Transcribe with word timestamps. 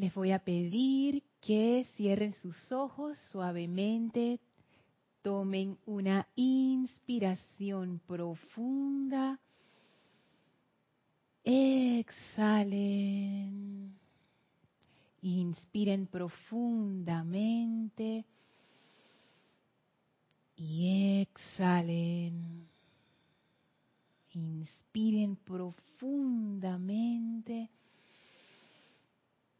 Les 0.00 0.12
voy 0.14 0.32
a 0.32 0.38
pedir 0.38 1.22
que 1.42 1.84
cierren 1.94 2.32
sus 2.32 2.72
ojos 2.72 3.18
suavemente, 3.30 4.40
tomen 5.20 5.76
una 5.84 6.26
inspiración 6.36 8.00
profunda, 8.06 9.38
exhalen, 11.44 12.08
inspiren 15.20 16.06
profundamente. 16.06 18.24
Y 20.56 21.20
exhalen. 21.20 22.66
Inspiren 24.32 25.36
profundamente 25.36 27.68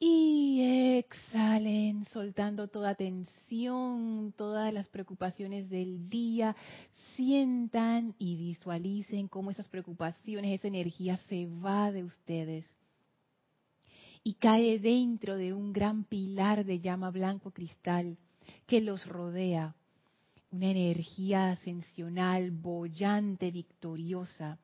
y 0.01 0.97
exhalen, 0.99 2.07
soltando 2.07 2.69
toda 2.69 2.95
tensión, 2.95 4.33
todas 4.35 4.73
las 4.73 4.89
preocupaciones 4.89 5.69
del 5.69 6.09
día. 6.09 6.57
Sientan 7.15 8.15
y 8.19 8.37
visualicen 8.37 9.29
cómo 9.29 9.51
esas 9.51 9.69
preocupaciones, 9.69 10.59
esa 10.59 10.69
energía 10.69 11.19
se 11.29 11.47
va 11.47 11.93
de 11.93 12.03
ustedes 12.05 12.65
y 14.25 14.35
cae 14.35 14.79
dentro 14.79 15.37
de 15.37 15.53
un 15.53 15.73
gran 15.73 16.05
pilar 16.05 16.65
de 16.65 16.81
llama 16.81 17.11
blanco 17.11 17.51
cristal 17.51 18.17
que 18.67 18.81
los 18.81 19.07
rodea. 19.07 19.75
Una 20.51 20.71
energía 20.71 21.53
ascensional, 21.53 22.51
bollante, 22.51 23.51
victoriosa 23.51 24.59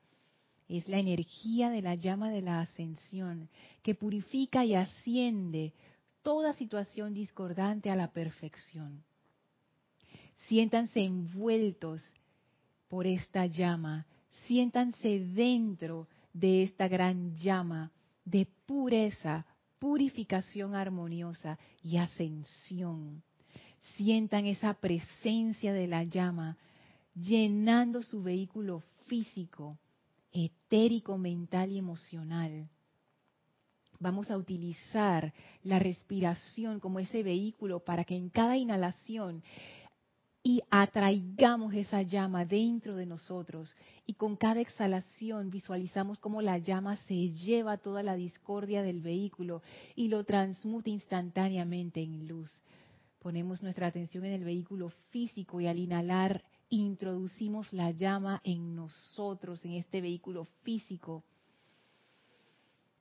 es 0.67 0.87
la 0.87 0.99
energía 0.99 1.69
de 1.69 1.81
la 1.81 1.95
llama 1.95 2.29
de 2.29 2.41
la 2.41 2.61
ascensión 2.61 3.49
que 3.81 3.95
purifica 3.95 4.65
y 4.65 4.75
asciende 4.75 5.73
toda 6.21 6.53
situación 6.53 7.13
discordante 7.13 7.89
a 7.89 7.95
la 7.95 8.11
perfección. 8.11 9.03
Siéntanse 10.47 11.01
envueltos 11.01 12.01
por 12.89 13.07
esta 13.07 13.45
llama, 13.45 14.05
siéntanse 14.45 15.19
dentro 15.19 16.07
de 16.33 16.63
esta 16.63 16.87
gran 16.87 17.35
llama 17.37 17.91
de 18.25 18.45
pureza, 18.65 19.45
purificación 19.79 20.75
armoniosa 20.75 21.57
y 21.81 21.97
ascensión. 21.97 23.23
Sientan 23.95 24.45
esa 24.45 24.73
presencia 24.73 25.73
de 25.73 25.87
la 25.87 26.03
llama 26.03 26.57
llenando 27.15 28.01
su 28.01 28.21
vehículo 28.21 28.83
físico, 29.07 29.77
etérico, 30.45 31.17
mental 31.17 31.71
y 31.71 31.77
emocional. 31.77 32.69
Vamos 33.99 34.29
a 34.29 34.37
utilizar 34.37 35.33
la 35.63 35.79
respiración 35.79 36.79
como 36.79 36.99
ese 36.99 37.23
vehículo 37.23 37.79
para 37.79 38.03
que 38.03 38.15
en 38.15 38.29
cada 38.29 38.55
inhalación 38.55 39.43
y 40.43 40.61
atraigamos 40.69 41.73
esa 41.73 42.03
llama 42.03 42.45
dentro 42.45 42.95
de 42.95 43.05
nosotros 43.05 43.75
y 44.05 44.13
con 44.13 44.37
cada 44.37 44.61
exhalación 44.61 45.49
visualizamos 45.49 46.19
cómo 46.19 46.41
la 46.41 46.57
llama 46.57 46.95
se 46.95 47.29
lleva 47.29 47.77
toda 47.77 48.03
la 48.03 48.15
discordia 48.15 48.81
del 48.81 49.01
vehículo 49.01 49.61
y 49.95 50.07
lo 50.07 50.23
transmuta 50.23 50.89
instantáneamente 50.89 52.01
en 52.01 52.27
luz. 52.27 52.61
Ponemos 53.19 53.63
nuestra 53.63 53.87
atención 53.87 54.23
en 54.25 54.33
el 54.33 54.43
vehículo 54.43 54.91
físico 55.09 55.59
y 55.59 55.67
al 55.67 55.79
inhalar 55.79 56.43
introducimos 56.69 57.71
la 57.73 57.91
llama 57.91 58.41
en 58.43 58.75
nosotros, 58.75 59.63
en 59.65 59.73
este 59.73 60.01
vehículo 60.01 60.45
físico. 60.63 61.23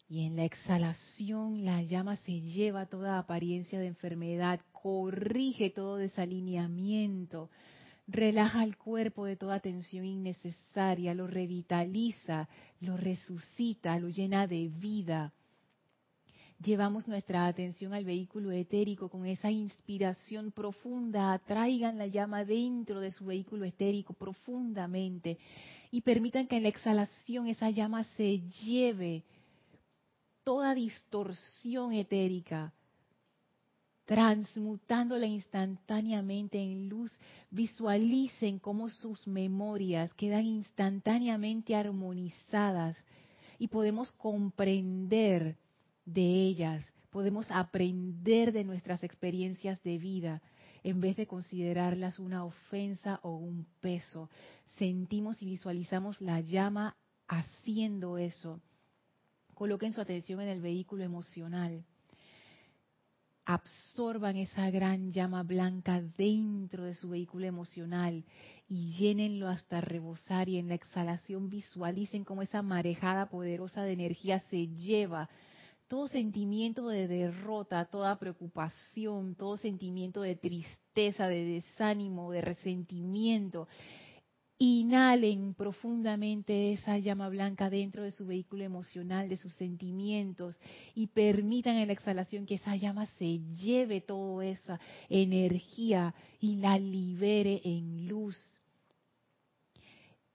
Y 0.09 0.25
en 0.25 0.36
la 0.36 0.45
exhalación 0.45 1.64
la 1.64 1.83
llama 1.83 2.17
se 2.17 2.41
lleva 2.41 2.87
toda 2.87 3.19
apariencia 3.19 3.81
de 3.81 3.89
enfermedad, 3.89 4.61
corrige 4.72 5.70
todo 5.70 5.97
desalineamiento, 5.97 7.50
relaja 8.06 8.62
el 8.62 8.77
cuerpo 8.77 9.25
de 9.25 9.37
toda 9.37 9.59
tensión 9.59 10.04
innecesaria, 10.04 11.12
lo 11.12 11.27
revitaliza, 11.27 12.48
lo 12.81 12.97
resucita, 12.97 13.98
lo 13.98 14.09
llena 14.09 14.47
de 14.47 14.69
vida 14.69 15.33
llevamos 16.62 17.06
nuestra 17.06 17.47
atención 17.47 17.93
al 17.93 18.05
vehículo 18.05 18.50
etérico 18.50 19.09
con 19.09 19.27
esa 19.27 19.50
inspiración 19.50 20.53
profunda, 20.53 21.33
atraigan 21.33 21.99
la 21.99 22.06
llama 22.06 22.44
dentro 22.44 23.00
de 23.00 23.12
su 23.12 23.27
vehículo 23.27 23.65
etérico 23.65 24.15
profundamente 24.15 25.39
y 25.91 26.00
permitan 26.00 26.47
que 26.47 26.56
en 26.56 26.62
la 26.62 26.69
exhalación 26.69 27.47
esa 27.47 27.71
llama 27.71 28.05
se 28.16 28.41
lleve 28.65 29.25
toda 30.45 30.75
distorsión 30.75 31.93
etérica, 31.93 32.72
transmutándola 34.05 35.27
instantáneamente 35.27 36.59
en 36.59 36.89
luz, 36.89 37.19
visualicen 37.50 38.61
cómo 38.61 38.89
sus 38.89 39.27
memorias 39.27 40.15
quedan 40.15 40.47
instantáneamente 40.47 41.75
armonizadas 41.75 42.97
y 43.59 43.66
podemos 43.66 44.12
comprender 44.12 45.56
de 46.06 46.22
ellas, 46.22 46.84
podemos 47.11 47.50
aprender 47.50 48.53
de 48.53 48.65
nuestras 48.65 49.03
experiencias 49.03 49.83
de 49.83 49.99
vida 49.99 50.43
en 50.83 51.00
vez 51.00 51.17
de 51.17 51.27
considerarlas 51.27 52.19
una 52.19 52.44
ofensa 52.44 53.19
o 53.22 53.37
un 53.37 53.67
peso. 53.81 54.31
Sentimos 54.78 55.43
y 55.43 55.47
visualizamos 55.47 56.21
la 56.21 56.41
llama 56.41 56.97
haciendo 57.27 58.19
eso. 58.19 58.61
Coloquen 59.55 59.93
su 59.93 60.00
atención 60.00 60.41
en 60.41 60.49
el 60.49 60.61
vehículo 60.61 61.03
emocional. 61.03 61.84
Absorban 63.45 64.37
esa 64.37 64.71
gran 64.71 65.11
llama 65.11 65.43
blanca 65.43 66.03
dentro 66.16 66.84
de 66.84 66.95
su 66.95 67.09
vehículo 67.11 67.47
emocional 67.47 68.25
y 68.69 68.93
llénenlo 68.93 69.49
hasta 69.49 69.81
rebosar 69.81 70.49
y 70.49 70.59
en 70.59 70.69
la 70.69 70.75
exhalación 70.75 71.49
visualicen 71.49 72.25
cómo 72.25 72.43
esa 72.43 72.62
marejada 72.62 73.28
poderosa 73.28 73.83
de 73.83 73.93
energía 73.93 74.41
se 74.41 74.69
lleva 74.69 75.28
todo 75.88 76.08
sentimiento 76.08 76.88
de 76.88 77.06
derrota, 77.06 77.84
toda 77.84 78.19
preocupación, 78.19 79.34
todo 79.36 79.56
sentimiento 79.56 80.22
de 80.22 80.36
tristeza, 80.36 81.28
de 81.28 81.44
desánimo, 81.44 82.32
de 82.32 82.41
resentimiento. 82.41 83.69
Inhalen 84.58 85.54
profundamente 85.54 86.72
esa 86.72 86.98
llama 86.98 87.28
blanca 87.28 87.69
dentro 87.69 88.02
de 88.02 88.10
su 88.10 88.26
vehículo 88.26 88.64
emocional, 88.64 89.28
de 89.28 89.36
sus 89.36 89.52
sentimientos, 89.54 90.58
y 90.94 91.08
permitan 91.08 91.76
en 91.76 91.88
la 91.88 91.92
exhalación 91.92 92.47
que 92.47 92.54
esa 92.54 92.74
llama 92.74 93.06
se 93.18 93.38
lleve 93.38 94.00
toda 94.00 94.47
esa 94.47 94.80
energía 95.10 96.14
y 96.41 96.56
la 96.56 96.78
libere 96.78 97.60
en 97.64 98.08
luz 98.08 98.36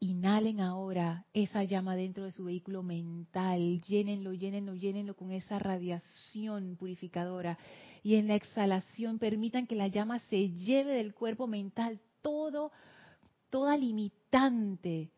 Inhalen 0.03 0.61
ahora 0.61 1.27
esa 1.31 1.63
llama 1.63 1.95
dentro 1.95 2.25
de 2.25 2.31
su 2.31 2.45
vehículo 2.45 2.81
mental, 2.81 3.79
llénenlo, 3.81 4.33
llénenlo, 4.33 4.73
llénenlo 4.73 5.15
con 5.15 5.31
esa 5.31 5.59
radiación 5.59 6.75
purificadora. 6.75 7.59
Y 8.01 8.15
en 8.15 8.27
la 8.27 8.33
exhalación 8.33 9.19
permitan 9.19 9.67
que 9.67 9.75
la 9.75 9.87
llama 9.87 10.17
se 10.17 10.49
lleve 10.49 10.95
del 10.95 11.13
cuerpo 11.13 11.45
mental 11.45 12.01
todo, 12.23 12.71
toda 13.51 13.77
limitante, 13.77 15.11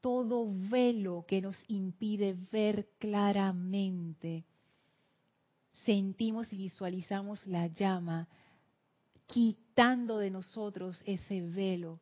todo 0.00 0.48
velo 0.68 1.24
que 1.28 1.40
nos 1.40 1.56
impide 1.68 2.36
ver 2.50 2.88
claramente. 2.98 4.46
Sentimos 5.84 6.52
y 6.52 6.56
visualizamos 6.56 7.46
la 7.46 7.68
llama 7.68 8.26
quitando 9.26 10.18
de 10.18 10.30
nosotros 10.30 11.00
ese 11.06 11.40
velo 11.40 12.00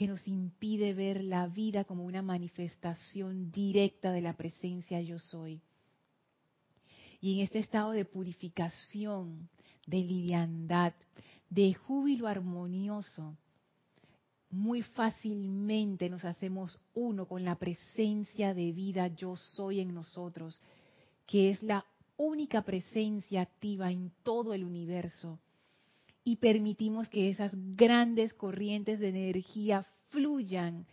que 0.00 0.08
nos 0.08 0.26
impide 0.26 0.94
ver 0.94 1.22
la 1.22 1.46
vida 1.46 1.84
como 1.84 2.06
una 2.06 2.22
manifestación 2.22 3.52
directa 3.52 4.12
de 4.12 4.22
la 4.22 4.32
presencia 4.32 4.98
yo 5.02 5.18
soy. 5.18 5.60
Y 7.20 7.34
en 7.34 7.40
este 7.40 7.58
estado 7.58 7.90
de 7.90 8.06
purificación, 8.06 9.50
de 9.86 9.98
liviandad, 9.98 10.94
de 11.50 11.74
júbilo 11.74 12.28
armonioso, 12.28 13.36
muy 14.48 14.80
fácilmente 14.80 16.08
nos 16.08 16.24
hacemos 16.24 16.78
uno 16.94 17.28
con 17.28 17.44
la 17.44 17.56
presencia 17.56 18.54
de 18.54 18.72
vida 18.72 19.08
yo 19.08 19.36
soy 19.36 19.80
en 19.80 19.92
nosotros, 19.92 20.62
que 21.26 21.50
es 21.50 21.62
la 21.62 21.84
única 22.16 22.62
presencia 22.62 23.42
activa 23.42 23.90
en 23.90 24.10
todo 24.22 24.54
el 24.54 24.64
universo 24.64 25.38
y 26.30 26.36
permitimos 26.36 27.08
que 27.08 27.28
esas 27.28 27.50
grandes 27.74 28.32
corrientes 28.34 29.00
de 29.00 29.08
energía 29.08 29.84
fluyan 30.10 30.86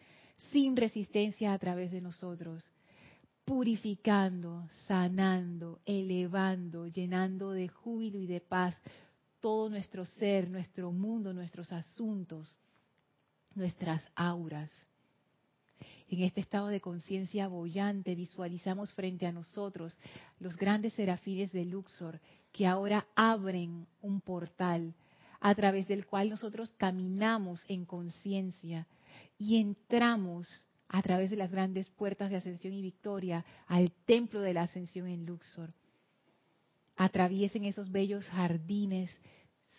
sin 0.51 0.75
resistencia 0.75 1.53
a 1.53 1.59
través 1.59 1.91
de 1.91 2.01
nosotros, 2.01 2.67
purificando, 3.45 4.67
sanando, 4.87 5.79
elevando, 5.85 6.87
llenando 6.87 7.51
de 7.51 7.67
júbilo 7.67 8.19
y 8.19 8.25
de 8.25 8.41
paz 8.41 8.81
todo 9.39 9.69
nuestro 9.69 10.07
ser, 10.07 10.49
nuestro 10.49 10.91
mundo, 10.91 11.31
nuestros 11.35 11.71
asuntos, 11.71 12.57
nuestras 13.53 14.03
auras. 14.15 14.71
en 16.09 16.23
este 16.23 16.41
estado 16.41 16.69
de 16.69 16.81
conciencia 16.81 17.47
bollante, 17.47 18.15
visualizamos 18.15 18.91
frente 18.93 19.27
a 19.27 19.31
nosotros 19.31 19.95
los 20.39 20.57
grandes 20.57 20.93
serafines 20.93 21.51
de 21.51 21.63
Luxor 21.63 22.19
que 22.51 22.65
ahora 22.65 23.05
abren 23.15 23.85
un 24.01 24.19
portal 24.19 24.95
a 25.39 25.53
través 25.55 25.87
del 25.87 26.05
cual 26.05 26.29
nosotros 26.29 26.73
caminamos 26.77 27.63
en 27.67 27.85
conciencia 27.85 28.87
y 29.37 29.57
entramos 29.57 30.67
a 30.89 31.01
través 31.01 31.29
de 31.29 31.35
las 31.35 31.51
grandes 31.51 31.89
puertas 31.89 32.29
de 32.29 32.37
ascensión 32.37 32.73
y 32.73 32.81
victoria 32.81 33.45
al 33.67 33.91
templo 34.05 34.41
de 34.41 34.53
la 34.53 34.63
ascensión 34.63 35.07
en 35.07 35.25
Luxor. 35.25 35.73
Atraviesen 36.95 37.65
esos 37.65 37.91
bellos 37.91 38.27
jardines, 38.29 39.11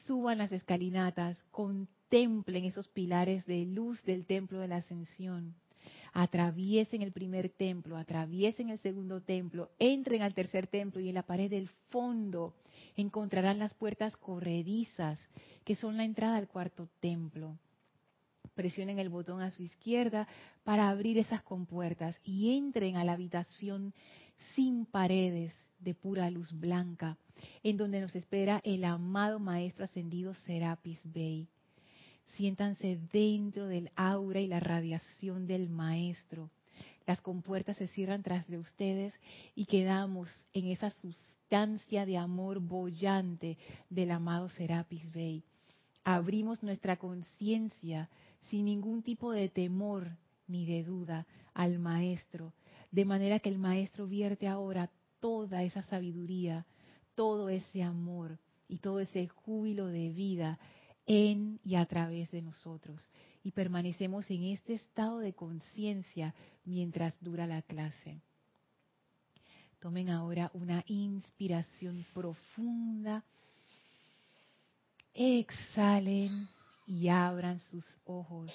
suban 0.06 0.38
las 0.38 0.52
escalinatas, 0.52 1.42
contemplen 1.50 2.64
esos 2.64 2.88
pilares 2.88 3.44
de 3.46 3.64
luz 3.66 4.02
del 4.04 4.26
templo 4.26 4.60
de 4.60 4.68
la 4.68 4.76
ascensión. 4.76 5.54
Atraviesen 6.12 7.02
el 7.02 7.12
primer 7.12 7.50
templo, 7.50 7.96
atraviesen 7.96 8.70
el 8.70 8.78
segundo 8.78 9.20
templo, 9.20 9.70
entren 9.78 10.22
al 10.22 10.34
tercer 10.34 10.66
templo 10.66 11.00
y 11.00 11.08
en 11.08 11.14
la 11.14 11.22
pared 11.22 11.50
del 11.50 11.68
fondo 11.90 12.54
encontrarán 12.96 13.58
las 13.58 13.74
puertas 13.74 14.16
corredizas 14.16 15.18
que 15.64 15.74
son 15.74 15.96
la 15.96 16.04
entrada 16.04 16.36
al 16.36 16.48
cuarto 16.48 16.88
templo 17.00 17.58
presionen 18.58 18.98
el 18.98 19.08
botón 19.08 19.40
a 19.40 19.52
su 19.52 19.62
izquierda 19.62 20.26
para 20.64 20.88
abrir 20.88 21.16
esas 21.16 21.44
compuertas 21.44 22.18
y 22.24 22.56
entren 22.58 22.96
a 22.96 23.04
la 23.04 23.12
habitación 23.12 23.94
sin 24.56 24.84
paredes 24.84 25.54
de 25.78 25.94
pura 25.94 26.28
luz 26.28 26.52
blanca, 26.52 27.16
en 27.62 27.76
donde 27.76 28.00
nos 28.00 28.16
espera 28.16 28.60
el 28.64 28.84
amado 28.84 29.38
Maestro 29.38 29.84
Ascendido 29.84 30.34
Serapis 30.34 31.00
Bey. 31.04 31.48
Siéntanse 32.36 32.98
dentro 33.12 33.66
del 33.66 33.90
aura 33.96 34.40
y 34.40 34.46
la 34.46 34.60
radiación 34.60 35.46
del 35.46 35.68
Maestro. 35.68 36.50
Las 37.06 37.20
compuertas 37.20 37.76
se 37.78 37.88
cierran 37.88 38.22
tras 38.22 38.46
de 38.48 38.58
ustedes 38.58 39.14
y 39.54 39.64
quedamos 39.64 40.28
en 40.52 40.66
esa 40.66 40.90
sustancia 40.90 42.04
de 42.04 42.18
amor 42.18 42.60
bollante 42.60 43.56
del 43.88 44.10
amado 44.10 44.48
Serapis 44.50 45.10
Bey. 45.12 45.42
Abrimos 46.04 46.62
nuestra 46.62 46.96
conciencia 46.96 48.08
sin 48.50 48.66
ningún 48.66 49.02
tipo 49.02 49.32
de 49.32 49.48
temor 49.48 50.16
ni 50.46 50.66
de 50.66 50.84
duda 50.84 51.26
al 51.54 51.78
Maestro, 51.78 52.52
de 52.90 53.04
manera 53.04 53.38
que 53.40 53.48
el 53.48 53.58
Maestro 53.58 54.06
vierte 54.06 54.46
ahora 54.46 54.90
toda 55.20 55.62
esa 55.62 55.82
sabiduría, 55.82 56.66
todo 57.14 57.48
ese 57.48 57.82
amor 57.82 58.38
y 58.68 58.78
todo 58.78 59.00
ese 59.00 59.28
júbilo 59.28 59.86
de 59.86 60.10
vida 60.10 60.58
en 61.08 61.58
y 61.64 61.74
a 61.74 61.86
través 61.86 62.30
de 62.30 62.42
nosotros. 62.42 63.08
Y 63.42 63.50
permanecemos 63.50 64.30
en 64.30 64.44
este 64.44 64.74
estado 64.74 65.18
de 65.18 65.32
conciencia 65.32 66.34
mientras 66.64 67.14
dura 67.20 67.46
la 67.46 67.62
clase. 67.62 68.20
Tomen 69.80 70.10
ahora 70.10 70.50
una 70.54 70.84
inspiración 70.86 72.04
profunda. 72.12 73.24
Exhalen 75.14 76.46
y 76.86 77.08
abran 77.08 77.58
sus 77.58 77.84
ojos. 78.04 78.52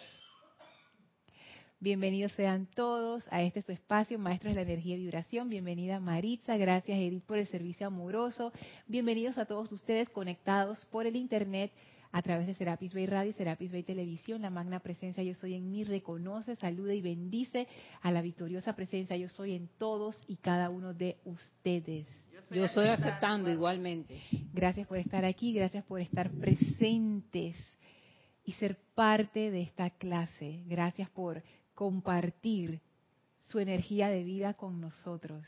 Bienvenidos 1.79 2.31
sean 2.33 2.65
todos 2.67 3.25
a 3.29 3.41
este 3.41 3.61
su 3.61 3.73
espacio, 3.73 4.17
Maestros 4.17 4.53
de 4.53 4.63
la 4.63 4.71
Energía 4.71 4.95
y 4.95 5.00
Vibración. 5.00 5.50
Bienvenida 5.50 6.00
Maritza, 6.00 6.55
gracias 6.55 6.97
Edith 6.97 7.25
por 7.25 7.38
el 7.38 7.47
servicio 7.47 7.88
amoroso. 7.88 8.53
Bienvenidos 8.88 9.38
a 9.38 9.45
todos 9.45 9.69
ustedes 9.71 10.07
conectados 10.09 10.85
por 10.85 11.05
el 11.07 11.17
Internet 11.17 11.71
a 12.13 12.21
través 12.21 12.45
de 12.45 12.54
Serapis 12.54 12.94
Bay 12.94 13.07
Radio 13.07 13.31
y 13.31 13.33
Serapis 13.33 13.71
Bay 13.71 13.83
Televisión. 13.83 14.44
La 14.44 14.51
magna 14.51 14.80
presencia 14.80 15.24
Yo 15.24 15.33
Soy 15.33 15.56
en 15.56 15.69
mí 15.69 15.83
reconoce, 15.83 16.56
saluda 16.56 16.94
y 16.94 17.01
bendice 17.01 17.68
a 18.01 18.12
la 18.12 18.21
victoriosa 18.21 18.75
presencia 18.75 19.18
Yo 19.18 19.27
Soy 19.27 19.56
en 19.56 19.68
todos 19.80 20.15
y 20.27 20.38
cada 20.38 20.69
uno 20.69 20.94
de 20.94 21.18
ustedes. 21.25 22.07
Yo 22.51 22.65
estoy 22.65 22.88
aceptando 22.88 23.50
igualmente. 23.50 24.21
Gracias 24.54 24.88
por 24.88 25.00
estar 25.00 25.25
aquí, 25.25 25.54
gracias 25.54 25.83
por 25.86 26.00
estar 26.01 26.30
presentes 26.30 27.57
y 28.45 28.54
ser 28.54 28.77
parte 28.94 29.50
de 29.50 29.63
esta 29.63 29.89
clase. 29.89 30.62
Gracias 30.68 31.10
por 31.10 31.42
compartir 31.74 32.80
su 33.42 33.57
energía 33.57 34.10
de 34.10 34.24
vida 34.24 34.54
con 34.54 34.80
nosotros. 34.80 35.44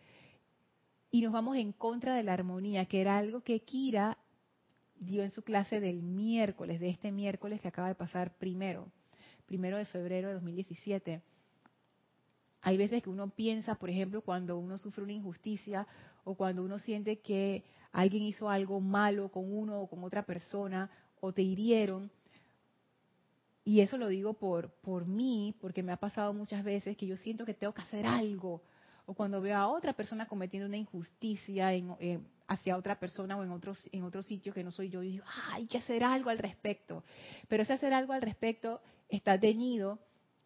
Y 1.11 1.23
nos 1.23 1.33
vamos 1.33 1.57
en 1.57 1.73
contra 1.73 2.15
de 2.15 2.25
la 2.25 2.33
armonía, 2.33 2.85
que 2.87 3.01
era 3.01 3.17
algo 3.17 3.43
que 3.43 3.61
Kira 3.61 4.19
dio 4.97 5.23
en 5.23 5.31
su 5.31 5.43
clase 5.43 5.81
del 5.81 6.03
miércoles, 6.03 6.81
de 6.81 6.91
este 6.91 7.13
miércoles 7.13 7.61
que 7.61 7.69
acaba 7.69 7.89
de 7.89 7.95
pasar 7.95 8.37
primero, 8.37 8.91
primero 9.47 9.79
de 9.79 9.87
febrero 9.87 10.29
de 10.29 10.35
2017. 10.35 11.23
Hay 12.63 12.77
veces 12.77 13.03
que 13.03 13.09
uno 13.09 13.31
piensa, 13.31 13.77
por 13.77 13.89
ejemplo, 13.89 14.21
cuando 14.21 14.59
uno 14.59 14.77
sufre 14.77 15.03
una 15.03 15.13
injusticia 15.13 15.87
o 16.25 16.35
cuando 16.35 16.63
uno 16.63 16.79
siente 16.79 17.21
que 17.21 17.65
alguien 17.93 18.23
hizo 18.23 18.49
algo 18.49 18.81
malo 18.81 19.31
con 19.31 19.53
uno 19.53 19.81
o 19.81 19.89
con 19.89 20.05
otra 20.05 20.25
persona 20.25 20.91
o 21.21 21.33
te 21.33 21.43
hirieron, 21.43 22.11
y 23.65 23.81
eso 23.81 23.99
lo 23.99 24.09
digo 24.09 24.35
por, 24.35 24.71
por 24.81 25.07
mí, 25.07 25.55
porque 25.61 25.83
me 25.83 25.93
ha 25.93 25.97
pasado 25.97 26.33
muchas 26.33 26.65
veces 26.65 26.97
que 26.97 27.07
yo 27.07 27.17
siento 27.17 27.45
que 27.45 27.55
tengo 27.55 27.75
que 27.75 27.83
hacer 27.83 28.07
algo. 28.07 28.63
O 29.07 29.15
cuando 29.15 29.41
veo 29.41 29.57
a 29.57 29.69
otra 29.69 29.93
persona 29.93 30.27
cometiendo 30.27 30.67
una 30.67 30.77
injusticia 30.77 31.73
en, 31.75 31.95
eh, 32.01 32.21
hacia 32.47 32.77
otra 32.77 32.99
persona 32.99 33.37
o 33.37 33.45
en 33.45 33.51
otro, 33.51 33.75
en 33.93 34.03
otro 34.05 34.23
sitio 34.23 34.55
que 34.55 34.65
no 34.65 34.73
soy 34.73 34.89
yo, 34.89 35.03
y 35.03 35.13
digo, 35.13 35.25
ah, 35.27 35.55
hay 35.55 35.67
que 35.67 35.79
hacer 35.79 36.03
algo 36.03 36.31
al 36.31 36.39
respecto. 36.39 37.05
Pero 37.49 37.63
ese 37.63 37.75
hacer 37.75 37.93
algo 37.93 38.13
al 38.13 38.23
respecto 38.23 38.81
está 39.09 39.39
teñido 39.39 39.99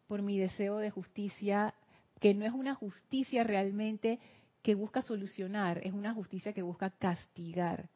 por 0.06 0.22
mi 0.22 0.38
deseo 0.38 0.78
de 0.78 0.90
justicia, 0.90 1.74
que 2.20 2.34
no 2.34 2.44
es 2.44 2.52
una 2.52 2.74
justicia 2.74 3.44
realmente 3.44 4.18
que 4.64 4.74
busca 4.74 5.00
solucionar, 5.02 5.78
es 5.84 5.92
una 5.92 6.12
justicia 6.12 6.52
que 6.52 6.62
busca 6.62 6.90
castigar. 6.90 7.88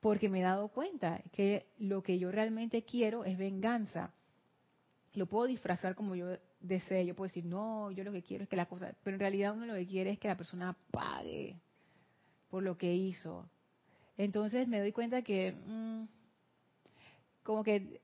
Porque 0.00 0.30
me 0.30 0.40
he 0.40 0.44
dado 0.44 0.68
cuenta 0.68 1.20
que 1.32 1.66
lo 1.78 2.02
que 2.02 2.18
yo 2.18 2.30
realmente 2.30 2.84
quiero 2.84 3.26
es 3.26 3.36
venganza 3.36 4.14
lo 5.16 5.26
puedo 5.26 5.46
disfrazar 5.46 5.94
como 5.94 6.14
yo 6.14 6.36
desee. 6.60 7.06
Yo 7.06 7.16
puedo 7.16 7.28
decir, 7.28 7.44
no, 7.44 7.90
yo 7.90 8.04
lo 8.04 8.12
que 8.12 8.22
quiero 8.22 8.44
es 8.44 8.50
que 8.50 8.56
la 8.56 8.66
cosa. 8.66 8.94
Pero 9.02 9.16
en 9.16 9.20
realidad 9.20 9.54
uno 9.54 9.66
lo 9.66 9.74
que 9.74 9.86
quiere 9.86 10.10
es 10.10 10.18
que 10.18 10.28
la 10.28 10.36
persona 10.36 10.76
pague 10.90 11.58
por 12.50 12.62
lo 12.62 12.76
que 12.76 12.94
hizo. 12.94 13.48
Entonces 14.18 14.68
me 14.68 14.78
doy 14.78 14.92
cuenta 14.92 15.22
que, 15.22 15.52
mm, 15.52 16.04
como 17.42 17.64
que 17.64 18.00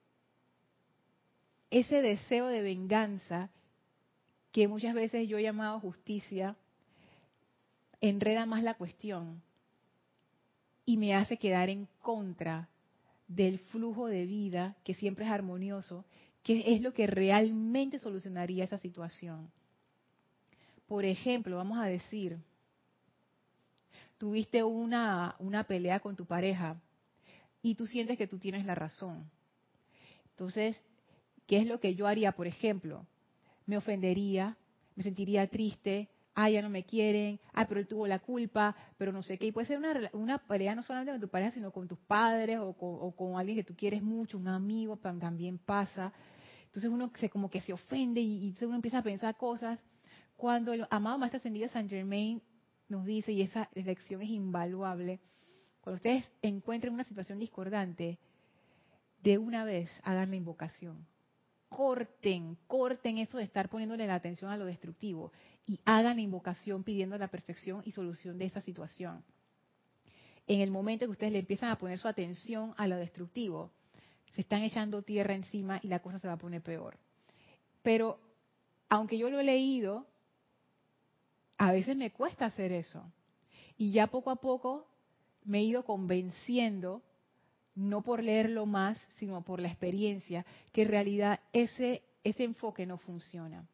ese 1.70 2.00
deseo 2.00 2.46
de 2.46 2.62
venganza, 2.62 3.50
que 4.50 4.66
muchas 4.68 4.94
veces 4.94 5.28
yo 5.28 5.38
he 5.38 5.42
llamado 5.42 5.80
justicia, 5.80 6.56
enreda 8.02 8.44
más 8.44 8.62
la 8.62 8.74
cuestión 8.74 9.40
y 10.84 10.98
me 10.98 11.14
hace 11.14 11.38
quedar 11.38 11.70
en 11.70 11.88
contra 12.02 12.68
del 13.26 13.58
flujo 13.58 14.08
de 14.08 14.26
vida 14.26 14.76
que 14.84 14.92
siempre 14.92 15.24
es 15.24 15.30
armonioso 15.30 16.04
¿Qué 16.42 16.74
es 16.74 16.80
lo 16.80 16.92
que 16.92 17.06
realmente 17.06 17.98
solucionaría 17.98 18.64
esa 18.64 18.78
situación? 18.78 19.50
Por 20.88 21.04
ejemplo, 21.04 21.56
vamos 21.56 21.78
a 21.78 21.86
decir, 21.86 22.36
tuviste 24.18 24.64
una, 24.64 25.36
una 25.38 25.64
pelea 25.64 26.00
con 26.00 26.16
tu 26.16 26.26
pareja 26.26 26.80
y 27.62 27.76
tú 27.76 27.86
sientes 27.86 28.18
que 28.18 28.26
tú 28.26 28.38
tienes 28.38 28.66
la 28.66 28.74
razón. 28.74 29.30
Entonces, 30.30 30.76
¿qué 31.46 31.58
es 31.58 31.66
lo 31.66 31.78
que 31.78 31.94
yo 31.94 32.08
haría, 32.08 32.32
por 32.32 32.48
ejemplo? 32.48 33.06
Me 33.64 33.76
ofendería, 33.76 34.56
me 34.96 35.04
sentiría 35.04 35.46
triste, 35.46 36.08
ah, 36.34 36.50
ya 36.50 36.62
no 36.62 36.70
me 36.70 36.84
quieren, 36.84 37.40
ah, 37.52 37.66
pero 37.66 37.80
él 37.80 37.86
tuvo 37.86 38.06
la 38.06 38.18
culpa, 38.18 38.74
pero 38.96 39.12
no 39.12 39.22
sé 39.22 39.38
qué. 39.38 39.46
Y 39.46 39.52
puede 39.52 39.66
ser 39.66 39.78
una, 39.78 40.10
una 40.12 40.38
pelea 40.38 40.74
no 40.74 40.82
solamente 40.82 41.12
con 41.12 41.20
tu 41.20 41.28
pareja, 41.28 41.50
sino 41.52 41.70
con 41.70 41.88
tus 41.88 41.98
padres 41.98 42.58
o 42.60 42.74
con, 43.16 43.36
alguien 43.38 43.58
que 43.58 43.64
tú 43.64 43.74
quieres 43.76 44.02
mucho, 44.02 44.38
un 44.38 44.48
amigo, 44.48 44.96
también 44.96 45.58
pasa. 45.58 46.12
Entonces 46.66 46.90
uno 46.90 47.10
se 47.16 47.28
como 47.28 47.50
que 47.50 47.60
se 47.60 47.72
ofende 47.72 48.20
y, 48.20 48.54
uno 48.62 48.76
empieza 48.76 48.98
a 48.98 49.02
pensar 49.02 49.36
cosas 49.36 49.78
Cuando 50.36 50.72
el 50.72 50.86
amado 50.90 51.18
Maestro 51.18 51.36
Ascendido 51.36 51.68
San 51.68 51.88
Germain 51.88 52.42
nos 52.88 53.04
dice, 53.04 53.32
y 53.32 53.42
esa 53.42 53.68
lección 53.74 54.22
es 54.22 54.30
invaluable, 54.30 55.20
cuando 55.80 55.96
ustedes 55.96 56.30
encuentren 56.42 56.94
una 56.94 57.04
situación 57.04 57.38
discordante, 57.38 58.18
de 59.22 59.38
una 59.38 59.64
vez 59.64 59.90
hagan 60.02 60.30
la 60.30 60.36
invocación. 60.36 61.06
Corten, 61.68 62.58
corten 62.66 63.18
eso 63.18 63.38
de 63.38 63.44
estar 63.44 63.70
poniéndole 63.70 64.06
la 64.06 64.16
atención 64.16 64.50
a 64.50 64.56
lo 64.56 64.66
destructivo 64.66 65.32
y 65.66 65.80
hagan 65.84 66.16
la 66.16 66.22
invocación 66.22 66.82
pidiendo 66.84 67.16
la 67.18 67.28
perfección 67.28 67.82
y 67.84 67.92
solución 67.92 68.38
de 68.38 68.46
esta 68.46 68.60
situación. 68.60 69.24
En 70.46 70.60
el 70.60 70.70
momento 70.70 71.06
que 71.06 71.12
ustedes 71.12 71.32
le 71.32 71.38
empiezan 71.38 71.70
a 71.70 71.78
poner 71.78 71.98
su 71.98 72.08
atención 72.08 72.74
a 72.76 72.86
lo 72.86 72.96
destructivo, 72.96 73.70
se 74.32 74.40
están 74.40 74.62
echando 74.62 75.02
tierra 75.02 75.34
encima 75.34 75.78
y 75.82 75.88
la 75.88 76.00
cosa 76.00 76.18
se 76.18 76.26
va 76.26 76.34
a 76.34 76.38
poner 76.38 76.62
peor. 76.62 76.98
Pero, 77.82 78.18
aunque 78.88 79.18
yo 79.18 79.30
lo 79.30 79.38
he 79.40 79.44
leído, 79.44 80.06
a 81.58 81.70
veces 81.72 81.96
me 81.96 82.10
cuesta 82.10 82.46
hacer 82.46 82.72
eso. 82.72 83.04
Y 83.76 83.92
ya 83.92 84.08
poco 84.08 84.30
a 84.30 84.36
poco 84.36 84.88
me 85.44 85.58
he 85.58 85.64
ido 85.64 85.84
convenciendo, 85.84 87.02
no 87.74 88.02
por 88.02 88.22
leerlo 88.22 88.66
más, 88.66 88.98
sino 89.16 89.42
por 89.42 89.60
la 89.60 89.68
experiencia, 89.68 90.44
que 90.72 90.82
en 90.82 90.88
realidad 90.88 91.40
ese, 91.52 92.02
ese 92.24 92.44
enfoque 92.44 92.86
no 92.86 92.98
funciona. 92.98 93.66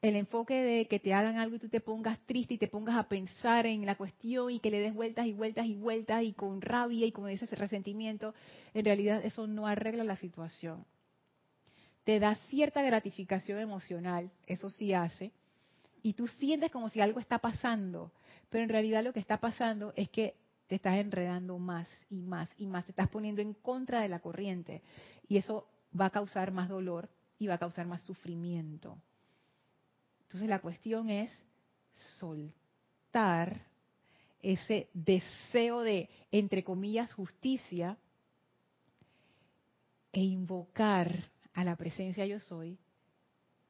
El 0.00 0.14
enfoque 0.14 0.54
de 0.54 0.86
que 0.86 1.00
te 1.00 1.12
hagan 1.12 1.38
algo 1.38 1.56
y 1.56 1.58
tú 1.58 1.68
te 1.68 1.80
pongas 1.80 2.20
triste 2.20 2.54
y 2.54 2.58
te 2.58 2.68
pongas 2.68 2.96
a 2.96 3.08
pensar 3.08 3.66
en 3.66 3.84
la 3.84 3.96
cuestión 3.96 4.50
y 4.52 4.60
que 4.60 4.70
le 4.70 4.78
des 4.78 4.94
vueltas 4.94 5.26
y 5.26 5.32
vueltas 5.32 5.66
y 5.66 5.74
vueltas 5.74 6.22
y 6.22 6.32
con 6.34 6.60
rabia 6.60 7.04
y 7.04 7.10
con 7.10 7.28
ese 7.28 7.46
resentimiento, 7.56 8.32
en 8.74 8.84
realidad 8.84 9.24
eso 9.24 9.48
no 9.48 9.66
arregla 9.66 10.04
la 10.04 10.14
situación. 10.14 10.84
Te 12.04 12.20
da 12.20 12.36
cierta 12.48 12.80
gratificación 12.82 13.58
emocional, 13.58 14.30
eso 14.46 14.70
sí 14.70 14.94
hace, 14.94 15.32
y 16.02 16.12
tú 16.12 16.28
sientes 16.28 16.70
como 16.70 16.88
si 16.88 17.00
algo 17.00 17.18
está 17.18 17.40
pasando, 17.40 18.12
pero 18.50 18.62
en 18.62 18.70
realidad 18.70 19.02
lo 19.02 19.12
que 19.12 19.20
está 19.20 19.38
pasando 19.38 19.92
es 19.96 20.08
que 20.08 20.36
te 20.68 20.76
estás 20.76 20.96
enredando 20.96 21.58
más 21.58 21.88
y 22.08 22.20
más 22.20 22.48
y 22.56 22.66
más, 22.66 22.84
te 22.84 22.92
estás 22.92 23.08
poniendo 23.08 23.42
en 23.42 23.52
contra 23.54 24.00
de 24.00 24.08
la 24.08 24.20
corriente 24.20 24.82
y 25.26 25.38
eso 25.38 25.66
va 25.98 26.06
a 26.06 26.10
causar 26.10 26.52
más 26.52 26.68
dolor 26.68 27.08
y 27.38 27.46
va 27.46 27.54
a 27.54 27.58
causar 27.58 27.86
más 27.86 28.02
sufrimiento. 28.04 28.96
Entonces 30.28 30.48
la 30.48 30.60
cuestión 30.60 31.10
es 31.10 31.30
soltar 32.16 33.66
ese 34.40 34.88
deseo 34.92 35.80
de, 35.80 36.08
entre 36.30 36.62
comillas, 36.62 37.12
justicia 37.12 37.98
e 40.12 40.20
invocar 40.20 41.30
a 41.54 41.64
la 41.64 41.76
presencia 41.76 42.24
yo 42.24 42.38
soy 42.38 42.78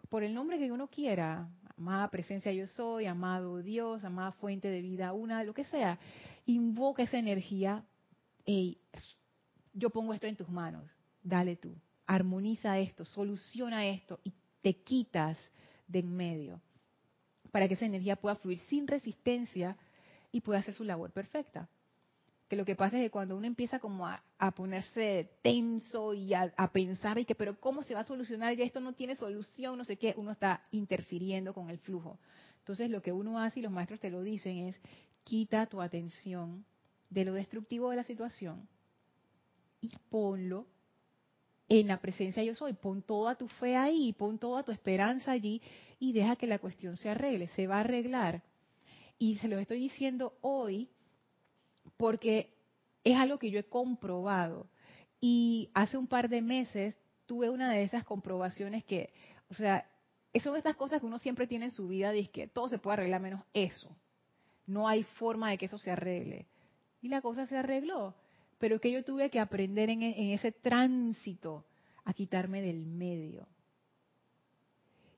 por 0.08 0.22
el 0.22 0.34
nombre 0.34 0.58
que 0.58 0.72
uno 0.72 0.88
quiera, 0.88 1.48
amada 1.76 2.08
presencia 2.10 2.52
yo 2.52 2.66
soy, 2.66 3.06
amado 3.06 3.58
Dios, 3.58 4.04
amada 4.04 4.32
fuente 4.32 4.68
de 4.68 4.80
vida 4.80 5.12
una, 5.12 5.44
lo 5.44 5.54
que 5.54 5.64
sea, 5.64 5.98
invoca 6.46 7.02
esa 7.02 7.18
energía, 7.18 7.84
hey, 8.46 8.78
yo 9.74 9.90
pongo 9.90 10.14
esto 10.14 10.26
en 10.26 10.36
tus 10.36 10.48
manos, 10.48 10.90
dale 11.22 11.56
tú, 11.56 11.74
armoniza 12.06 12.78
esto, 12.78 13.04
soluciona 13.04 13.86
esto 13.86 14.18
y 14.24 14.32
te 14.62 14.82
quitas 14.82 15.38
de 15.88 15.99
en 16.00 16.14
medio 16.14 16.61
para 17.50 17.68
que 17.68 17.75
esa 17.75 17.87
energía 17.87 18.16
pueda 18.16 18.37
fluir 18.37 18.59
sin 18.68 18.87
resistencia 18.87 19.76
y 20.33 20.40
pueda 20.40 20.61
hacer 20.61 20.75
su 20.75 20.85
labor 20.85 21.11
perfecta. 21.12 21.68
Que 22.49 22.57
lo 22.57 22.64
que 22.64 22.76
pasa 22.76 22.97
es 22.97 23.04
que 23.04 23.11
cuando 23.11 23.37
uno 23.37 23.47
empieza 23.47 23.78
como 23.78 24.07
a, 24.07 24.23
ponerse 24.54 25.30
tenso 25.42 26.14
y 26.14 26.33
a, 26.33 26.50
pensar 26.73 27.18
y 27.18 27.25
que 27.25 27.35
pero 27.35 27.61
cómo 27.61 27.83
se 27.83 27.95
va 27.95 28.00
a 28.00 28.04
solucionar 28.04 28.54
ya 28.57 28.64
esto 28.64 28.80
no 28.80 28.95
tiene 28.95 29.16
solución 29.16 29.76
no 29.76 29.85
sé 29.85 29.97
qué 29.97 30.14
uno 30.16 30.30
está 30.30 30.62
interfiriendo 30.71 31.52
con 31.52 31.68
el 31.68 31.78
flujo. 31.78 32.18
Entonces 32.59 32.90
lo 32.90 33.02
que 33.02 33.12
uno 33.12 33.38
hace 33.38 33.61
y 33.61 33.62
los 33.62 33.73
maestros 33.73 34.00
te 34.00 34.11
lo 34.11 34.23
dicen 34.23 34.59
es 34.68 34.80
quita 35.25 35.66
tu 35.66 35.83
atención 35.83 36.64
de 37.11 37.25
lo 37.25 37.35
destructivo 37.35 37.90
de 37.90 37.97
la 37.97 38.04
situación 38.04 38.66
y 39.80 39.92
ponlo 40.09 40.66
en 41.68 41.88
la 41.88 42.00
presencia 42.00 42.42
yo 42.42 42.54
soy 42.54 42.72
pon 42.72 43.02
toda 43.02 43.34
tu 43.37 43.48
fe 43.48 43.76
ahí 43.76 44.12
pon 44.12 44.38
toda 44.38 44.62
tu 44.62 44.72
esperanza 44.72 45.32
allí 45.32 45.60
y 45.98 46.12
deja 46.12 46.37
que 46.37 46.46
la 46.46 46.58
cuestión 46.58 46.96
se 46.96 47.10
arregle 47.10 47.48
se 47.48 47.66
va 47.66 47.76
a 47.76 47.80
arreglar 47.80 48.42
y 49.18 49.37
se 49.38 49.48
lo 49.48 49.58
estoy 49.58 49.80
diciendo 49.80 50.34
hoy 50.40 50.88
porque 51.96 52.54
es 53.04 53.16
algo 53.16 53.38
que 53.38 53.50
yo 53.50 53.58
he 53.58 53.64
comprobado. 53.64 54.68
Y 55.20 55.70
hace 55.75 55.96
un 55.96 56.06
par 56.06 56.28
de 56.28 56.40
meses 56.40 56.96
tuve 57.26 57.50
una 57.50 57.70
de 57.72 57.82
esas 57.82 58.04
comprobaciones 58.04 58.84
que, 58.84 59.12
o 59.50 59.54
sea, 59.54 59.87
son 60.42 60.56
estas 60.56 60.76
cosas 60.76 61.00
que 61.00 61.06
uno 61.06 61.18
siempre 61.18 61.48
tiene 61.48 61.66
en 61.66 61.70
su 61.72 61.88
vida, 61.88 62.12
dice 62.12 62.30
que 62.30 62.46
todo 62.46 62.68
se 62.68 62.78
puede 62.78 62.94
arreglar 62.94 63.20
menos 63.20 63.42
eso. 63.52 63.94
No 64.66 64.87
hay 64.87 65.02
forma 65.02 65.50
de 65.50 65.58
que 65.58 65.66
eso 65.66 65.78
se 65.78 65.90
arregle. 65.90 66.46
Y 67.02 67.08
la 67.08 67.20
cosa 67.20 67.46
se 67.46 67.56
arregló. 67.56 68.14
Pero 68.58 68.80
que 68.80 68.90
yo 68.90 69.04
tuve 69.04 69.30
que 69.30 69.40
aprender 69.40 69.90
en, 69.90 70.02
en 70.02 70.30
ese 70.30 70.52
tránsito 70.52 71.64
a 72.04 72.12
quitarme 72.12 72.60
del 72.62 72.86
medio. 72.86 73.46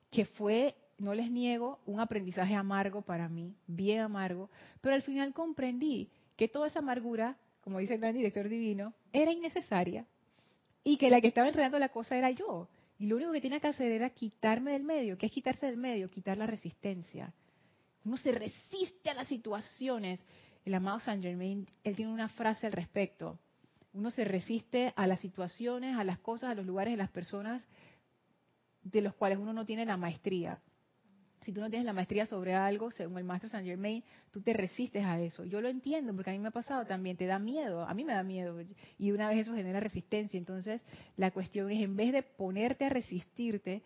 Que 0.09 0.25
fue, 0.25 0.75
no 0.97 1.13
les 1.13 1.31
niego, 1.31 1.79
un 1.85 1.99
aprendizaje 1.99 2.53
amargo 2.53 3.01
para 3.01 3.29
mí, 3.29 3.55
bien 3.67 4.01
amargo, 4.01 4.49
pero 4.81 4.95
al 4.95 5.01
final 5.01 5.33
comprendí 5.33 6.09
que 6.35 6.47
toda 6.47 6.67
esa 6.67 6.79
amargura, 6.79 7.37
como 7.61 7.79
dice 7.79 7.93
el 7.93 8.01
gran 8.01 8.15
director 8.15 8.49
divino, 8.49 8.93
era 9.13 9.31
innecesaria 9.31 10.05
y 10.83 10.97
que 10.97 11.09
la 11.09 11.21
que 11.21 11.27
estaba 11.27 11.47
enredando 11.47 11.79
la 11.79 11.89
cosa 11.89 12.17
era 12.17 12.31
yo. 12.31 12.67
Y 12.99 13.07
lo 13.07 13.15
único 13.15 13.31
que 13.31 13.41
tenía 13.41 13.59
que 13.59 13.67
hacer 13.67 13.91
era 13.91 14.09
quitarme 14.09 14.71
del 14.71 14.83
medio. 14.83 15.17
¿Qué 15.17 15.25
es 15.25 15.31
quitarse 15.31 15.65
del 15.65 15.77
medio? 15.77 16.07
Quitar 16.07 16.37
la 16.37 16.45
resistencia. 16.45 17.33
Uno 18.03 18.17
se 18.17 18.31
resiste 18.31 19.09
a 19.09 19.13
las 19.13 19.27
situaciones. 19.27 20.19
El 20.65 20.73
amado 20.73 20.99
Saint 20.99 21.23
Germain, 21.23 21.67
él 21.83 21.95
tiene 21.95 22.11
una 22.11 22.29
frase 22.29 22.67
al 22.67 22.73
respecto. 22.73 23.39
Uno 23.93 24.11
se 24.11 24.23
resiste 24.23 24.93
a 24.95 25.07
las 25.07 25.19
situaciones, 25.19 25.97
a 25.97 26.03
las 26.03 26.19
cosas, 26.19 26.51
a 26.51 26.55
los 26.55 26.65
lugares, 26.65 26.93
a 26.93 26.97
las 26.97 27.09
personas 27.09 27.67
de 28.83 29.01
los 29.01 29.13
cuales 29.13 29.37
uno 29.37 29.53
no 29.53 29.65
tiene 29.65 29.85
la 29.85 29.97
maestría 29.97 30.61
si 31.41 31.53
tú 31.53 31.61
no 31.61 31.69
tienes 31.69 31.85
la 31.85 31.93
maestría 31.93 32.25
sobre 32.25 32.53
algo, 32.53 32.91
según 32.91 33.17
el 33.17 33.23
maestro 33.23 33.49
Saint 33.49 33.67
Germain, 33.67 34.03
tú 34.29 34.41
te 34.41 34.53
resistes 34.53 35.03
a 35.03 35.19
eso. 35.19 35.43
Yo 35.43 35.59
lo 35.59 35.69
entiendo, 35.69 36.13
porque 36.13 36.29
a 36.29 36.33
mí 36.33 36.39
me 36.39 36.49
ha 36.49 36.51
pasado 36.51 36.85
también, 36.85 37.17
te 37.17 37.25
da 37.25 37.39
miedo, 37.39 37.83
a 37.83 37.93
mí 37.95 38.03
me 38.03 38.13
da 38.13 38.21
miedo, 38.21 38.59
y 38.97 39.11
una 39.11 39.29
vez 39.29 39.39
eso 39.39 39.55
genera 39.55 39.79
resistencia. 39.79 40.37
Entonces, 40.37 40.81
la 41.17 41.31
cuestión 41.31 41.71
es, 41.71 41.81
en 41.81 41.95
vez 41.95 42.13
de 42.13 42.21
ponerte 42.21 42.85
a 42.85 42.89
resistirte, 42.89 43.81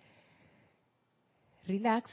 relax, 1.65 2.11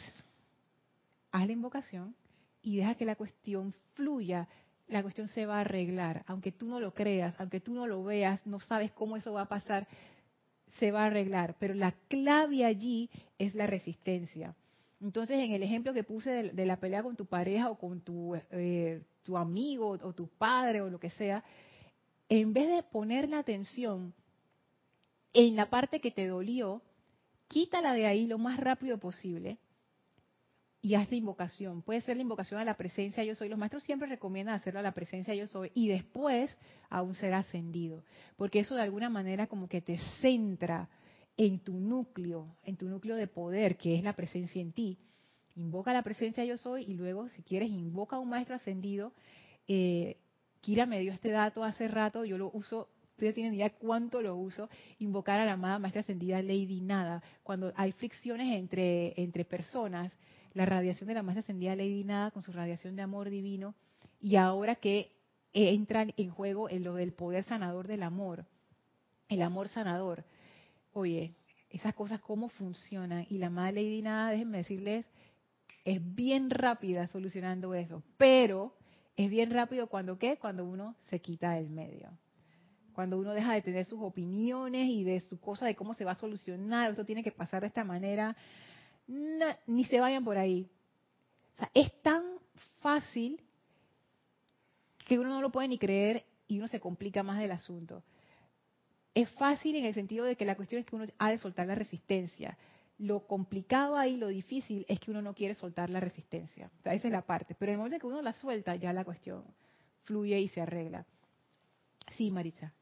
haz 1.33 1.47
la 1.47 1.53
invocación 1.53 2.15
y 2.63 2.77
deja 2.77 2.95
que 2.95 3.05
la 3.05 3.17
cuestión 3.17 3.75
fluya. 3.95 4.49
La 4.89 5.03
cuestión 5.03 5.29
se 5.29 5.47
va 5.47 5.59
a 5.59 5.61
arreglar, 5.61 6.25
aunque 6.27 6.53
tú 6.53 6.67
no 6.67 6.81
lo 6.81 6.93
creas, 6.93 7.35
aunque 7.39 7.61
tú 7.61 7.73
no 7.75 7.87
lo 7.87 8.05
veas, 8.05 8.45
no 8.47 8.61
sabes 8.61 8.93
cómo 8.93 9.17
eso 9.17 9.33
va 9.33 9.43
a 9.43 9.49
pasar, 9.49 9.89
se 10.79 10.91
va 10.91 11.03
a 11.03 11.07
arreglar. 11.07 11.57
Pero 11.59 11.75
la 11.75 11.93
clave 12.09 12.65
allí 12.65 13.11
es 13.39 13.55
la 13.55 13.67
resistencia 13.67 14.55
entonces, 15.03 15.41
en 15.41 15.51
el 15.51 15.65
ejemplo 15.65 15.93
que 15.93 16.05
puse 16.05 16.53
de, 16.53 16.67
la 16.67 16.79
pelea 16.79 17.03
con 17.03 17.17
tu 17.17 17.27
pareja 17.27 17.71
o 17.71 17.77
con 17.77 18.01
tu, 18.03 18.37
eh, 18.53 19.03
tu 19.25 19.37
amigo 19.37 19.99
o 20.01 20.13
tu 20.13 20.29
padre 20.29 20.81
o 20.81 20.89
lo 20.89 21.01
que 21.01 21.11
sea, 21.11 21.43
en 22.29 22.53
vez 22.53 22.69
de 22.69 22.85
poner 22.85 23.29
la 23.29 23.41
atención 23.41 24.15
en 25.33 25.57
la 25.57 25.69
parte 25.69 26.01
que 26.01 26.13
te 26.13 26.29
dolió, 26.29 26.83
quítala 27.49 27.95
de 27.95 28.07
ahí 28.07 28.27
lo 28.29 28.39
más 28.39 28.61
rápido 28.61 28.99
posible 28.99 29.59
y 30.85 30.97
haz 30.97 31.09
la 31.11 31.17
invocación. 31.17 31.81
Puede 31.83 32.01
ser 32.01 32.17
la 32.17 32.23
invocación 32.23 32.61
a 32.61 32.65
la 32.65 32.77
presencia 32.77 33.23
yo 33.23 33.37
soy. 33.37 33.49
Los 33.49 33.59
maestros 33.59 33.85
siempre 33.85 34.09
recomiendan 34.09 34.57
hacerlo 34.57 34.81
a 34.81 34.83
la 34.83 34.93
presencia 34.93 35.33
yo 35.33 35.47
soy 35.47 35.71
y 35.75 35.89
después 35.89 36.59
a 36.91 37.03
un 37.03 37.15
ser 37.15 37.33
ascendido, 37.35 38.05
porque 38.37 38.59
eso 38.59 38.75
de 38.75 38.83
alguna 38.83 39.09
manera 39.09 39.47
como 39.47 39.69
que 39.69 39.81
te 39.81 39.99
centra 40.21 40.91
en 41.37 41.61
tu 41.61 41.79
núcleo, 41.79 42.57
en 42.65 42.77
tu 42.77 42.89
núcleo 42.89 43.15
de 43.17 43.29
poder, 43.29 43.77
que 43.77 43.95
es 43.95 44.03
la 44.03 44.13
presencia 44.15 44.61
en 44.61 44.73
ti. 44.73 44.99
Invoca 45.55 45.93
la 45.93 46.03
presencia 46.03 46.45
yo 46.45 46.59
soy 46.59 46.83
y 46.83 46.95
luego, 46.95 47.29
si 47.29 47.43
quieres, 47.43 47.71
invoca 47.71 48.17
a 48.17 48.19
un 48.19 48.29
maestro 48.29 48.57
ascendido. 48.57 49.13
Eh, 49.69 50.19
Kira 50.61 50.87
me 50.87 51.01
dio 51.01 51.13
este 51.13 51.31
dato 51.31 51.63
hace 51.63 51.89
rato, 51.89 52.25
yo 52.25 52.39
lo 52.39 52.51
uso, 52.53 52.89
ustedes 53.13 53.35
tienen 53.35 53.55
idea 53.55 53.71
cuánto 53.71 54.21
lo 54.21 54.37
uso, 54.37 54.69
invocar 54.99 55.41
a 55.41 55.45
la 55.45 55.53
amada 55.53 55.79
maestra 55.79 56.01
ascendida 56.01 56.43
Lady 56.43 56.81
Nada. 56.81 57.23
Cuando 57.43 57.73
hay 57.77 57.93
fricciones 57.93 58.57
entre, 58.57 59.21
entre 59.21 59.45
personas, 59.45 60.17
la 60.55 60.67
radiación 60.67 61.09
de 61.09 61.15
la 61.15 61.23
maestra 61.23 61.41
ascendida 61.41 61.77
Lady 61.77 62.05
Nada 62.05 62.31
con 62.31 62.43
su 62.43 62.53
radiación 62.53 62.97
de 62.97 63.03
amor 63.03 63.31
divino, 63.31 63.75
y 64.21 64.37
ahora 64.37 64.77
que 64.77 65.13
entran 65.53 66.15
en 66.17 66.31
juego 66.31 66.71
en 66.71 66.85
lo 66.85 66.95
del 66.95 67.13
poder 67.13 67.45
sanador 67.45 67.87
del 67.87 68.03
amor, 68.03 68.47
el 69.29 69.43
amor 69.43 69.69
sanador 69.69 70.25
oye, 70.93 71.35
esas 71.71 71.95
cosas 71.95 72.21
cómo 72.21 72.49
funcionan. 72.49 73.27
Y 73.29 73.39
la 73.39 73.51
madre 73.51 73.83
Lady 73.83 74.03
Nada, 74.03 74.31
déjenme 74.31 74.59
decirles, 74.59 75.07
es 75.85 76.01
bien 76.15 76.51
rápida 76.51 77.09
solucionando 77.09 77.75
eso. 77.75 78.03
Pero 78.17 78.75
es 79.17 79.31
bien 79.31 79.51
rápido 79.51 79.89
cuando 79.89 80.19
qué? 80.19 80.37
Cuando 80.37 80.65
uno 80.65 80.97
se 81.11 81.21
quita 81.21 81.53
del 81.53 81.71
medio. 81.71 82.11
Cuando 82.95 83.19
uno 83.19 83.33
deja 83.33 83.55
de 83.55 83.63
tener 83.63 83.87
sus 83.87 84.01
opiniones 84.03 84.89
y 84.89 85.03
de 85.03 85.21
su 85.21 85.41
cosa 85.41 85.65
de 85.67 85.75
cómo 85.75 85.95
se 85.95 86.05
va 86.05 86.13
a 86.13 86.17
solucionar, 86.17 86.91
esto 86.91 87.07
tiene 87.07 87.23
que 87.23 87.33
pasar 87.33 87.63
de 87.63 87.69
esta 87.69 87.85
manera. 87.85 88.37
Ni 89.07 89.85
se 89.85 90.01
vayan 90.01 90.25
por 90.25 90.39
ahí. 90.39 90.71
O 91.55 91.59
sea, 91.59 91.71
es 91.75 92.03
tan 92.03 92.23
fácil 92.81 93.41
que 95.07 95.19
uno 95.19 95.31
no 95.31 95.41
lo 95.41 95.51
puede 95.51 95.69
ni 95.69 95.79
creer 95.79 96.25
y 96.49 96.59
uno 96.59 96.69
se 96.69 96.81
complica 96.81 97.23
más 97.23 97.39
del 97.41 97.53
asunto. 97.53 98.03
Es 99.15 99.29
fácil 99.31 99.77
en 99.77 99.85
el 99.85 99.95
sentido 99.95 100.25
de 100.25 100.37
que 100.37 100.45
la 100.45 100.57
cuestión 100.57 100.81
es 100.81 100.87
que 100.87 100.97
uno 100.97 101.07
ha 101.19 101.31
de 101.31 101.39
soltar 101.39 101.67
la 101.67 101.75
resistencia. 101.75 102.57
Lo 102.99 103.27
complicado 103.27 103.97
ahí, 103.97 104.17
lo 104.17 104.29
difícil, 104.29 104.87
es 104.89 105.01
que 105.01 105.11
uno 105.11 105.21
no 105.21 105.35
quiere 105.35 105.55
soltar 105.55 105.91
la 105.91 106.01
resistencia. 106.01 106.71
O 106.79 106.83
sea, 106.83 106.95
esa 106.95 107.09
es 107.09 107.13
la 107.13 107.23
parte. 107.23 107.55
Pero 107.59 107.73
en 107.73 107.75
el 107.75 107.79
momento 107.79 107.97
en 107.97 108.01
que 108.01 108.07
uno 108.07 108.23
la 108.23 108.33
suelta, 108.33 108.77
ya 108.77 108.93
la 108.93 109.05
cuestión 109.05 109.45
fluye 110.05 110.39
y 110.41 110.49
se 110.49 110.61
arregla. 110.61 111.05
Sí, 112.17 112.31
Maritza. 112.31 112.73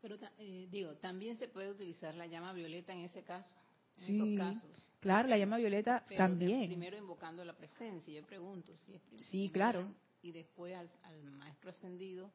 Pero 0.00 0.16
eh, 0.38 0.68
digo, 0.70 0.94
también 0.96 1.38
se 1.38 1.48
puede 1.48 1.70
utilizar 1.70 2.14
la 2.14 2.26
llama 2.26 2.52
violeta 2.52 2.92
en 2.92 3.00
ese 3.00 3.22
caso. 3.22 3.54
En 4.00 4.06
Sí, 4.06 4.14
esos 4.14 4.38
casos. 4.38 4.90
claro, 5.00 5.28
la 5.28 5.36
llama 5.38 5.56
violeta 5.58 6.04
Pero 6.08 6.18
también. 6.18 6.66
primero 6.68 6.96
invocando 6.96 7.44
la 7.44 7.52
presencia. 7.54 8.12
Yo 8.20 8.26
pregunto 8.26 8.76
si 8.86 8.94
es 8.94 9.00
prim- 9.02 9.20
Sí, 9.20 9.48
primero 9.48 9.52
claro. 9.80 9.94
Y 10.22 10.32
después 10.32 10.74
al, 10.76 10.90
al 11.04 11.22
maestro 11.24 11.70
ascendido 11.70 12.30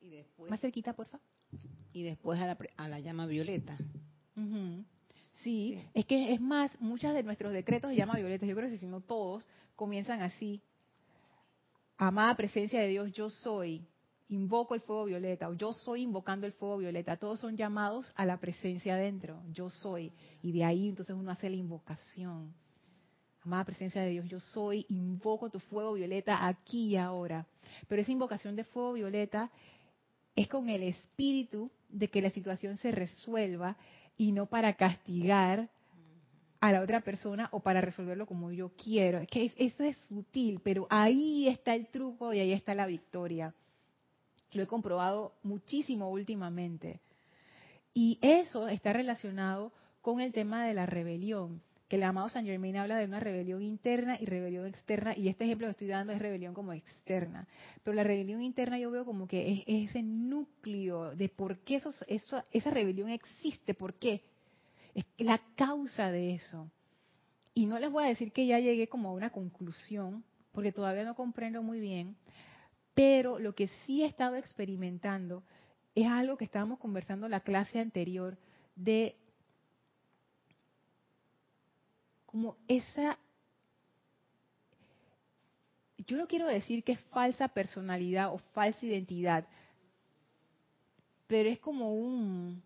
y 0.00 0.08
después 0.10 0.50
Más 0.50 0.60
cerquita, 0.60 0.92
porfa. 0.94 1.18
y 1.92 2.02
después 2.02 2.40
a 2.40 2.46
la, 2.46 2.58
a 2.76 2.88
la 2.88 3.00
llama 3.00 3.26
violeta. 3.26 3.76
Ujú. 4.36 4.84
Sí, 5.42 5.74
Sí. 5.74 5.82
es 5.94 6.06
que 6.06 6.32
es 6.32 6.40
más, 6.40 6.70
muchos 6.80 7.12
de 7.14 7.22
nuestros 7.22 7.52
decretos 7.52 7.90
de 7.90 7.96
llama 7.96 8.16
violeta, 8.16 8.46
yo 8.46 8.54
creo 8.56 8.68
que 8.70 8.78
si 8.78 8.86
no 8.86 9.00
todos, 9.00 9.46
comienzan 9.76 10.22
así. 10.22 10.62
Amada 11.98 12.34
presencia 12.36 12.80
de 12.80 12.88
Dios, 12.88 13.12
yo 13.12 13.28
soy, 13.30 13.86
invoco 14.32 14.74
el 14.74 14.80
fuego 14.80 15.04
violeta, 15.04 15.48
o 15.48 15.54
yo 15.54 15.72
soy 15.72 16.02
invocando 16.02 16.46
el 16.46 16.52
fuego 16.52 16.78
violeta. 16.78 17.16
Todos 17.16 17.40
son 17.40 17.56
llamados 17.56 18.12
a 18.16 18.24
la 18.24 18.38
presencia 18.38 18.94
adentro, 18.94 19.42
yo 19.52 19.68
soy. 19.70 20.12
Y 20.42 20.52
de 20.52 20.64
ahí 20.64 20.88
entonces 20.88 21.14
uno 21.14 21.30
hace 21.30 21.50
la 21.50 21.56
invocación. 21.56 22.52
Amada 23.44 23.64
presencia 23.64 24.02
de 24.02 24.10
Dios, 24.10 24.28
yo 24.28 24.38
soy, 24.40 24.86
invoco 24.88 25.50
tu 25.50 25.58
fuego 25.58 25.94
violeta 25.94 26.46
aquí 26.46 26.90
y 26.90 26.96
ahora. 26.96 27.46
Pero 27.88 28.00
esa 28.00 28.12
invocación 28.12 28.56
de 28.56 28.64
fuego 28.64 28.92
violeta 28.94 29.50
es 30.34 30.48
con 30.48 30.68
el 30.68 30.82
espíritu 30.84 31.70
de 31.88 32.08
que 32.08 32.22
la 32.22 32.30
situación 32.30 32.76
se 32.78 32.90
resuelva 32.90 33.76
y 34.16 34.32
no 34.32 34.46
para 34.46 34.74
castigar 34.74 35.68
a 36.60 36.72
la 36.72 36.80
otra 36.80 37.00
persona 37.00 37.48
o 37.50 37.60
para 37.60 37.80
resolverlo 37.80 38.24
como 38.26 38.52
yo 38.52 38.70
quiero. 38.76 39.18
Es 39.18 39.28
que 39.28 39.46
es- 39.46 39.54
eso 39.56 39.82
es 39.82 39.98
sutil, 40.06 40.60
pero 40.62 40.86
ahí 40.88 41.48
está 41.48 41.74
el 41.74 41.88
truco 41.88 42.32
y 42.32 42.38
ahí 42.38 42.52
está 42.52 42.74
la 42.74 42.86
victoria. 42.86 43.52
Lo 44.52 44.62
he 44.62 44.66
comprobado 44.66 45.34
muchísimo 45.42 46.10
últimamente. 46.10 47.00
Y 47.94 48.18
eso 48.22 48.68
está 48.68 48.92
relacionado 48.92 49.72
con 50.00 50.20
el 50.20 50.32
tema 50.32 50.64
de 50.64 50.74
la 50.74 50.86
rebelión, 50.86 51.62
que 51.88 51.96
el 51.96 52.02
amado 52.02 52.28
San 52.28 52.46
Germain 52.46 52.76
habla 52.76 52.96
de 52.96 53.04
una 53.04 53.20
rebelión 53.20 53.62
interna 53.62 54.16
y 54.18 54.24
rebelión 54.24 54.66
externa, 54.66 55.14
y 55.16 55.28
este 55.28 55.44
ejemplo 55.44 55.66
que 55.66 55.72
estoy 55.72 55.88
dando 55.88 56.12
es 56.12 56.18
rebelión 56.18 56.54
como 56.54 56.72
externa. 56.72 57.46
Pero 57.84 57.94
la 57.94 58.02
rebelión 58.02 58.42
interna 58.42 58.78
yo 58.78 58.90
veo 58.90 59.04
como 59.04 59.28
que 59.28 59.52
es, 59.52 59.62
es 59.66 59.90
ese 59.90 60.02
núcleo 60.02 61.14
de 61.14 61.28
por 61.28 61.58
qué 61.58 61.76
eso, 61.76 61.92
esa 62.08 62.70
rebelión 62.70 63.10
existe, 63.10 63.74
por 63.74 63.94
qué. 63.94 64.22
Es 64.94 65.04
la 65.18 65.40
causa 65.54 66.10
de 66.10 66.34
eso. 66.34 66.70
Y 67.54 67.66
no 67.66 67.78
les 67.78 67.90
voy 67.90 68.04
a 68.04 68.08
decir 68.08 68.32
que 68.32 68.46
ya 68.46 68.58
llegué 68.58 68.88
como 68.88 69.10
a 69.10 69.12
una 69.12 69.30
conclusión, 69.30 70.24
porque 70.52 70.72
todavía 70.72 71.04
no 71.04 71.14
comprendo 71.14 71.62
muy 71.62 71.80
bien, 71.80 72.16
pero 72.94 73.38
lo 73.38 73.54
que 73.54 73.68
sí 73.84 74.02
he 74.02 74.06
estado 74.06 74.36
experimentando 74.36 75.42
es 75.94 76.06
algo 76.06 76.36
que 76.36 76.44
estábamos 76.44 76.78
conversando 76.78 77.26
en 77.26 77.32
la 77.32 77.40
clase 77.40 77.78
anterior 77.80 78.36
de 78.74 79.16
como 82.26 82.56
esa 82.68 83.18
yo 86.06 86.16
no 86.16 86.26
quiero 86.26 86.48
decir 86.48 86.82
que 86.82 86.92
es 86.92 87.00
falsa 87.10 87.48
personalidad 87.48 88.34
o 88.34 88.38
falsa 88.38 88.84
identidad, 88.84 89.46
pero 91.28 91.48
es 91.48 91.60
como 91.60 91.94
un 91.94 92.62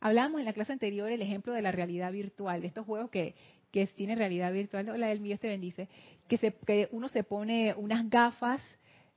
Hablábamos 0.00 0.40
en 0.40 0.46
la 0.46 0.52
clase 0.52 0.72
anterior 0.72 1.10
el 1.10 1.22
ejemplo 1.22 1.52
de 1.52 1.62
la 1.62 1.72
realidad 1.72 2.12
virtual, 2.12 2.60
de 2.60 2.68
estos 2.68 2.86
juegos 2.86 3.10
que, 3.10 3.34
que 3.72 3.86
tienen 3.88 4.18
realidad 4.18 4.52
virtual. 4.52 4.88
Hola, 4.88 5.10
el 5.10 5.20
mío 5.20 5.38
te 5.38 5.48
bendice. 5.48 5.88
Que, 6.28 6.36
se, 6.38 6.52
que 6.52 6.88
uno 6.92 7.08
se 7.08 7.24
pone 7.24 7.74
unas 7.74 8.08
gafas 8.08 8.62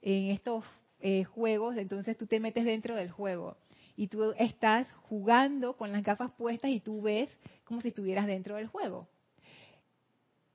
en 0.01 0.31
estos 0.31 0.65
eh, 0.99 1.23
juegos, 1.23 1.77
entonces 1.77 2.17
tú 2.17 2.27
te 2.27 2.39
metes 2.39 2.65
dentro 2.65 2.95
del 2.95 3.11
juego 3.11 3.57
y 3.95 4.07
tú 4.07 4.33
estás 4.37 4.91
jugando 5.03 5.75
con 5.77 5.91
las 5.91 6.03
gafas 6.03 6.31
puestas 6.31 6.71
y 6.71 6.79
tú 6.79 7.01
ves 7.01 7.29
como 7.63 7.81
si 7.81 7.89
estuvieras 7.89 8.25
dentro 8.27 8.55
del 8.55 8.67
juego. 8.67 9.07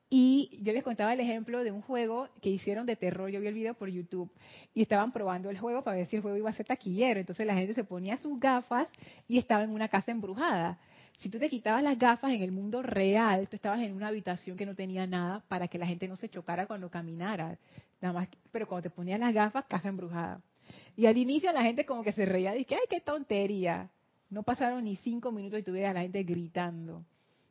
Y 0.08 0.60
yo 0.62 0.72
les 0.72 0.84
contaba 0.84 1.12
el 1.12 1.20
ejemplo 1.20 1.64
de 1.64 1.72
un 1.72 1.82
juego 1.82 2.28
que 2.40 2.48
hicieron 2.48 2.86
de 2.86 2.94
terror, 2.94 3.28
yo 3.28 3.40
vi 3.40 3.48
el 3.48 3.54
video 3.54 3.74
por 3.74 3.88
YouTube, 3.88 4.30
y 4.72 4.82
estaban 4.82 5.12
probando 5.12 5.50
el 5.50 5.58
juego 5.58 5.82
para 5.82 5.96
ver 5.96 6.06
si 6.06 6.16
el 6.16 6.22
juego 6.22 6.36
iba 6.36 6.48
a 6.48 6.52
ser 6.52 6.66
taquillero. 6.66 7.18
Entonces 7.18 7.44
la 7.44 7.54
gente 7.54 7.74
se 7.74 7.82
ponía 7.82 8.16
sus 8.18 8.38
gafas 8.38 8.88
y 9.26 9.38
estaba 9.38 9.64
en 9.64 9.70
una 9.70 9.88
casa 9.88 10.12
embrujada. 10.12 10.78
Si 11.18 11.30
tú 11.30 11.38
te 11.38 11.48
quitabas 11.48 11.82
las 11.82 11.98
gafas 11.98 12.32
en 12.32 12.42
el 12.42 12.52
mundo 12.52 12.82
real, 12.82 13.48
tú 13.48 13.56
estabas 13.56 13.80
en 13.80 13.94
una 13.94 14.08
habitación 14.08 14.56
que 14.56 14.66
no 14.66 14.74
tenía 14.74 15.06
nada 15.06 15.42
para 15.48 15.66
que 15.68 15.78
la 15.78 15.86
gente 15.86 16.06
no 16.08 16.16
se 16.16 16.28
chocara 16.28 16.66
cuando 16.66 16.90
caminara. 16.90 17.58
Pero 18.52 18.66
cuando 18.66 18.88
te 18.88 18.94
ponías 18.94 19.18
las 19.18 19.32
gafas, 19.32 19.64
casa 19.66 19.88
embrujada. 19.88 20.40
Y 20.94 21.06
al 21.06 21.16
inicio 21.16 21.52
la 21.52 21.62
gente 21.62 21.86
como 21.86 22.02
que 22.02 22.12
se 22.12 22.26
reía, 22.26 22.52
dije, 22.52 22.74
ay, 22.74 22.86
qué 22.90 23.00
tontería. 23.00 23.90
No 24.28 24.42
pasaron 24.42 24.84
ni 24.84 24.96
cinco 24.96 25.32
minutos 25.32 25.60
y 25.60 25.62
tú 25.62 25.72
veías 25.72 25.90
a 25.90 25.94
la 25.94 26.02
gente 26.02 26.22
gritando. 26.22 27.04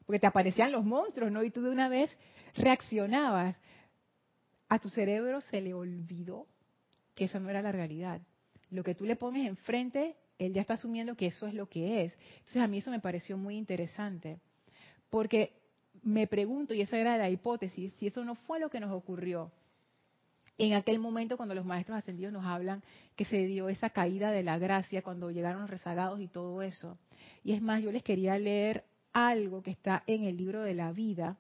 Porque 0.06 0.20
te 0.20 0.28
aparecían 0.28 0.72
los 0.72 0.86
monstruos, 0.86 1.32
¿no? 1.32 1.44
Y 1.44 1.50
tú 1.50 1.62
de 1.62 1.72
una 1.72 1.90
vez 1.90 2.16
reaccionabas. 2.56 3.58
A 4.70 4.80
tu 4.80 4.90
cerebro 4.90 5.42
se 5.42 5.62
le 5.62 5.74
olvidó 5.74 6.48
que 7.16 7.26
esa 7.26 7.40
no 7.40 7.50
era 7.50 7.62
la 7.62 7.72
realidad. 7.72 8.22
Lo 8.70 8.84
que 8.84 8.96
tú 8.96 9.06
le 9.06 9.16
pones 9.16 9.48
enfrente, 9.48 10.16
él 10.38 10.54
ya 10.54 10.62
está 10.62 10.74
asumiendo 10.74 11.16
que 11.16 11.28
eso 11.28 11.48
es 11.48 11.54
lo 11.54 11.68
que 11.68 12.04
es. 12.04 12.18
Entonces 12.40 12.62
a 12.62 12.68
mí 12.68 12.80
eso 12.80 12.92
me 12.92 13.00
pareció 13.00 13.38
muy 13.38 13.58
interesante. 13.58 14.40
Porque 15.10 15.54
me 16.04 16.28
pregunto, 16.28 16.74
y 16.74 16.82
esa 16.82 16.98
era 16.98 17.18
la 17.18 17.30
hipótesis, 17.30 17.94
si 17.94 18.08
eso 18.08 18.24
no 18.26 18.36
fue 18.36 18.60
lo 18.60 18.70
que 18.70 18.80
nos 18.80 18.92
ocurrió 18.92 19.52
en 20.58 20.74
aquel 20.74 21.00
momento 21.00 21.38
cuando 21.38 21.56
los 21.56 21.66
maestros 21.66 21.98
ascendidos 21.98 22.32
nos 22.32 22.46
hablan 22.46 22.84
que 23.16 23.26
se 23.26 23.46
dio 23.46 23.70
esa 23.70 23.90
caída 23.90 24.32
de 24.32 24.44
la 24.44 24.58
gracia 24.58 25.02
cuando 25.02 25.32
llegaron 25.32 25.68
rezagados 25.68 26.22
y 26.22 26.28
todo 26.28 26.62
eso. 26.62 26.98
Y 27.44 27.54
es 27.54 27.62
más, 27.62 27.82
yo 27.82 27.92
les 27.92 28.04
quería 28.04 28.38
leer 28.38 28.86
algo 29.12 29.62
que 29.62 29.72
está 29.72 30.04
en 30.08 30.24
el 30.24 30.38
libro 30.38 30.64
de 30.64 30.74
la 30.74 30.92
vida, 30.92 31.38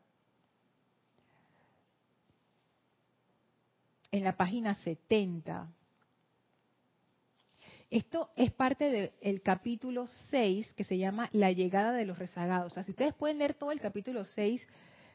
en 4.11 4.23
la 4.23 4.35
página 4.35 4.75
70. 4.75 5.67
Esto 7.89 8.31
es 8.35 8.51
parte 8.51 9.13
del 9.21 9.41
capítulo 9.41 10.07
6 10.29 10.73
que 10.73 10.83
se 10.83 10.97
llama 10.97 11.29
La 11.31 11.51
llegada 11.51 11.93
de 11.93 12.05
los 12.05 12.17
rezagados. 12.17 12.71
O 12.71 12.75
sea, 12.75 12.83
si 12.83 12.91
ustedes 12.91 13.13
pueden 13.13 13.37
leer 13.37 13.53
todo 13.53 13.71
el 13.71 13.79
capítulo 13.79 14.25
6 14.25 14.65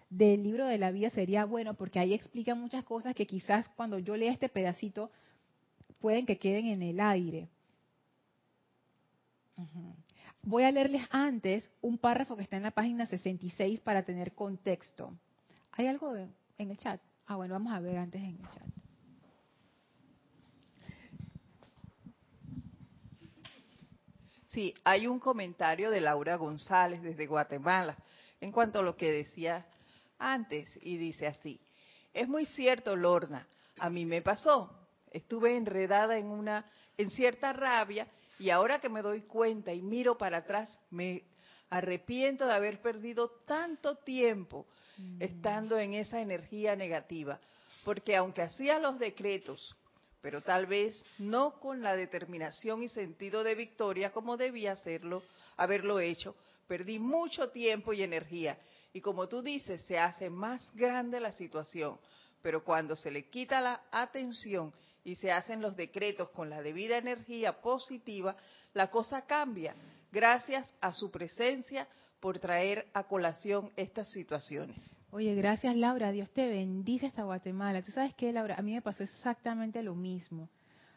del 0.08 0.42
libro 0.42 0.66
de 0.66 0.78
la 0.78 0.90
vida 0.90 1.10
sería 1.10 1.44
bueno 1.44 1.74
porque 1.74 1.98
ahí 1.98 2.14
explica 2.14 2.54
muchas 2.54 2.84
cosas 2.84 3.14
que 3.14 3.26
quizás 3.26 3.68
cuando 3.70 3.98
yo 3.98 4.16
lea 4.16 4.32
este 4.32 4.48
pedacito 4.48 5.10
pueden 6.00 6.26
que 6.26 6.38
queden 6.38 6.66
en 6.66 6.82
el 6.82 7.00
aire. 7.00 7.48
Voy 10.42 10.62
a 10.62 10.70
leerles 10.70 11.02
antes 11.10 11.70
un 11.80 11.98
párrafo 11.98 12.36
que 12.36 12.42
está 12.42 12.56
en 12.56 12.62
la 12.62 12.70
página 12.70 13.06
66 13.06 13.80
para 13.80 14.04
tener 14.04 14.32
contexto. 14.32 15.12
¿Hay 15.72 15.86
algo 15.86 16.16
en 16.16 16.70
el 16.70 16.76
chat? 16.78 17.00
Ah, 17.26 17.36
bueno, 17.36 17.54
vamos 17.54 17.72
a 17.72 17.80
ver 17.80 17.98
antes 17.98 18.20
en 18.22 18.38
el 18.40 18.48
chat. 18.48 18.89
Sí, 24.60 24.74
hay 24.84 25.06
un 25.06 25.18
comentario 25.18 25.90
de 25.90 26.02
Laura 26.02 26.36
González 26.36 27.00
desde 27.00 27.26
Guatemala 27.26 27.96
en 28.42 28.52
cuanto 28.52 28.80
a 28.80 28.82
lo 28.82 28.94
que 28.94 29.10
decía 29.10 29.66
antes 30.18 30.68
y 30.82 30.98
dice 30.98 31.26
así, 31.26 31.58
es 32.12 32.28
muy 32.28 32.44
cierto 32.44 32.94
Lorna, 32.94 33.46
a 33.78 33.88
mí 33.88 34.04
me 34.04 34.20
pasó, 34.20 34.70
estuve 35.12 35.56
enredada 35.56 36.18
en 36.18 36.26
una 36.26 36.70
en 36.98 37.08
cierta 37.08 37.54
rabia 37.54 38.06
y 38.38 38.50
ahora 38.50 38.80
que 38.80 38.90
me 38.90 39.00
doy 39.00 39.22
cuenta 39.22 39.72
y 39.72 39.80
miro 39.80 40.18
para 40.18 40.36
atrás 40.36 40.78
me 40.90 41.24
arrepiento 41.70 42.46
de 42.46 42.52
haber 42.52 42.82
perdido 42.82 43.30
tanto 43.46 43.94
tiempo 43.94 44.66
estando 45.20 45.78
en 45.78 45.94
esa 45.94 46.20
energía 46.20 46.76
negativa, 46.76 47.40
porque 47.82 48.14
aunque 48.14 48.42
hacía 48.42 48.78
los 48.78 48.98
decretos 48.98 49.74
pero 50.20 50.42
tal 50.42 50.66
vez 50.66 51.02
no 51.18 51.58
con 51.60 51.82
la 51.82 51.96
determinación 51.96 52.82
y 52.82 52.88
sentido 52.88 53.42
de 53.42 53.54
victoria 53.54 54.12
como 54.12 54.36
debía 54.36 54.72
hacerlo, 54.72 55.22
haberlo 55.56 55.98
hecho. 56.00 56.36
Perdí 56.66 56.98
mucho 56.98 57.50
tiempo 57.50 57.92
y 57.92 58.02
energía. 58.02 58.58
Y 58.92 59.00
como 59.00 59.28
tú 59.28 59.42
dices, 59.42 59.82
se 59.86 59.98
hace 59.98 60.30
más 60.30 60.70
grande 60.74 61.20
la 61.20 61.32
situación. 61.32 61.98
Pero 62.42 62.64
cuando 62.64 62.96
se 62.96 63.10
le 63.10 63.28
quita 63.28 63.60
la 63.60 63.82
atención 63.90 64.72
y 65.04 65.16
se 65.16 65.32
hacen 65.32 65.62
los 65.62 65.76
decretos 65.76 66.30
con 66.30 66.50
la 66.50 66.62
debida 66.62 66.98
energía 66.98 67.60
positiva, 67.60 68.36
la 68.74 68.90
cosa 68.90 69.22
cambia. 69.22 69.74
Gracias 70.12 70.72
a 70.80 70.92
su 70.92 71.10
presencia 71.10 71.88
por 72.20 72.38
traer 72.38 72.86
a 72.92 73.04
colación 73.04 73.70
estas 73.76 74.10
situaciones. 74.10 74.99
Oye, 75.12 75.34
gracias 75.34 75.74
Laura, 75.74 76.12
Dios 76.12 76.30
te 76.30 76.48
bendice 76.48 77.06
hasta 77.06 77.24
Guatemala. 77.24 77.82
Tú 77.82 77.90
sabes 77.90 78.14
qué, 78.14 78.32
Laura, 78.32 78.54
a 78.56 78.62
mí 78.62 78.74
me 78.74 78.82
pasó 78.82 79.02
exactamente 79.02 79.82
lo 79.82 79.96
mismo. 79.96 80.48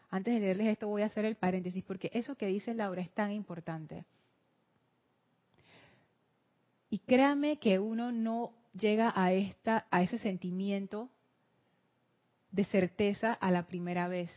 Antes 0.08 0.34
de 0.34 0.40
leerles 0.40 0.68
esto 0.68 0.86
voy 0.86 1.02
a 1.02 1.06
hacer 1.06 1.24
el 1.24 1.34
paréntesis 1.34 1.82
porque 1.82 2.10
eso 2.14 2.36
que 2.36 2.46
dice 2.46 2.74
Laura 2.74 3.02
es 3.02 3.10
tan 3.10 3.32
importante. 3.32 4.04
Y 6.90 7.00
créame 7.00 7.58
que 7.58 7.80
uno 7.80 8.12
no 8.12 8.52
llega 8.72 9.12
a 9.16 9.32
esta 9.32 9.86
a 9.90 10.02
ese 10.02 10.18
sentimiento 10.18 11.10
de 12.52 12.64
certeza 12.66 13.32
a 13.32 13.50
la 13.50 13.66
primera 13.66 14.06
vez, 14.06 14.30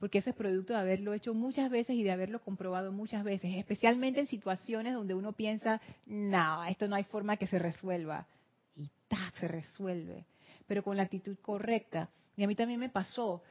porque 0.00 0.18
eso 0.18 0.30
es 0.30 0.36
producto 0.36 0.72
de 0.72 0.80
haberlo 0.80 1.12
hecho 1.12 1.34
muchas 1.34 1.70
veces 1.70 1.94
y 1.94 2.02
de 2.02 2.10
haberlo 2.10 2.42
comprobado 2.42 2.90
muchas 2.90 3.22
veces, 3.22 3.54
especialmente 3.54 4.18
en 4.18 4.26
situaciones 4.26 4.92
donde 4.92 5.14
uno 5.14 5.34
piensa, 5.34 5.80
no, 6.04 6.64
esto 6.64 6.88
no 6.88 6.96
hay 6.96 7.04
forma 7.04 7.36
que 7.36 7.46
se 7.46 7.60
resuelva 7.60 8.26
y 8.76 8.90
¡tac! 9.08 9.34
se 9.36 9.48
resuelve, 9.48 10.26
pero 10.66 10.82
con 10.82 10.96
la 10.96 11.04
actitud 11.04 11.36
correcta. 11.40 12.10
Y 12.36 12.44
a 12.44 12.46
mí 12.46 12.54
también 12.54 12.80
me 12.80 12.88
pasó, 12.88 13.42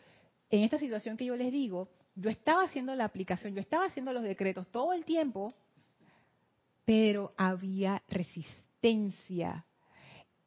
en 0.50 0.64
esta 0.64 0.78
situación 0.78 1.18
que 1.18 1.26
yo 1.26 1.36
les 1.36 1.52
digo, 1.52 1.90
yo 2.16 2.30
estaba 2.30 2.64
haciendo 2.64 2.96
la 2.96 3.06
aplicación, 3.06 3.56
yo 3.56 3.62
estaba 3.62 3.86
haciendo 3.86 4.14
los 4.14 4.24
decretos 4.24 4.68
todo 4.72 4.94
el 4.94 5.06
tiempo, 5.06 5.54
pero 6.86 7.34
había 7.38 8.04
resistencia. 8.08 9.66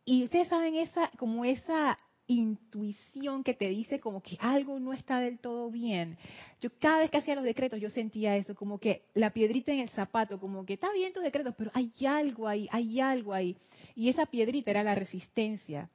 Y 0.04 0.24
ustedes 0.24 0.48
saben 0.48 0.76
esa, 0.76 1.10
como 1.18 1.44
esa 1.44 1.98
intuición 2.28 3.44
que 3.44 3.54
te 3.54 3.68
dice 3.68 4.00
como 4.00 4.20
que 4.20 4.36
algo 4.40 4.80
no 4.80 4.92
está 4.92 5.20
del 5.20 5.38
todo 5.38 5.70
bien. 5.70 6.18
Yo 6.60 6.70
cada 6.78 6.98
vez 6.98 7.10
que 7.10 7.18
hacía 7.18 7.34
los 7.34 7.44
decretos 7.44 7.80
yo 7.80 7.90
sentía 7.90 8.36
eso, 8.36 8.54
como 8.54 8.78
que 8.78 9.04
la 9.14 9.30
piedrita 9.30 9.72
en 9.72 9.80
el 9.80 9.90
zapato, 9.90 10.40
como 10.40 10.64
que 10.64 10.74
está 10.74 10.92
bien 10.92 11.12
tus 11.12 11.22
decretos, 11.22 11.54
pero 11.56 11.70
hay 11.74 11.92
algo 12.06 12.48
ahí, 12.48 12.68
hay 12.72 13.00
algo 13.00 13.32
ahí. 13.32 13.56
Y 13.94 14.08
esa 14.08 14.26
piedrita 14.26 14.70
era 14.70 14.82
la 14.82 14.94
resistencia. 14.94 15.88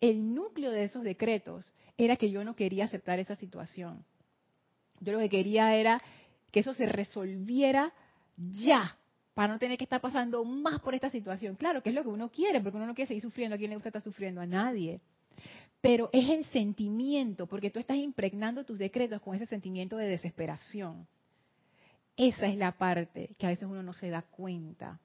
El 0.00 0.34
núcleo 0.34 0.70
de 0.70 0.84
esos 0.84 1.02
decretos 1.02 1.72
era 1.96 2.16
que 2.16 2.30
yo 2.30 2.42
no 2.44 2.56
quería 2.56 2.86
aceptar 2.86 3.18
esa 3.18 3.36
situación. 3.36 4.04
Yo 5.00 5.12
lo 5.12 5.18
que 5.18 5.28
quería 5.28 5.74
era 5.74 6.02
que 6.50 6.60
eso 6.60 6.74
se 6.74 6.86
resolviera 6.86 7.92
ya, 8.36 8.96
para 9.34 9.52
no 9.52 9.58
tener 9.58 9.78
que 9.78 9.84
estar 9.84 10.00
pasando 10.00 10.44
más 10.44 10.80
por 10.80 10.94
esta 10.94 11.10
situación. 11.10 11.56
Claro, 11.56 11.82
que 11.82 11.90
es 11.90 11.94
lo 11.94 12.02
que 12.02 12.08
uno 12.08 12.30
quiere, 12.30 12.60
porque 12.60 12.76
uno 12.76 12.86
no 12.86 12.94
quiere 12.94 13.08
seguir 13.08 13.22
sufriendo. 13.22 13.54
¿A 13.54 13.58
quién 13.58 13.70
le 13.70 13.76
gusta 13.76 13.90
estar 13.90 14.02
sufriendo? 14.02 14.40
A 14.40 14.46
nadie. 14.46 15.00
Pero 15.80 16.10
es 16.12 16.28
el 16.28 16.44
sentimiento, 16.46 17.46
porque 17.46 17.70
tú 17.70 17.78
estás 17.78 17.96
impregnando 17.96 18.64
tus 18.64 18.78
decretos 18.78 19.22
con 19.22 19.34
ese 19.34 19.46
sentimiento 19.46 19.96
de 19.96 20.08
desesperación. 20.08 21.06
Esa 22.16 22.46
es 22.46 22.56
la 22.56 22.72
parte 22.72 23.34
que 23.38 23.46
a 23.46 23.50
veces 23.50 23.68
uno 23.68 23.82
no 23.82 23.94
se 23.94 24.10
da 24.10 24.22
cuenta. 24.22 25.00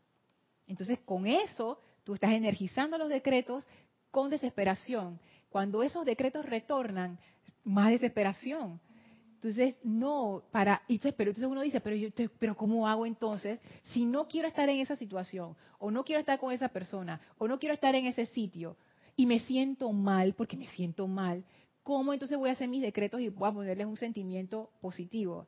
Entonces, 0.68 1.00
con 1.06 1.28
eso, 1.28 1.80
tú 2.04 2.16
estás 2.16 2.32
energizando 2.32 2.98
los 2.98 3.08
decretos 3.08 3.66
con 4.12 4.30
desesperación. 4.30 5.20
Cuando 5.50 5.82
esos 5.84 6.06
decretos 6.06 6.46
retornan, 6.46 7.18
más 7.64 7.92
desesperación. 7.92 8.82
Entonces, 9.36 9.76
no, 9.84 10.44
para, 10.52 10.82
pero 10.88 11.30
entonces 11.30 11.46
uno 11.46 11.62
dice, 11.62 11.80
pero, 11.80 11.96
yo, 11.96 12.10
pero 12.40 12.58
¿cómo 12.58 12.88
hago 12.88 13.06
entonces 13.06 13.60
si 13.94 14.06
no 14.06 14.28
quiero 14.28 14.48
estar 14.48 14.68
en 14.68 14.80
esa 14.80 14.96
situación, 14.96 15.56
o 15.78 15.92
no 15.92 16.04
quiero 16.04 16.20
estar 16.20 16.40
con 16.40 16.52
esa 16.52 16.70
persona, 16.70 17.22
o 17.38 17.48
no 17.48 17.60
quiero 17.60 17.76
estar 17.76 17.94
en 17.94 18.08
ese 18.08 18.26
sitio, 18.26 18.76
y 19.16 19.26
me 19.26 19.40
siento 19.40 19.92
mal 19.92 20.34
porque 20.34 20.58
me 20.58 20.68
siento 20.68 21.08
mal, 21.08 21.44
¿cómo 21.84 22.14
entonces 22.14 22.38
voy 22.38 22.50
a 22.50 22.54
hacer 22.54 22.68
mis 22.68 22.82
decretos 22.82 23.22
y 23.22 23.30
voy 23.30 23.50
a 23.50 23.54
ponerles 23.54 23.88
un 23.88 23.98
sentimiento 23.98 24.72
positivo? 24.82 25.48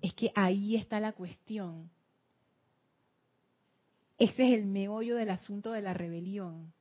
Es 0.00 0.14
que 0.14 0.30
ahí 0.34 0.76
está 0.76 1.00
la 1.00 1.12
cuestión. 1.12 1.90
Ese 4.18 4.46
es 4.46 4.54
el 4.54 4.66
meollo 4.66 5.16
del 5.16 5.30
asunto 5.30 5.72
de 5.72 5.82
la 5.82 5.94
rebelión. 5.94 6.72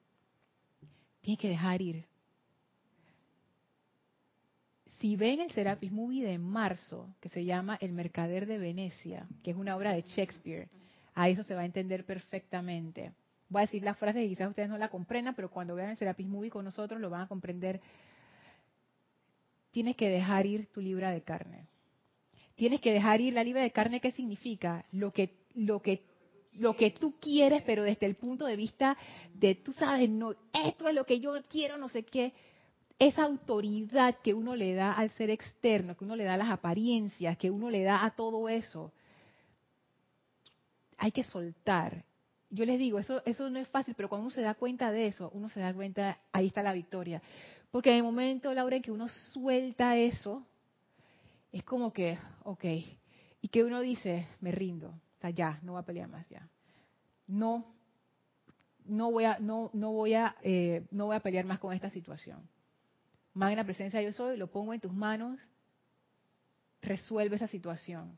Tienes 1.21 1.39
que 1.39 1.49
dejar 1.49 1.81
ir. 1.81 2.05
Si 4.99 5.15
ven 5.15 5.39
el 5.39 5.51
Serapis 5.51 5.91
Movie 5.91 6.23
de 6.23 6.38
marzo, 6.38 7.15
que 7.19 7.29
se 7.29 7.43
llama 7.43 7.77
El 7.81 7.93
Mercader 7.93 8.45
de 8.45 8.60
Venecia, 8.60 9.27
que 9.43 9.51
es 9.51 9.57
una 9.57 9.75
obra 9.75 9.93
de 9.93 10.03
Shakespeare, 10.03 10.69
a 11.15 11.29
eso 11.29 11.43
se 11.43 11.55
va 11.55 11.62
a 11.62 11.65
entender 11.65 12.05
perfectamente 12.05 13.12
voy 13.52 13.60
a 13.60 13.66
decir 13.66 13.84
las 13.84 13.98
frases 13.98 14.24
y 14.24 14.30
quizás 14.30 14.50
ustedes 14.50 14.70
no 14.70 14.78
la 14.78 14.88
comprendan, 14.88 15.36
pero 15.36 15.52
cuando 15.52 15.76
vean 15.76 15.90
el 15.90 15.98
Serapis 15.98 16.26
Movie 16.26 16.50
con 16.50 16.64
nosotros 16.64 17.02
lo 17.02 17.10
van 17.10 17.22
a 17.22 17.28
comprender. 17.28 17.82
Tienes 19.72 19.98
que 19.98 20.08
dejar 20.08 20.46
ir 20.46 20.68
tu 20.68 20.80
libra 20.80 21.12
de 21.12 21.22
carne. 21.22 21.68
Tienes 22.56 22.80
que 22.80 22.94
dejar 22.94 23.20
ir 23.20 23.34
la 23.34 23.44
libra 23.44 23.62
de 23.62 23.72
carne, 23.72 24.00
¿qué 24.00 24.12
significa? 24.12 24.86
Lo 24.94 25.12
que, 25.12 25.36
lo 25.54 25.82
que, 25.82 26.06
lo 26.54 26.78
que 26.78 26.92
tú 26.92 27.20
quieres, 27.20 27.62
pero 27.64 27.84
desde 27.84 28.06
el 28.06 28.16
punto 28.16 28.46
de 28.46 28.56
vista 28.56 28.98
de, 29.34 29.56
tú 29.56 29.74
sabes, 29.74 30.10
no, 30.10 30.34
esto 30.54 30.88
es 30.88 30.96
lo 30.96 31.06
que 31.06 31.20
yo 31.20 31.34
quiero, 31.50 31.78
no 31.78 31.90
sé 31.90 32.04
qué. 32.04 32.34
Esa 33.00 33.24
autoridad 33.24 34.20
que 34.24 34.34
uno 34.34 34.56
le 34.56 34.76
da 34.76 34.94
al 34.94 35.10
ser 35.12 35.30
externo, 35.30 35.98
que 35.98 36.06
uno 36.06 36.16
le 36.16 36.24
da 36.24 36.36
a 36.36 36.38
las 36.38 36.52
apariencias, 36.52 37.38
que 37.38 37.52
uno 37.52 37.70
le 37.70 37.84
da 37.84 38.06
a 38.06 38.12
todo 38.12 38.48
eso, 38.48 38.94
hay 40.98 41.12
que 41.12 41.24
soltar 41.24 42.06
yo 42.52 42.66
les 42.66 42.78
digo, 42.78 43.00
eso, 43.00 43.50
no 43.50 43.60
es 43.60 43.70
fácil, 43.70 43.96
pero 43.96 44.10
cuando 44.10 44.28
uno 44.28 44.36
se 44.36 44.42
da 44.42 44.54
cuenta 44.56 44.92
de 44.92 45.08
eso, 45.08 45.32
uno 45.34 45.48
se 45.48 45.62
da 45.62 45.74
cuenta, 45.74 46.20
ahí 46.34 46.48
está 46.48 46.62
la 46.62 46.74
victoria. 46.74 47.22
Porque 47.72 47.92
en 47.92 47.98
el 47.98 48.04
momento, 48.04 48.54
Laura, 48.54 48.76
en 48.76 48.82
que 48.82 48.92
uno 48.92 49.08
suelta 49.08 49.96
eso, 49.96 50.46
es 51.54 51.64
como 51.64 51.94
que, 51.94 52.18
ok, 52.44 52.66
y 53.42 53.48
que 53.48 53.64
uno 53.64 53.80
dice, 53.80 54.28
me 54.42 54.52
rindo, 54.52 54.90
o 54.90 55.22
sea, 55.22 55.30
ya, 55.30 55.60
no 55.64 55.74
voy 55.74 55.82
a 55.82 55.86
pelear 55.86 56.10
más, 56.10 56.28
ya. 56.30 56.48
No, 57.26 57.74
no 58.86 59.12
voy 59.12 59.24
a, 59.24 59.40
no, 59.40 59.70
no 59.74 59.94
voy 59.94 60.14
a, 60.14 60.36
eh, 60.44 60.86
no 60.92 61.06
voy 61.06 61.16
a 61.16 61.22
pelear 61.22 61.46
más 61.46 61.60
con 61.60 61.74
esta 61.74 61.90
situación. 61.90 62.46
Magna 63.34 63.64
presencia 63.64 64.02
yo 64.02 64.12
soy, 64.12 64.36
lo 64.36 64.48
pongo 64.48 64.74
en 64.74 64.82
tus 64.82 64.92
manos, 64.92 65.40
resuelve 66.82 67.38
esa 67.38 67.48
situación. 67.48 68.18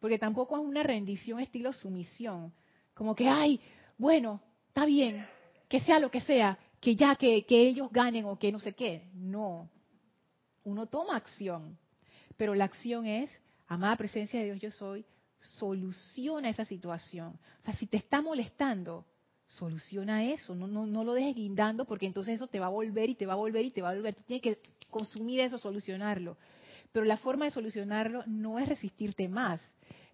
Porque 0.00 0.18
tampoco 0.18 0.56
es 0.56 0.62
una 0.64 0.82
rendición 0.82 1.40
estilo 1.40 1.74
sumisión 1.74 2.52
como 2.94 3.14
que, 3.14 3.28
ay, 3.28 3.60
bueno, 3.98 4.40
está 4.68 4.86
bien, 4.86 5.26
que 5.68 5.80
sea 5.80 5.98
lo 5.98 6.10
que 6.10 6.20
sea, 6.20 6.58
que 6.80 6.96
ya 6.96 7.16
que, 7.16 7.44
ellos 7.48 7.90
ganen 7.90 8.24
o 8.26 8.38
que 8.38 8.52
no 8.52 8.60
sé 8.60 8.74
qué. 8.74 9.08
No. 9.14 9.70
Uno 10.64 10.86
toma 10.86 11.16
acción, 11.16 11.78
pero 12.36 12.54
la 12.54 12.64
acción 12.64 13.06
es, 13.06 13.30
amada 13.66 13.96
presencia 13.96 14.40
de 14.40 14.46
Dios 14.46 14.60
yo 14.60 14.70
soy, 14.70 15.04
soluciona 15.38 16.48
esa 16.48 16.64
situación. 16.64 17.38
O 17.60 17.64
sea, 17.64 17.74
si 17.74 17.86
te 17.86 17.96
está 17.96 18.22
molestando, 18.22 19.04
soluciona 19.46 20.24
eso, 20.24 20.54
no, 20.54 20.66
no, 20.66 20.86
no 20.86 21.04
lo 21.04 21.14
dejes 21.14 21.34
guindando 21.34 21.84
porque 21.84 22.06
entonces 22.06 22.36
eso 22.36 22.46
te 22.46 22.60
va 22.60 22.66
a 22.66 22.70
volver 22.70 23.10
y 23.10 23.14
te 23.14 23.26
va 23.26 23.34
a 23.34 23.36
volver 23.36 23.64
y 23.64 23.70
te 23.70 23.82
va 23.82 23.90
a 23.90 23.94
volver. 23.94 24.14
Tú 24.14 24.22
tienes 24.22 24.42
que 24.42 24.58
consumir 24.88 25.40
eso, 25.40 25.58
solucionarlo. 25.58 26.36
Pero 26.92 27.04
la 27.04 27.16
forma 27.16 27.46
de 27.46 27.50
solucionarlo 27.50 28.22
no 28.26 28.58
es 28.58 28.68
resistirte 28.68 29.28
más. 29.28 29.60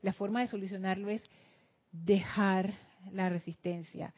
La 0.03 0.13
forma 0.13 0.41
de 0.41 0.47
solucionarlo 0.47 1.11
es 1.11 1.23
dejar 1.93 2.75
la 3.13 3.29
resistencia, 3.29 4.15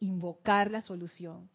invocar 0.00 0.70
la 0.70 0.82
solución. 0.82 1.48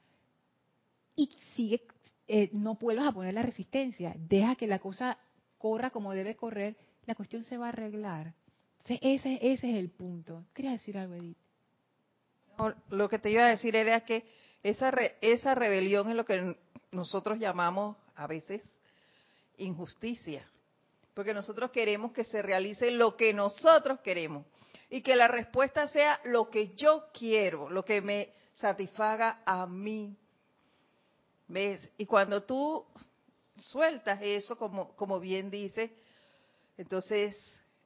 Y 1.15 1.29
sigue, 1.55 1.83
eh, 2.27 2.49
no 2.53 2.75
vuelvas 2.75 3.07
a 3.07 3.11
poner 3.11 3.33
la 3.33 3.43
resistencia, 3.43 4.13
deja 4.17 4.55
que 4.55 4.67
la 4.67 4.79
cosa 4.79 5.17
corra 5.57 5.89
como 5.89 6.13
debe 6.13 6.35
correr, 6.35 6.75
la 7.05 7.15
cuestión 7.15 7.43
se 7.43 7.57
va 7.57 7.67
a 7.67 7.69
arreglar. 7.69 8.33
ese, 8.87 9.39
ese 9.41 9.71
es 9.71 9.77
el 9.77 9.89
punto. 9.89 10.45
¿Quería 10.53 10.71
decir 10.71 10.97
algo, 10.97 11.15
Edith? 11.15 11.37
lo 12.89 13.09
que 13.09 13.17
te 13.17 13.31
iba 13.31 13.45
a 13.45 13.49
decir 13.49 13.75
era 13.75 14.01
que 14.01 14.23
esa, 14.61 14.91
esa 15.21 15.55
rebelión 15.55 16.09
es 16.09 16.15
lo 16.15 16.25
que 16.25 16.55
nosotros 16.91 17.39
llamamos 17.39 17.97
a 18.15 18.27
veces 18.27 18.61
injusticia. 19.57 20.47
Porque 21.13 21.33
nosotros 21.33 21.71
queremos 21.71 22.11
que 22.11 22.23
se 22.23 22.41
realice 22.41 22.91
lo 22.91 23.17
que 23.17 23.33
nosotros 23.33 23.99
queremos 24.01 24.45
y 24.91 25.01
que 25.01 25.15
la 25.15 25.29
respuesta 25.29 25.87
sea 25.87 26.19
lo 26.25 26.49
que 26.49 26.75
yo 26.75 27.05
quiero, 27.17 27.69
lo 27.69 27.83
que 27.83 28.01
me 28.01 28.29
satisfaga 28.53 29.41
a 29.45 29.65
mí. 29.65 30.17
¿Ves? 31.47 31.81
Y 31.97 32.05
cuando 32.05 32.43
tú 32.43 32.85
sueltas 33.55 34.19
eso, 34.21 34.57
como, 34.57 34.93
como 34.97 35.21
bien 35.21 35.49
dice, 35.49 35.95
entonces 36.77 37.37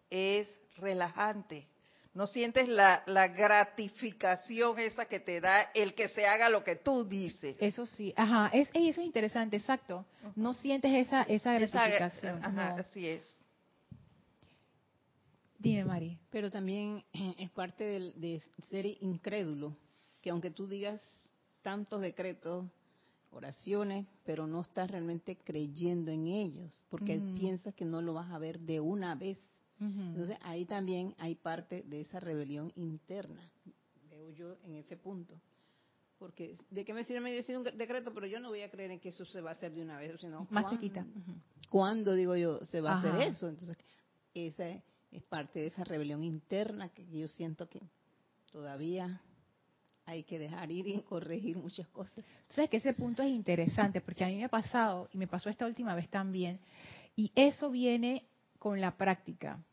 es 0.09 0.47
relajante. 0.77 1.67
No 2.15 2.25
sientes 2.25 2.67
la, 2.67 3.03
la, 3.05 3.27
gratificación 3.27 4.79
esa 4.79 5.05
que 5.05 5.19
te 5.19 5.41
da 5.41 5.69
el 5.75 5.93
que 5.93 6.09
se 6.09 6.25
haga 6.25 6.49
lo 6.49 6.63
que 6.63 6.77
tú 6.77 7.05
dices. 7.05 7.57
Eso 7.59 7.85
sí, 7.85 8.13
ajá, 8.15 8.49
es, 8.51 8.69
eso 8.73 9.01
es 9.01 9.05
interesante, 9.05 9.57
exacto. 9.57 10.05
No 10.35 10.53
sientes 10.53 10.91
esa, 10.91 11.23
esa 11.23 11.53
gratificación. 11.53 12.43
ajá, 12.43 12.77
así 12.79 13.07
es. 13.07 13.44
Dime, 15.57 15.85
Mari. 15.85 16.19
Pero 16.29 16.51
también 16.51 17.03
es 17.37 17.49
parte 17.51 17.83
de, 17.83 18.41
ser 18.69 18.85
incrédulo, 19.01 19.75
que 20.21 20.29
aunque 20.29 20.51
tú 20.51 20.67
digas 20.67 21.01
tantos 21.61 22.01
decretos, 22.01 22.65
oraciones, 23.31 24.07
pero 24.23 24.47
no 24.47 24.61
estás 24.61 24.89
realmente 24.89 25.37
creyendo 25.37 26.11
en 26.11 26.27
ellos, 26.27 26.85
porque 26.89 27.21
piensas 27.35 27.73
que 27.73 27.85
no 27.85 28.01
lo 28.01 28.13
vas 28.13 28.31
a 28.31 28.39
ver 28.39 28.59
de 28.59 28.79
una 28.79 29.15
vez. 29.15 29.37
Entonces 29.77 30.37
ahí 30.41 30.65
también 30.65 31.13
hay 31.17 31.35
parte 31.35 31.83
de 31.83 32.01
esa 32.01 32.19
rebelión 32.19 32.71
interna, 32.75 33.51
veo 34.09 34.29
yo 34.31 34.57
en 34.63 34.75
ese 34.75 34.95
punto. 34.95 35.35
Porque 36.17 36.57
de 36.69 36.85
qué 36.85 36.93
me 36.93 37.03
sirve 37.03 37.29
decir 37.31 37.57
un 37.57 37.63
decreto, 37.63 38.13
pero 38.13 38.25
yo 38.25 38.39
no 38.39 38.49
voy 38.49 38.61
a 38.61 38.71
creer 38.71 38.91
en 38.91 38.99
que 39.01 39.09
eso 39.09 39.25
se 39.25 39.41
va 39.41 39.49
a 39.49 39.53
hacer 39.53 39.73
de 39.73 39.81
una 39.81 39.99
vez, 39.99 40.19
sino 40.21 40.47
Más 40.49 40.69
chiquita. 40.69 41.05
¿Cuándo, 41.69 42.13
digo 42.13 42.37
yo, 42.37 42.63
se 42.63 42.79
va 42.79 42.93
Ajá. 42.97 43.09
a 43.09 43.11
hacer 43.15 43.27
eso? 43.27 43.49
Entonces, 43.49 43.77
esa 44.33 44.81
es, 45.17 45.23
parte 45.23 45.59
de 45.59 45.67
esa 45.67 45.83
rebelión 45.83 46.23
interna 46.23 46.89
que 46.89 47.05
yo 47.05 47.27
siento 47.27 47.67
que 47.67 47.81
todavía 48.51 49.21
hay 50.05 50.23
que 50.23 50.37
dejar 50.37 50.71
ir 50.71 50.87
y 50.87 51.01
corregir 51.01 51.57
muchas 51.57 51.87
cosas. 51.87 52.23
Entonces, 52.41 52.69
que 52.69 52.77
ese 52.77 52.93
punto 52.93 53.23
es 53.23 53.29
interesante 53.29 54.01
porque 54.01 54.23
a 54.23 54.27
mí 54.27 54.35
me 54.35 54.45
ha 54.45 54.49
pasado 54.49 55.09
y 55.11 55.17
me 55.17 55.27
pasó 55.27 55.49
esta 55.49 55.65
última 55.65 55.95
vez 55.95 56.09
también. 56.09 56.59
Y 57.15 57.31
eso 57.35 57.71
viene 57.71 58.23
con 58.59 58.79
la 58.79 58.95
práctica. 58.95 59.63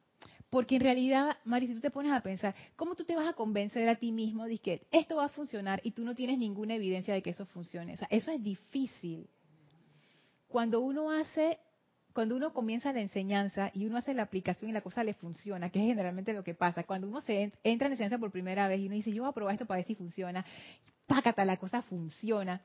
Porque 0.53 0.77
en 0.77 0.83
realidad, 0.83 1.39
Mari, 1.45 1.67
si 1.67 1.75
tú 1.75 1.81
te 1.81 1.91
pones 1.91 2.13
a 2.13 2.21
pensar, 2.21 2.55
¿cómo 2.77 2.95
tú 2.95 3.05
te 3.05 3.17
vas 3.17 3.27
a 3.27 3.33
convencer 3.33 3.89
a 3.89 3.97
ti 3.97 4.13
mismo 4.13 4.45
de 4.45 4.59
que 4.59 4.87
esto 4.91 5.17
va 5.17 5.25
a 5.25 5.29
funcionar 5.31 5.81
y 5.83 5.93
tú 5.93 6.05
no 6.05 6.15
tienes 6.15 6.39
ninguna 6.39 6.75
evidencia 6.75 7.15
de 7.15 7.23
que 7.23 7.31
eso 7.31 7.47
funcione? 7.47 7.95
O 7.95 7.97
sea, 7.97 8.09
eso 8.11 8.31
es 8.31 8.43
difícil. 8.43 9.27
Cuando 10.49 10.81
uno 10.81 11.11
hace, 11.11 11.59
cuando 12.13 12.37
uno 12.37 12.53
comienza 12.53 12.93
la 12.93 13.01
enseñanza 13.01 13.71
y 13.75 13.87
uno 13.87 13.97
hace 13.97 14.15
la 14.15 14.23
aplicación 14.23 14.71
y 14.71 14.75
la 14.75 14.81
cosa 14.83 15.03
le 15.05 15.15
funciona, 15.15 15.71
que 15.71 15.79
es 15.81 15.87
generalmente 15.87 16.33
lo 16.33 16.45
que 16.45 16.55
pasa, 16.55 16.85
cuando 16.85 17.07
uno 17.09 17.21
se 17.21 17.43
en- 17.43 17.53
entra 17.65 17.87
en 17.87 17.91
la 17.91 17.95
enseñanza 17.95 18.19
por 18.19 18.31
primera 18.31 18.69
vez 18.69 18.81
y 18.81 18.87
uno 18.87 18.95
dice, 18.95 19.13
yo 19.13 19.23
voy 19.23 19.31
a 19.31 19.35
probar 19.35 19.55
esto 19.55 19.67
para 19.67 19.79
ver 19.79 19.87
si 19.87 19.95
funciona, 19.95 20.45
pácata, 21.07 21.45
la 21.45 21.57
cosa 21.57 21.83
funciona, 21.83 22.61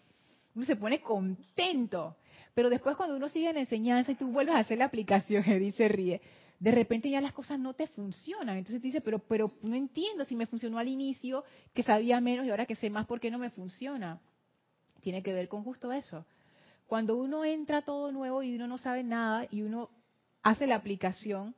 uno 0.56 0.66
se 0.66 0.76
pone 0.76 1.02
contento. 1.02 2.16
Pero 2.54 2.70
después 2.70 2.96
cuando 2.98 3.16
uno 3.16 3.30
sigue 3.30 3.50
en 3.50 3.56
la 3.56 3.62
enseñanza 3.62 4.12
y 4.12 4.16
tú 4.16 4.28
vuelves 4.32 4.56
a 4.56 4.60
hacer 4.60 4.78
la 4.80 4.86
aplicación, 4.86 5.44
Edith 5.48 5.76
se 5.76 5.88
ríe, 5.88 6.22
de 6.60 6.72
repente 6.72 7.10
ya 7.10 7.22
las 7.22 7.34
cosas 7.34 7.60
no 7.60 7.74
te 7.74 7.88
funcionan. 7.88 8.58
Entonces 8.58 8.82
tú 8.82 8.88
dices, 8.88 9.02
pero, 9.06 9.20
pero 9.20 9.52
no 9.62 9.76
entiendo 9.76 10.26
si 10.26 10.36
me 10.36 10.48
funcionó 10.48 10.80
al 10.80 10.88
inicio, 10.88 11.44
que 11.74 11.84
sabía 11.84 12.20
menos 12.20 12.46
y 12.46 12.50
ahora 12.50 12.66
que 12.66 12.76
sé 12.76 12.90
más, 12.90 13.06
¿por 13.06 13.20
qué 13.20 13.30
no 13.30 13.38
me 13.38 13.52
funciona? 13.52 14.20
Tiene 15.02 15.22
que 15.22 15.34
ver 15.34 15.48
con 15.48 15.64
justo 15.64 15.92
eso. 15.94 16.26
Cuando 16.88 17.18
uno 17.18 17.44
entra 17.44 17.82
todo 17.82 18.12
nuevo 18.12 18.42
y 18.42 18.56
uno 18.56 18.68
no 18.68 18.78
sabe 18.78 19.04
nada 19.04 19.46
y 19.52 19.62
uno 19.62 19.90
hace 20.42 20.66
la 20.68 20.76
aplicación 20.76 21.54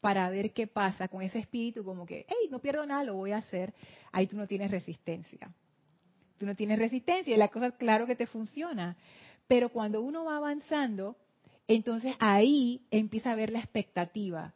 para 0.00 0.30
ver 0.30 0.52
qué 0.52 0.68
pasa 0.68 1.08
con 1.08 1.22
ese 1.22 1.40
espíritu, 1.40 1.84
como 1.84 2.06
que, 2.06 2.24
hey, 2.28 2.48
no 2.50 2.60
pierdo 2.60 2.86
nada, 2.86 3.02
lo 3.02 3.14
voy 3.14 3.32
a 3.32 3.38
hacer, 3.38 3.74
ahí 4.12 4.28
tú 4.28 4.36
no 4.36 4.46
tienes 4.46 4.70
resistencia. 4.70 5.52
Tú 6.38 6.46
no 6.46 6.54
tienes 6.54 6.78
resistencia 6.78 7.34
y 7.34 7.36
la 7.38 7.48
cosa, 7.48 7.72
claro 7.72 8.06
que 8.06 8.14
te 8.14 8.26
funciona. 8.26 8.96
Pero 9.48 9.70
cuando 9.70 10.00
uno 10.00 10.24
va 10.24 10.36
avanzando, 10.36 11.16
entonces 11.66 12.14
ahí 12.20 12.86
empieza 12.92 13.32
a 13.32 13.34
ver 13.34 13.50
la 13.50 13.58
expectativa. 13.58 14.54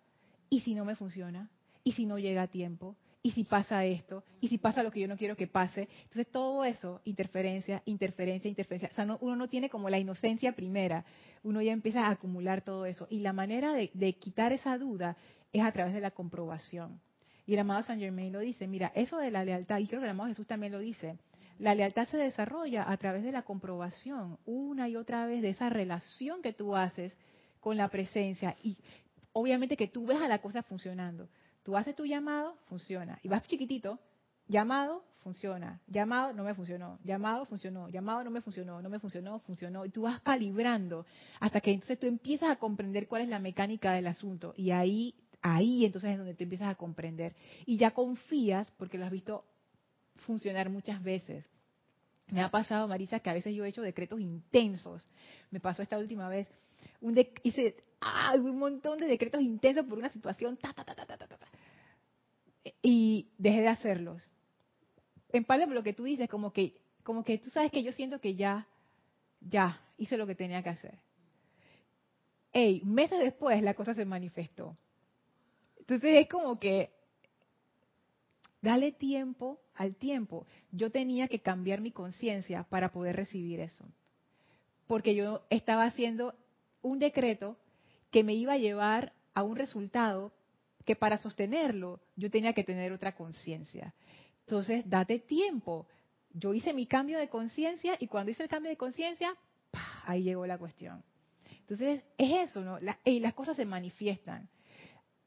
¿Y 0.49 0.61
si 0.61 0.75
no 0.75 0.85
me 0.85 0.95
funciona? 0.95 1.51
¿Y 1.83 1.93
si 1.93 2.07
no 2.07 2.19
llega 2.19 2.43
a 2.43 2.47
tiempo? 2.47 2.97
¿Y 3.25 3.31
si 3.31 3.45
pasa 3.45 3.85
esto? 3.85 4.25
¿Y 4.41 4.49
si 4.49 4.59
pasa 4.59 4.83
lo 4.83 4.91
que 4.91 4.99
yo 4.99 5.07
no 5.07 5.17
quiero 5.17 5.37
que 5.37 5.47
pase? 5.47 5.89
Entonces 6.03 6.27
todo 6.33 6.65
eso, 6.65 7.01
interferencia, 7.05 7.81
interferencia, 7.85 8.49
interferencia. 8.49 8.89
O 8.91 8.95
sea, 8.97 9.05
no- 9.05 9.19
uno 9.21 9.37
no 9.37 9.49
tiene 9.49 9.71
como 9.71 9.89
la 9.89 9.99
inocencia 10.01 10.53
primera. 10.53 11.05
Uno 11.45 11.63
ya 11.63 11.73
empieza 11.73 12.07
a 12.07 12.11
acumular 12.11 12.63
todo 12.63 12.85
eso. 12.85 13.07
Y 13.11 13.21
la 13.21 13.33
manera 13.33 13.75
de, 13.75 14.15
quitar 14.15 14.53
esa 14.53 14.77
duda 14.77 15.17
es 15.53 15.63
a 15.63 15.71
través 15.71 15.95
de 15.95 16.01
la 16.01 16.11
comprobación. 16.11 17.01
Y 17.47 17.55
el 17.55 17.61
amado 17.61 17.83
San 17.83 18.01
Germain 18.01 18.33
lo 18.33 18.41
dice, 18.41 18.67
mira, 18.67 18.91
eso 18.95 19.19
de 19.19 19.31
la 19.31 19.45
lealtad, 19.45 19.79
y 19.79 19.87
creo 19.87 20.01
que 20.01 20.07
el 20.07 20.11
amado 20.11 20.29
Jesús 20.29 20.47
también 20.47 20.73
lo 20.73 20.79
dice, 20.81 21.17
la 21.59 21.75
lealtad 21.75 22.09
se 22.09 22.17
desarrolla 22.17 22.91
a 22.91 22.97
través 22.97 23.23
de 23.23 23.31
la 23.33 23.43
comprobación, 23.43 24.39
una 24.47 24.89
y 24.89 24.97
otra 24.97 25.27
vez, 25.27 25.43
de 25.43 25.51
esa 25.51 25.69
relación 25.69 26.43
que 26.43 26.53
tú 26.53 26.75
haces 26.75 27.17
con 27.61 27.77
la 27.77 27.89
presencia. 27.89 28.57
Y 28.65 28.77
obviamente 29.33 29.77
que 29.77 29.89
tú 29.89 30.07
ves 30.07 30.21
a 30.21 30.29
la 30.29 30.41
cosa 30.41 30.63
funcionando. 30.65 31.29
Tú 31.63 31.77
haces 31.77 31.95
tu 31.95 32.05
llamado, 32.05 32.57
funciona. 32.69 33.19
Y 33.23 33.29
vas 33.29 33.47
chiquitito, 33.47 33.99
llamado, 34.49 35.05
funciona. 35.23 35.81
Llamado, 35.87 36.33
no 36.33 36.45
me 36.45 36.55
funcionó. 36.55 36.99
Llamado, 37.05 37.47
funcionó. 37.47 37.89
Llamado, 37.89 38.25
no 38.25 38.31
me 38.31 38.41
funcionó. 38.41 38.83
No 38.83 38.89
me 38.89 38.99
funcionó, 38.99 39.39
funcionó. 39.41 39.85
Y 39.85 39.91
tú 39.91 40.03
vas 40.03 40.21
calibrando 40.21 41.07
hasta 41.41 41.61
que 41.61 41.73
entonces 41.73 41.99
tú 41.99 42.07
empiezas 42.07 42.51
a 42.51 42.57
comprender 42.57 43.07
cuál 43.07 43.23
es 43.23 43.29
la 43.29 43.39
mecánica 43.39 43.93
del 43.93 44.07
asunto. 44.07 44.55
Y 44.57 44.71
ahí, 44.71 45.15
ahí 45.41 45.85
entonces 45.85 46.11
es 46.13 46.19
donde 46.19 46.35
te 46.35 46.45
empiezas 46.45 46.69
a 46.69 46.75
comprender. 46.75 47.35
Y 47.67 47.77
ya 47.77 47.93
confías 47.93 48.71
porque 48.73 48.99
lo 48.99 49.05
has 49.05 49.13
visto 49.13 49.45
funcionar 50.27 50.69
muchas 50.71 51.03
veces. 51.03 51.49
Me 52.29 52.41
ha 52.41 52.51
pasado, 52.51 52.89
Marisa, 52.89 53.21
que 53.21 53.31
a 53.31 53.35
veces 53.35 53.55
yo 53.55 53.65
he 53.65 53.69
hecho 53.69 53.83
decretos 53.83 54.21
intensos. 54.21 55.09
Me 55.51 55.61
pasó 55.61 55.83
esta 55.83 55.99
última 55.99 56.29
vez. 56.29 56.49
Un 57.01 57.19
hice 57.43 57.77
ah, 58.01 58.35
un 58.39 58.59
montón 58.59 58.99
de 58.99 59.07
decretos 59.07 59.43
intensos 59.43 59.85
por 59.87 59.99
una 59.99 60.11
situación. 60.11 60.57
Ta, 60.57 60.73
ta, 60.73 60.85
ta, 60.85 60.95
ta, 60.95 61.07
ta. 61.07 61.32
Y 62.83 63.31
dejé 63.39 63.61
de 63.61 63.69
hacerlos. 63.69 64.31
En 65.31 65.45
parte 65.45 65.67
por 65.67 65.75
lo 65.75 65.83
que 65.83 65.95
tú 65.95 66.05
dices, 66.05 66.29
como 66.29 66.53
que, 66.53 66.81
como 67.03 67.25
que 67.25 67.39
tú 67.39 67.51
sabes 67.51 67.71
que 67.71 67.83
yo 67.83 67.93
siento 67.93 68.21
que 68.21 68.35
ya, 68.35 68.69
ya 69.41 69.81
hice 69.97 70.17
lo 70.17 70.27
que 70.27 70.35
tenía 70.35 70.63
que 70.63 70.71
hacer. 70.71 70.99
Ey, 72.53 72.83
meses 72.85 73.19
después 73.19 73.63
la 73.63 73.75
cosa 73.75 73.95
se 73.95 74.05
manifestó. 74.05 74.73
Entonces 75.79 76.21
es 76.21 76.29
como 76.29 76.61
que 76.61 76.91
dale 78.61 78.93
tiempo 78.93 79.61
al 79.75 79.97
tiempo. 79.97 80.47
Yo 80.71 80.91
tenía 80.91 81.29
que 81.29 81.41
cambiar 81.41 81.81
mi 81.81 81.91
conciencia 81.91 82.65
para 82.65 82.93
poder 82.93 83.17
recibir 83.17 83.61
eso. 83.61 83.85
Porque 84.87 85.15
yo 85.15 85.45
estaba 85.51 85.85
haciendo 85.85 86.35
un 86.83 86.99
decreto 86.99 87.57
que 88.11 88.23
me 88.23 88.35
iba 88.35 88.53
a 88.53 88.59
llevar 88.59 89.13
a 89.35 89.43
un 89.43 89.57
resultado 89.57 90.33
que 90.85 90.97
para 90.97 91.19
sostenerlo 91.19 92.01
yo 92.17 92.31
tenía 92.31 92.53
que 92.53 92.65
tener 92.65 92.93
otra 92.93 93.15
conciencia. 93.15 93.95
Entonces, 94.41 94.89
date 94.89 95.21
tiempo. 95.21 95.87
Yo 96.33 96.55
hice 96.55 96.73
mi 96.73 96.87
cambio 96.87 97.19
de 97.19 97.29
conciencia 97.29 97.97
y 97.99 98.07
cuando 98.07 98.31
hice 98.31 98.43
el 98.43 98.49
cambio 98.49 98.71
de 98.71 98.77
conciencia, 98.77 99.35
ahí 100.05 100.23
llegó 100.23 100.47
la 100.47 100.59
cuestión. 100.59 101.03
Entonces, 101.61 102.03
es 102.19 102.51
eso, 102.51 102.63
¿no? 102.63 102.79
La- 102.81 102.99
y 103.05 103.21
las 103.21 103.35
cosas 103.35 103.57
se 103.57 103.65
manifiestan. 103.65 104.49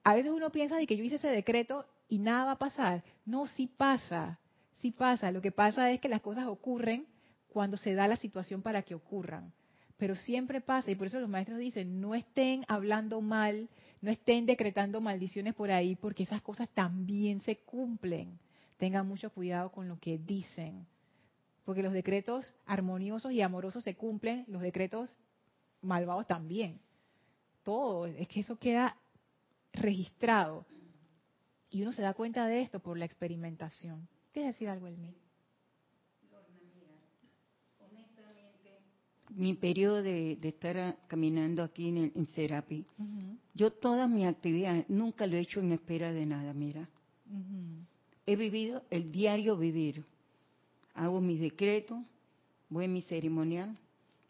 A 0.03 0.15
veces 0.15 0.31
uno 0.31 0.51
piensa 0.51 0.77
de 0.77 0.85
que 0.85 0.97
yo 0.97 1.03
hice 1.03 1.15
ese 1.15 1.29
decreto 1.29 1.85
y 2.07 2.19
nada 2.19 2.45
va 2.45 2.51
a 2.51 2.57
pasar. 2.57 3.03
No, 3.25 3.47
sí 3.47 3.67
pasa, 3.67 4.39
sí 4.79 4.91
pasa. 4.91 5.31
Lo 5.31 5.41
que 5.41 5.51
pasa 5.51 5.91
es 5.91 5.99
que 5.99 6.09
las 6.09 6.21
cosas 6.21 6.45
ocurren 6.45 7.07
cuando 7.47 7.77
se 7.77 7.93
da 7.93 8.07
la 8.07 8.17
situación 8.17 8.61
para 8.61 8.81
que 8.83 8.95
ocurran. 8.95 9.53
Pero 9.97 10.15
siempre 10.15 10.59
pasa, 10.59 10.91
y 10.91 10.95
por 10.95 11.07
eso 11.07 11.19
los 11.19 11.29
maestros 11.29 11.57
dicen, 11.57 12.01
no 12.01 12.15
estén 12.15 12.65
hablando 12.67 13.21
mal, 13.21 13.69
no 14.05 14.11
estén 14.11 14.45
decretando 14.45 15.01
maldiciones 15.01 15.55
por 15.55 15.71
ahí, 15.71 15.95
porque 15.95 16.23
esas 16.23 16.39
cosas 16.43 16.69
también 16.69 17.41
se 17.41 17.57
cumplen. 17.57 18.37
Tengan 18.77 19.07
mucho 19.07 19.31
cuidado 19.31 19.71
con 19.71 19.87
lo 19.87 19.97
que 19.97 20.19
dicen. 20.19 20.85
Porque 21.63 21.81
los 21.81 21.91
decretos 21.91 22.53
armoniosos 22.67 23.31
y 23.31 23.41
amorosos 23.41 23.83
se 23.83 23.95
cumplen, 23.95 24.45
los 24.47 24.61
decretos 24.61 25.09
malvados 25.81 26.27
también. 26.27 26.79
Todo, 27.63 28.05
es 28.05 28.27
que 28.27 28.41
eso 28.41 28.59
queda 28.59 28.95
registrado. 29.73 30.67
Y 31.71 31.81
uno 31.81 31.91
se 31.91 32.03
da 32.03 32.13
cuenta 32.13 32.45
de 32.45 32.61
esto 32.61 32.79
por 32.79 32.99
la 32.99 33.05
experimentación. 33.05 34.07
¿Quieres 34.31 34.53
decir 34.53 34.69
algo, 34.69 34.85
Elmi? 34.85 35.15
Mi 39.35 39.53
periodo 39.53 40.01
de, 40.01 40.37
de 40.37 40.47
estar 40.49 40.97
caminando 41.07 41.61
aquí 41.63 41.89
en, 41.89 41.97
el- 41.97 42.11
en 42.15 42.25
Serapi, 42.27 42.85
yo 43.53 43.71
todas 43.71 44.09
mis 44.09 44.25
actividades 44.25 44.89
nunca 44.89 45.27
lo 45.27 45.35
he 45.35 45.39
hecho 45.41 45.59
en 45.59 45.71
espera 45.73 46.11
de 46.13 46.25
nada, 46.25 46.53
mira. 46.53 46.87
He 48.25 48.35
vivido 48.35 48.83
el 48.89 49.11
diario 49.11 49.57
vivir. 49.57 50.03
Hago 50.93 51.19
mis 51.21 51.39
decretos, 51.39 51.99
voy 52.69 52.85
a 52.85 52.87
mi 52.87 53.01
ceremonial 53.01 53.77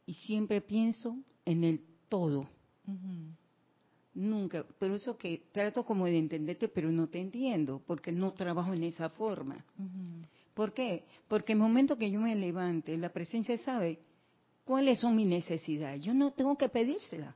y 0.06 0.14
siempre 0.16 0.62
pienso 0.62 1.18
en 1.46 1.64
el 1.64 1.82
todo. 2.10 2.48
Nunca, 4.14 4.64
por 4.64 4.92
eso 4.92 5.18
que 5.18 5.44
trato 5.52 5.84
como 5.84 6.06
de 6.06 6.18
entenderte, 6.18 6.70
pero 6.70 6.90
no 6.92 7.08
te 7.08 7.20
entiendo, 7.20 7.82
porque 7.86 8.12
no 8.14 8.32
trabajo 8.34 8.74
en 8.74 8.84
esa 8.84 9.10
forma. 9.10 9.64
¿Por 10.54 10.74
qué? 10.74 11.04
Porque 11.28 11.52
el 11.54 11.60
momento 11.60 11.98
que 11.98 12.10
yo 12.10 12.20
me 12.22 12.34
levante, 12.36 12.96
la 12.98 13.10
presencia 13.12 13.58
sabe 13.58 14.00
cuáles 14.66 15.00
son 15.00 15.16
mis 15.16 15.28
necesidades. 15.28 16.02
Yo 16.02 16.14
no 16.14 16.32
tengo 16.32 16.58
que 16.58 16.68
pedírsela. 16.68 17.34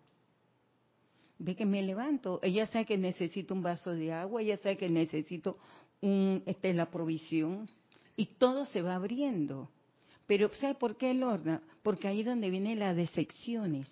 Ve 1.37 1.55
que 1.55 1.65
me 1.65 1.81
levanto, 1.81 2.39
ella 2.43 2.65
sabe 2.65 2.85
que 2.85 2.97
necesito 2.97 3.53
un 3.53 3.61
vaso 3.61 3.93
de 3.93 4.11
agua, 4.11 4.41
ella 4.41 4.57
sabe 4.57 4.75
que 4.75 4.89
necesito 4.89 5.57
un, 6.01 6.43
esta 6.45 6.67
es 6.67 6.75
la 6.75 6.91
provisión, 6.91 7.69
y 8.17 8.25
todo 8.25 8.65
se 8.65 8.81
va 8.81 8.95
abriendo. 8.95 9.69
Pero 10.27 10.53
¿sabe 10.55 10.75
por 10.75 10.97
qué, 10.97 11.13
Lorna? 11.13 11.61
Porque 11.81 12.09
ahí 12.09 12.19
es 12.19 12.25
donde 12.25 12.49
vienen 12.49 12.79
las 12.79 12.95
decepciones. 12.95 13.87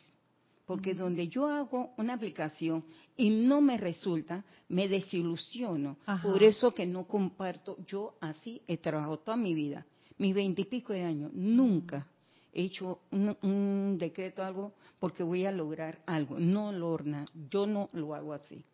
Porque 0.66 0.94
donde 0.94 1.30
yo 1.30 1.48
hago 1.48 1.94
una 1.98 2.16
aplicación 2.16 2.84
y 3.16 3.30
no 3.30 3.62
me 3.62 3.78
resulta, 3.78 4.44
me 4.68 4.90
desilusiono. 4.90 5.96
Ajá. 6.06 6.28
Por 6.28 6.44
eso 6.44 6.74
que 6.74 6.86
no 6.86 7.08
comparto, 7.08 7.78
yo 7.88 8.16
así 8.20 8.62
he 8.68 8.76
trabajado 8.78 9.20
toda 9.20 9.38
mi 9.38 9.54
vida, 9.54 9.86
mis 10.18 10.36
veintipico 10.36 10.92
de 10.92 11.04
años, 11.04 11.32
nunca 11.34 12.06
hecho 12.58 13.00
un, 13.12 13.38
un 13.42 13.98
decreto, 13.98 14.44
algo, 14.44 14.74
porque 15.00 15.24
voy 15.24 15.46
a 15.46 15.52
lograr 15.52 16.00
algo. 16.06 16.40
No, 16.40 16.72
Lorna, 16.72 17.26
yo 17.50 17.68
no 17.68 17.90
lo 17.94 18.16
hago 18.16 18.34
así. 18.34 18.66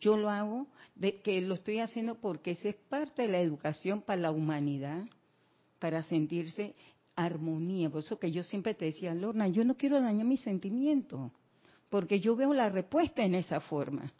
Yo 0.00 0.16
lo 0.16 0.28
hago 0.28 0.66
de 0.96 1.20
que 1.20 1.40
lo 1.40 1.54
estoy 1.54 1.78
haciendo 1.78 2.16
porque 2.16 2.50
esa 2.52 2.70
es 2.70 2.74
parte 2.74 3.22
de 3.22 3.28
la 3.28 3.40
educación 3.40 4.02
para 4.02 4.20
la 4.20 4.32
humanidad, 4.32 5.04
para 5.78 6.02
sentirse 6.02 6.74
armonía. 7.14 7.90
Por 7.90 8.00
eso 8.00 8.18
que 8.18 8.32
yo 8.32 8.42
siempre 8.42 8.74
te 8.74 8.86
decía, 8.86 9.14
Lorna, 9.14 9.46
yo 9.46 9.64
no 9.64 9.76
quiero 9.76 10.00
dañar 10.00 10.26
mis 10.26 10.40
sentimientos, 10.40 11.30
porque 11.90 12.18
yo 12.18 12.34
veo 12.34 12.52
la 12.52 12.70
respuesta 12.70 13.22
en 13.22 13.36
esa 13.36 13.60
forma. 13.60 14.12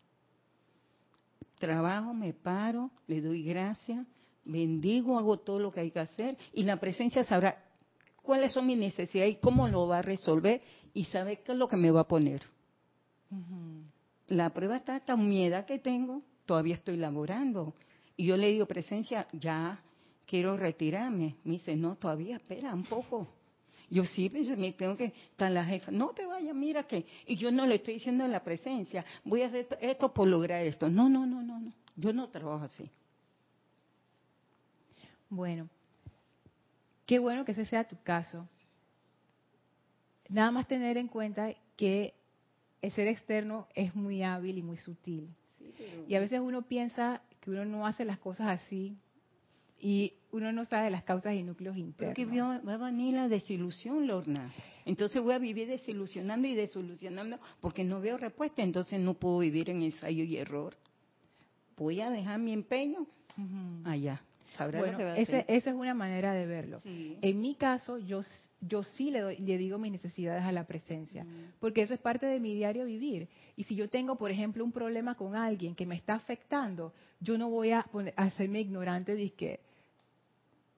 Trabajo, 1.59 2.15
me 2.15 2.33
paro, 2.33 2.91
le 3.09 3.21
doy 3.21 3.43
gracias, 3.43 4.07
bendigo, 4.45 5.19
hago 5.19 5.39
todo 5.39 5.59
lo 5.59 5.73
que 5.73 5.81
hay 5.81 5.91
que 5.91 5.99
hacer 5.99 6.37
y 6.53 6.63
la 6.63 6.79
presencia 6.79 7.25
sabrá 7.25 7.70
cuáles 8.31 8.53
son 8.53 8.65
mis 8.65 8.79
necesidades 8.79 9.33
y 9.33 9.41
cómo 9.41 9.67
lo 9.67 9.89
va 9.89 9.99
a 9.99 10.03
resolver 10.03 10.63
y 10.95 11.05
sabe 11.07 11.41
qué 11.43 11.51
es 11.51 11.59
lo 11.59 11.67
que 11.67 11.77
me 11.77 11.91
va 11.91 12.03
a 12.03 12.07
poner. 12.07 12.47
La 14.29 14.51
prueba 14.51 14.77
está 14.77 15.01
tan 15.01 15.29
miedo 15.29 15.67
que 15.67 15.81
tengo, 15.81 16.23
todavía 16.47 16.77
estoy 16.77 16.97
laborando. 16.97 17.75
Y 18.17 18.27
yo 18.27 18.37
le 18.37 18.53
digo, 18.53 18.67
presencia, 18.67 19.27
ya 19.33 19.83
quiero 20.27 20.57
retirarme. 20.57 21.39
Me 21.43 21.55
dice, 21.55 21.75
no, 21.75 21.97
todavía 21.97 22.37
espera 22.37 22.73
un 22.73 22.85
poco. 22.85 23.27
Yo 23.91 24.05
sí, 24.05 24.31
pues, 24.31 24.57
me 24.57 24.75
tengo 24.75 24.95
que, 24.95 25.07
estar 25.33 25.51
la 25.51 25.65
jefa, 25.65 25.91
no 25.91 26.11
te 26.11 26.25
vayas, 26.25 26.55
mira 26.55 26.85
que, 26.85 27.05
y 27.27 27.35
yo 27.35 27.51
no 27.51 27.67
le 27.67 27.75
estoy 27.75 27.95
diciendo 27.95 28.25
en 28.25 28.31
la 28.31 28.45
presencia, 28.45 29.05
voy 29.25 29.43
a 29.43 29.49
hacer 29.49 29.67
esto 29.81 30.15
por 30.15 30.29
lograr 30.29 30.65
esto. 30.65 30.89
No, 30.89 31.09
no, 31.09 31.27
no, 31.27 31.43
no, 31.43 31.59
no, 31.59 31.73
yo 31.97 32.13
no 32.13 32.29
trabajo 32.29 32.67
así. 32.67 32.89
Bueno, 35.29 35.69
qué 37.11 37.19
bueno 37.19 37.45
que 37.45 37.51
ese 37.51 37.65
sea 37.65 37.83
tu 37.89 37.97
caso. 38.05 38.49
Nada 40.29 40.53
más 40.53 40.69
tener 40.69 40.97
en 40.97 41.09
cuenta 41.09 41.53
que 41.77 42.15
el 42.83 42.93
ser 42.93 43.09
externo 43.09 43.67
es 43.75 43.97
muy 43.97 44.23
hábil 44.23 44.59
y 44.59 44.63
muy 44.63 44.77
sutil. 44.77 45.35
Y 46.07 46.15
a 46.15 46.21
veces 46.21 46.39
uno 46.39 46.63
piensa 46.63 47.21
que 47.41 47.51
uno 47.51 47.65
no 47.65 47.85
hace 47.85 48.05
las 48.05 48.21
cosas 48.21 48.47
así 48.47 48.97
y 49.81 50.13
uno 50.31 50.53
no 50.53 50.65
sabe 50.67 50.89
las 50.89 51.03
causas 51.03 51.35
y 51.35 51.43
núcleos 51.43 51.77
internos. 51.77 52.15
Porque 52.17 52.31
va 52.31 52.75
a 52.75 52.77
venir 52.77 53.15
la 53.15 53.27
desilusión, 53.27 54.07
Lorna. 54.07 54.53
Entonces 54.85 55.21
voy 55.21 55.35
a 55.35 55.39
vivir 55.41 55.67
desilusionando 55.67 56.47
y 56.47 56.55
desilusionando 56.55 57.41
porque 57.61 57.83
no 57.83 58.01
veo 58.01 58.19
respuesta, 58.19 58.63
entonces 58.63 59.01
no 59.01 59.15
puedo 59.15 59.41
vivir 59.41 59.69
en 59.69 59.83
ensayo 59.83 60.23
y 60.23 60.37
error. 60.37 60.77
Voy 61.77 62.03
a 62.03 62.11
dejar 62.11 62.39
mi 62.39 62.53
empeño 62.53 63.05
allá. 63.85 64.23
Bueno, 64.73 64.99
esa 65.15 65.41
es 65.41 65.67
una 65.67 65.95
manera 65.95 66.33
de 66.33 66.47
verlo. 66.47 66.79
En 66.85 67.41
mi 67.41 67.55
caso, 67.55 67.99
yo, 67.99 68.21
yo 68.61 68.83
sí 68.83 69.11
le, 69.11 69.39
le 69.39 69.59
digo 69.59 69.79
mis 69.79 69.93
necesidades 69.93 70.43
a 70.43 70.53
la 70.53 70.67
presencia, 70.67 71.27
porque 71.59 71.83
eso 71.83 71.95
es 71.95 72.01
parte 72.01 72.27
de 72.27 72.41
mi 72.41 72.55
diario 72.55 72.85
vivir. 72.85 73.29
Y 73.57 73.65
si 73.65 73.75
yo 73.75 73.89
tengo, 73.89 74.17
por 74.17 74.31
ejemplo, 74.31 74.65
un 74.65 74.73
problema 74.73 75.15
con 75.15 75.35
alguien 75.35 75.75
que 75.75 75.87
me 75.87 75.95
está 75.95 76.15
afectando, 76.15 76.93
yo 77.21 77.39
no 77.39 77.51
voy 77.51 77.73
a, 77.73 77.87
a 78.17 78.23
hacerme 78.23 78.61
ignorante 78.61 79.15
de 79.15 79.31
que 79.31 79.61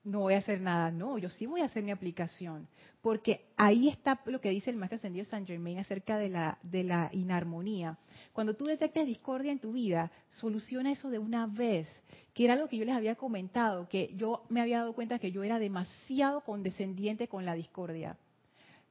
no 0.04 0.20
voy 0.20 0.34
a 0.34 0.38
hacer 0.38 0.60
nada. 0.60 0.90
No, 0.90 1.18
yo 1.18 1.28
sí 1.28 1.46
voy 1.46 1.60
a 1.60 1.66
hacer 1.66 1.82
mi 1.82 1.90
aplicación. 1.90 2.66
Porque 3.00 3.46
ahí 3.56 3.88
está 3.88 4.20
lo 4.26 4.40
que 4.40 4.50
dice 4.50 4.70
el 4.70 4.76
maestro 4.76 4.96
ascendido 4.96 5.24
San 5.24 5.46
Germain 5.46 5.78
acerca 5.78 6.16
de 6.18 6.28
la, 6.28 6.58
de 6.62 6.84
la 6.84 7.10
inarmonía. 7.12 7.98
Cuando 8.32 8.54
tú 8.54 8.64
detectes 8.64 9.06
discordia 9.06 9.52
en 9.52 9.58
tu 9.58 9.72
vida, 9.72 10.10
soluciona 10.28 10.92
eso 10.92 11.10
de 11.10 11.18
una 11.18 11.46
vez. 11.46 11.88
Que 12.34 12.44
era 12.44 12.56
lo 12.56 12.68
que 12.68 12.78
yo 12.78 12.84
les 12.84 12.96
había 12.96 13.14
comentado, 13.14 13.88
que 13.88 14.12
yo 14.16 14.44
me 14.48 14.60
había 14.60 14.78
dado 14.78 14.94
cuenta 14.94 15.18
que 15.18 15.32
yo 15.32 15.42
era 15.42 15.58
demasiado 15.58 16.40
condescendiente 16.40 17.28
con 17.28 17.44
la 17.44 17.54
discordia. 17.54 18.16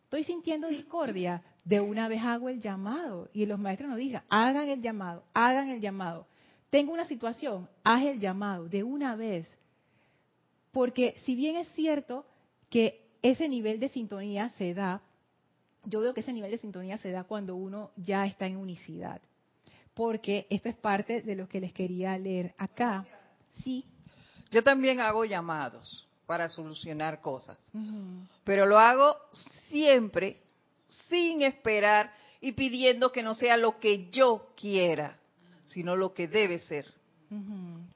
Estoy 0.04 0.24
sintiendo 0.24 0.68
discordia, 0.68 1.42
de 1.64 1.80
una 1.80 2.08
vez 2.08 2.22
hago 2.22 2.50
el 2.50 2.60
llamado. 2.60 3.30
Y 3.34 3.46
los 3.46 3.60
maestros 3.60 3.90
nos 3.90 3.98
dicen, 3.98 4.22
hagan 4.30 4.70
el 4.70 4.82
llamado, 4.82 5.24
hagan 5.34 5.70
el 5.70 5.82
llamado. 5.82 6.28
Tengo 6.70 6.94
una 6.94 7.06
situación, 7.06 7.68
haz 7.84 8.06
el 8.06 8.20
llamado, 8.20 8.70
de 8.70 8.84
una 8.84 9.16
vez 9.16 9.48
porque 10.72 11.16
si 11.24 11.36
bien 11.36 11.58
es 11.58 11.68
cierto 11.70 12.26
que 12.70 13.10
ese 13.22 13.48
nivel 13.48 13.80
de 13.80 13.90
sintonía 13.90 14.50
se 14.50 14.74
da, 14.74 15.02
yo 15.84 16.00
veo 16.00 16.14
que 16.14 16.22
ese 16.22 16.34
nivel 16.34 16.52
de 16.52 16.58
sintonía 16.58 16.98
se 16.98 17.12
da 17.12 17.24
cuando 17.24 17.56
uno 17.56 17.92
ya 17.98 18.26
está 18.26 18.48
en 18.48 18.58
unicidad. 18.58 19.22
Porque 19.94 20.48
esto 20.50 20.70
es 20.70 20.76
parte 20.76 21.22
de 21.22 21.36
lo 21.36 21.48
que 21.48 21.60
les 21.60 21.74
quería 21.74 22.18
leer 22.18 22.54
acá. 22.58 23.06
Sí. 23.64 23.86
Yo 24.52 24.64
también 24.64 25.00
hago 25.00 25.26
llamados 25.26 26.08
para 26.26 26.48
solucionar 26.48 27.20
cosas, 27.22 27.58
pero 28.44 28.66
lo 28.66 28.80
hago 28.80 29.18
siempre 29.70 30.42
sin 31.10 31.42
esperar 31.42 32.12
y 32.40 32.54
pidiendo 32.54 33.12
que 33.12 33.24
no 33.24 33.34
sea 33.34 33.58
lo 33.58 33.80
que 33.80 34.10
yo 34.12 34.54
quiera, 34.56 35.18
sino 35.68 35.96
lo 35.96 36.14
que 36.14 36.28
debe 36.28 36.60
ser. 36.60 36.94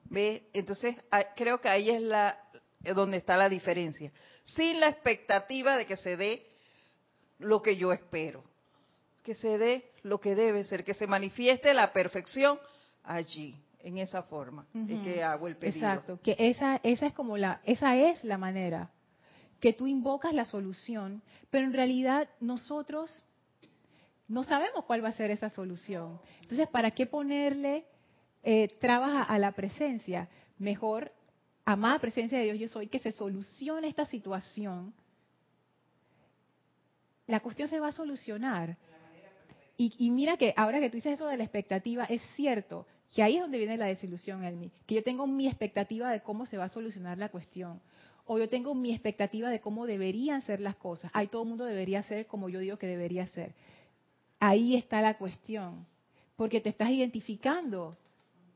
¿Ve? 0.04 0.48
Entonces, 0.52 0.96
creo 1.34 1.60
que 1.60 1.68
ahí 1.68 1.90
es 1.90 2.00
la, 2.00 2.38
es 2.82 2.94
donde 2.94 3.18
está 3.18 3.36
la 3.36 3.48
diferencia. 3.48 4.12
Sin 4.44 4.80
la 4.80 4.88
expectativa 4.88 5.76
de 5.76 5.86
que 5.86 5.96
se 5.96 6.16
dé 6.16 6.46
lo 7.38 7.60
que 7.60 7.76
yo 7.76 7.92
espero. 7.92 8.44
Que 9.26 9.34
se 9.34 9.58
dé 9.58 9.90
lo 10.04 10.20
que 10.20 10.36
debe 10.36 10.62
ser, 10.62 10.84
que 10.84 10.94
se 10.94 11.08
manifieste 11.08 11.74
la 11.74 11.92
perfección 11.92 12.60
allí, 13.02 13.60
en 13.80 13.98
esa 13.98 14.22
forma. 14.22 14.68
Es 14.88 15.00
que 15.00 15.24
hago 15.24 15.48
el 15.48 15.56
pedido. 15.56 15.84
Exacto, 15.84 16.20
que 16.22 16.36
esa, 16.38 16.78
esa 16.84 17.06
es 17.06 17.12
como 17.12 17.36
la, 17.36 17.60
esa 17.64 17.96
es 17.96 18.22
la 18.22 18.38
manera. 18.38 18.92
Que 19.58 19.72
tú 19.72 19.88
invocas 19.88 20.32
la 20.32 20.44
solución, 20.44 21.22
pero 21.50 21.66
en 21.66 21.72
realidad 21.72 22.28
nosotros 22.38 23.24
no 24.28 24.44
sabemos 24.44 24.84
cuál 24.84 25.04
va 25.04 25.08
a 25.08 25.16
ser 25.16 25.32
esa 25.32 25.50
solución. 25.50 26.20
Entonces, 26.42 26.68
¿para 26.68 26.92
qué 26.92 27.06
ponerle 27.06 27.84
eh, 28.44 28.68
trabas 28.80 29.26
a 29.28 29.38
la 29.40 29.50
presencia? 29.50 30.28
Mejor 30.56 31.10
amada 31.64 31.98
presencia 31.98 32.38
de 32.38 32.44
Dios 32.44 32.58
yo 32.60 32.68
soy, 32.68 32.86
que 32.86 33.00
se 33.00 33.10
solucione 33.10 33.88
esta 33.88 34.06
situación, 34.06 34.94
la 37.26 37.40
cuestión 37.40 37.66
se 37.66 37.80
va 37.80 37.88
a 37.88 37.92
solucionar. 37.92 38.76
Y, 39.78 40.10
mira 40.10 40.38
que 40.38 40.54
ahora 40.56 40.80
que 40.80 40.88
tú 40.88 40.96
dices 40.96 41.14
eso 41.14 41.26
de 41.26 41.36
la 41.36 41.44
expectativa, 41.44 42.04
es 42.04 42.22
cierto 42.34 42.86
que 43.14 43.22
ahí 43.22 43.36
es 43.36 43.42
donde 43.42 43.58
viene 43.58 43.76
la 43.76 43.86
desilusión 43.86 44.42
en 44.42 44.58
mí, 44.58 44.70
que 44.86 44.94
yo 44.94 45.02
tengo 45.02 45.26
mi 45.26 45.46
expectativa 45.46 46.10
de 46.10 46.22
cómo 46.22 46.46
se 46.46 46.56
va 46.56 46.64
a 46.64 46.68
solucionar 46.68 47.18
la 47.18 47.28
cuestión, 47.28 47.80
o 48.24 48.38
yo 48.38 48.48
tengo 48.48 48.74
mi 48.74 48.92
expectativa 48.92 49.50
de 49.50 49.60
cómo 49.60 49.86
deberían 49.86 50.42
ser 50.42 50.60
las 50.60 50.76
cosas. 50.76 51.10
Ahí 51.14 51.28
todo 51.28 51.42
el 51.42 51.48
mundo 51.48 51.64
debería 51.64 52.02
ser 52.02 52.26
como 52.26 52.48
yo 52.48 52.58
digo 52.58 52.78
que 52.78 52.86
debería 52.86 53.26
ser. 53.26 53.52
Ahí 54.40 54.76
está 54.76 55.00
la 55.02 55.18
cuestión, 55.18 55.86
porque 56.36 56.60
te 56.60 56.70
estás 56.70 56.90
identificando 56.90 57.96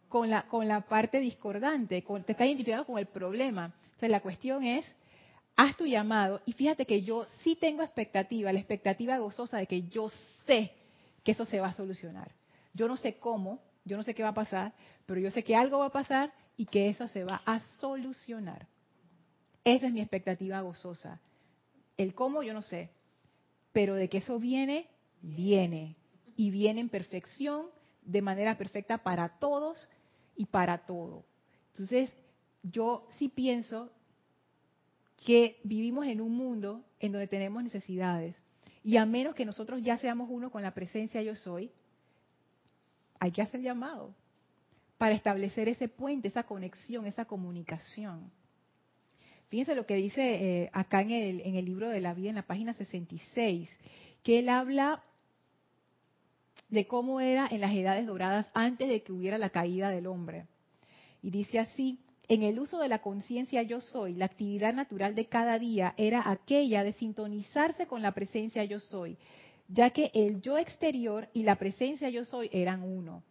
con 0.08 0.30
la, 0.30 0.48
con 0.48 0.66
la 0.66 0.80
parte 0.80 1.20
discordante, 1.20 2.02
te 2.02 2.32
está 2.32 2.46
identificando 2.46 2.86
con 2.86 2.98
el 2.98 3.06
problema. 3.06 3.74
Entonces 3.84 4.10
la 4.10 4.20
cuestión 4.20 4.64
es, 4.64 4.86
haz 5.54 5.76
tu 5.76 5.86
llamado 5.86 6.40
y 6.46 6.54
fíjate 6.54 6.86
que 6.86 7.02
yo 7.02 7.26
sí 7.42 7.56
tengo 7.56 7.82
expectativa, 7.82 8.52
la 8.52 8.58
expectativa 8.58 9.18
gozosa 9.18 9.58
de 9.58 9.66
que 9.66 9.82
yo 9.82 10.10
sé 10.46 10.72
eso 11.30 11.44
se 11.44 11.60
va 11.60 11.68
a 11.68 11.74
solucionar. 11.74 12.32
Yo 12.74 12.88
no 12.88 12.96
sé 12.96 13.18
cómo, 13.18 13.62
yo 13.84 13.96
no 13.96 14.02
sé 14.02 14.14
qué 14.14 14.22
va 14.22 14.30
a 14.30 14.34
pasar, 14.34 14.72
pero 15.06 15.20
yo 15.20 15.30
sé 15.30 15.42
que 15.42 15.56
algo 15.56 15.78
va 15.78 15.86
a 15.86 15.92
pasar 15.92 16.32
y 16.56 16.66
que 16.66 16.88
eso 16.88 17.08
se 17.08 17.24
va 17.24 17.42
a 17.46 17.60
solucionar. 17.78 18.66
Esa 19.64 19.86
es 19.86 19.92
mi 19.92 20.00
expectativa 20.00 20.60
gozosa. 20.60 21.20
El 21.96 22.14
cómo 22.14 22.42
yo 22.42 22.54
no 22.54 22.62
sé, 22.62 22.90
pero 23.72 23.94
de 23.94 24.08
que 24.08 24.18
eso 24.18 24.38
viene, 24.38 24.88
viene. 25.20 25.96
Y 26.36 26.50
viene 26.50 26.80
en 26.80 26.88
perfección, 26.88 27.66
de 28.02 28.22
manera 28.22 28.56
perfecta 28.56 28.98
para 28.98 29.28
todos 29.38 29.88
y 30.36 30.46
para 30.46 30.86
todo. 30.86 31.24
Entonces, 31.72 32.10
yo 32.62 33.06
sí 33.18 33.28
pienso 33.28 33.90
que 35.24 35.60
vivimos 35.64 36.06
en 36.06 36.20
un 36.20 36.34
mundo 36.34 36.82
en 36.98 37.12
donde 37.12 37.28
tenemos 37.28 37.62
necesidades 37.62 38.36
y 38.82 38.96
a 38.96 39.06
menos 39.06 39.34
que 39.34 39.44
nosotros 39.44 39.82
ya 39.82 39.98
seamos 39.98 40.28
uno 40.30 40.50
con 40.50 40.62
la 40.62 40.72
presencia 40.72 41.22
yo 41.22 41.34
soy, 41.34 41.70
hay 43.18 43.32
que 43.32 43.42
hacer 43.42 43.60
llamado 43.60 44.14
para 44.96 45.14
establecer 45.14 45.68
ese 45.68 45.88
puente, 45.88 46.28
esa 46.28 46.44
conexión, 46.44 47.06
esa 47.06 47.24
comunicación. 47.24 48.30
Fíjense 49.48 49.74
lo 49.74 49.84
que 49.84 49.96
dice 49.96 50.62
eh, 50.62 50.70
acá 50.72 51.02
en 51.02 51.10
el, 51.10 51.40
en 51.40 51.56
el 51.56 51.64
libro 51.64 51.88
de 51.88 52.00
la 52.00 52.14
vida, 52.14 52.30
en 52.30 52.36
la 52.36 52.46
página 52.46 52.72
66, 52.72 53.68
que 54.22 54.38
él 54.38 54.48
habla 54.48 55.02
de 56.68 56.86
cómo 56.86 57.20
era 57.20 57.48
en 57.50 57.60
las 57.60 57.74
edades 57.74 58.06
doradas 58.06 58.46
antes 58.54 58.88
de 58.88 59.02
que 59.02 59.12
hubiera 59.12 59.38
la 59.38 59.50
caída 59.50 59.90
del 59.90 60.06
hombre. 60.06 60.46
Y 61.22 61.30
dice 61.30 61.58
así, 61.58 61.98
en 62.30 62.44
el 62.44 62.60
uso 62.60 62.78
de 62.78 62.86
la 62.86 63.00
conciencia 63.00 63.60
yo 63.64 63.80
soy, 63.80 64.14
la 64.14 64.26
actividad 64.26 64.72
natural 64.72 65.16
de 65.16 65.26
cada 65.26 65.58
día 65.58 65.94
era 65.96 66.30
aquella 66.30 66.84
de 66.84 66.92
sintonizarse 66.92 67.88
con 67.88 68.02
la 68.02 68.12
presencia 68.12 68.62
yo 68.62 68.78
soy, 68.78 69.18
ya 69.66 69.90
que 69.90 70.12
el 70.14 70.40
yo 70.40 70.56
exterior 70.56 71.28
y 71.34 71.42
la 71.42 71.56
presencia 71.56 72.08
yo 72.08 72.24
soy 72.24 72.48
eran 72.52 72.84
uno. 72.84 73.24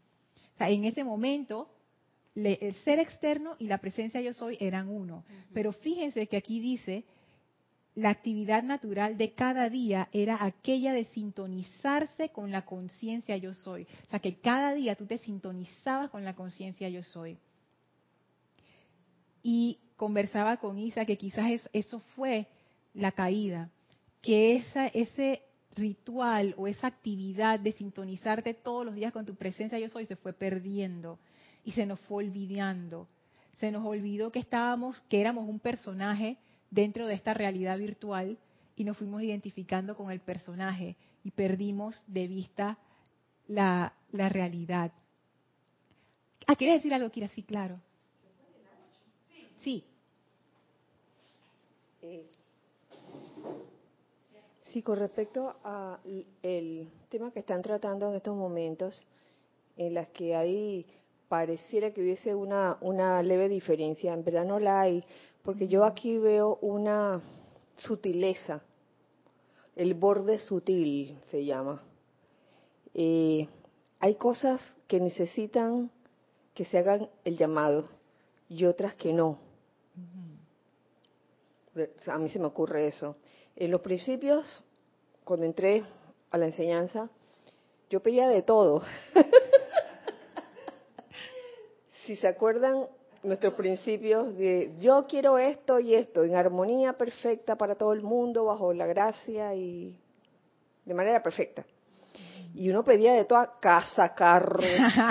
O 0.54 0.58
sea, 0.58 0.70
en 0.70 0.84
ese 0.84 1.06
momento, 1.06 1.70
el 2.36 2.74
ser 2.84 3.00
externo 3.00 3.56
y 3.58 3.68
la 3.68 3.78
presencia 3.78 4.20
yo 4.20 4.34
soy 4.34 4.58
eran 4.60 4.90
uno. 4.90 5.24
Pero 5.54 5.72
fíjense 5.72 6.28
que 6.28 6.36
aquí 6.36 6.60
dice 6.60 7.06
la 7.96 8.10
actividad 8.10 8.64
natural 8.64 9.18
de 9.18 9.32
cada 9.32 9.70
día 9.70 10.10
era 10.12 10.44
aquella 10.44 10.92
de 10.92 11.06
sintonizarse 11.06 12.30
con 12.30 12.52
la 12.52 12.66
conciencia 12.66 13.38
yo 13.38 13.54
soy. 13.54 13.84
O 14.08 14.10
sea, 14.10 14.20
que 14.20 14.42
cada 14.42 14.74
día 14.74 14.96
tú 14.96 15.06
te 15.06 15.20
sintonizabas 15.20 16.10
con 16.10 16.26
la 16.26 16.36
conciencia 16.36 16.90
yo 16.90 17.02
soy. 17.02 17.38
Y 19.44 19.80
conversaba 19.96 20.58
con 20.58 20.78
Isa 20.80 21.06
que 21.06 21.18
quizás 21.18 21.50
es- 21.52 21.70
eso 21.74 22.00
fue 22.16 22.48
la 22.94 23.12
caída, 23.12 23.70
que 24.22 24.56
esa, 24.56 24.88
ese 24.88 25.44
ritual 25.76 26.56
o 26.58 26.68
esa 26.68 26.88
actividad 26.88 27.60
de 27.60 27.72
sintonizarte 27.72 28.54
todos 28.54 28.86
los 28.86 28.96
días 28.96 29.14
con 29.14 29.26
tu 29.26 29.36
presencia 29.36 29.80
yo 29.80 29.88
soy 29.90 30.06
se 30.06 30.16
fue 30.16 30.34
perdiendo 30.34 31.20
y 31.64 31.72
se 31.72 31.86
nos 31.86 32.00
fue 32.02 32.26
olvidando. 32.26 33.08
Se 33.60 33.72
nos 33.72 33.86
olvidó 33.86 34.32
que 34.32 34.40
estábamos, 34.40 35.00
que 35.10 35.22
éramos 35.22 35.48
un 35.48 35.60
personaje 35.60 36.38
dentro 36.72 37.08
de 37.08 37.14
esta 37.14 37.34
realidad 37.34 37.78
virtual 37.78 38.38
y 38.76 38.84
nos 38.84 38.98
fuimos 38.98 39.22
identificando 39.22 39.96
con 39.96 40.12
el 40.12 40.22
personaje 40.22 40.96
y 41.24 41.32
perdimos 41.32 42.02
de 42.08 42.28
vista 42.28 42.78
la, 43.48 43.94
la 44.12 44.30
realidad. 44.30 44.92
Ah, 46.48 46.56
¿quieres 46.56 46.78
decir 46.78 46.94
algo, 46.94 47.10
Kira? 47.10 47.28
Sí, 47.30 47.44
claro. 47.44 47.80
Sí. 49.60 49.84
Eh, 52.02 52.26
Sí, 54.72 54.84
con 54.84 55.00
respecto 55.00 55.56
al 55.64 56.88
tema 57.10 57.32
que 57.32 57.40
están 57.40 57.64
tratando 57.64 58.08
en 58.10 58.16
estos 58.16 58.36
momentos, 58.36 59.02
en 59.78 59.96
las 59.96 60.10
que 60.10 60.36
hay 60.36 60.86
pareciera 61.28 61.92
que 61.92 62.02
hubiese 62.02 62.36
una, 62.36 62.78
una 62.82 63.24
leve 63.24 63.50
diferencia, 63.50 64.14
en 64.14 64.24
verdad 64.24 64.46
no 64.46 64.60
la 64.60 64.82
hay, 64.82 65.04
porque 65.44 65.68
yo 65.68 65.86
aquí 65.86 66.20
veo 66.20 66.60
una 66.62 67.20
sutileza, 67.78 68.62
el 69.76 69.96
borde 69.96 70.38
sutil 70.38 71.18
se 71.32 71.46
llama. 71.46 71.82
Eh, 72.94 73.48
hay 74.00 74.16
cosas 74.16 74.62
que 74.88 75.00
necesitan 75.00 75.90
que 76.54 76.66
se 76.66 76.78
hagan 76.78 77.10
el 77.26 77.38
llamado 77.38 77.88
y 78.50 78.66
otras 78.66 78.94
que 78.94 79.14
no. 79.14 79.49
A 82.08 82.18
mí 82.18 82.30
se 82.30 82.40
me 82.40 82.46
ocurre 82.46 82.88
eso. 82.88 83.16
En 83.56 83.72
los 83.72 83.82
principios, 83.82 84.64
cuando 85.24 85.46
entré 85.46 85.84
a 86.32 86.38
la 86.38 86.46
enseñanza, 86.46 87.10
yo 87.90 88.02
pedía 88.02 88.28
de 88.28 88.42
todo. 88.42 88.84
si 92.06 92.16
se 92.16 92.28
acuerdan, 92.28 92.88
nuestros 93.24 93.54
principios 93.54 94.36
de 94.38 94.74
yo 94.80 95.06
quiero 95.08 95.38
esto 95.38 95.80
y 95.80 95.94
esto, 95.94 96.24
en 96.24 96.36
armonía 96.36 96.94
perfecta 96.94 97.56
para 97.56 97.76
todo 97.76 97.94
el 97.94 98.02
mundo, 98.02 98.46
bajo 98.46 98.74
la 98.74 98.88
gracia 98.88 99.54
y 99.56 99.96
de 100.86 100.94
manera 100.94 101.22
perfecta. 101.22 101.66
Y 102.54 102.70
uno 102.70 102.84
pedía 102.84 103.14
de 103.14 103.26
toda 103.26 103.60
casa, 103.60 104.14
carro, 104.16 104.62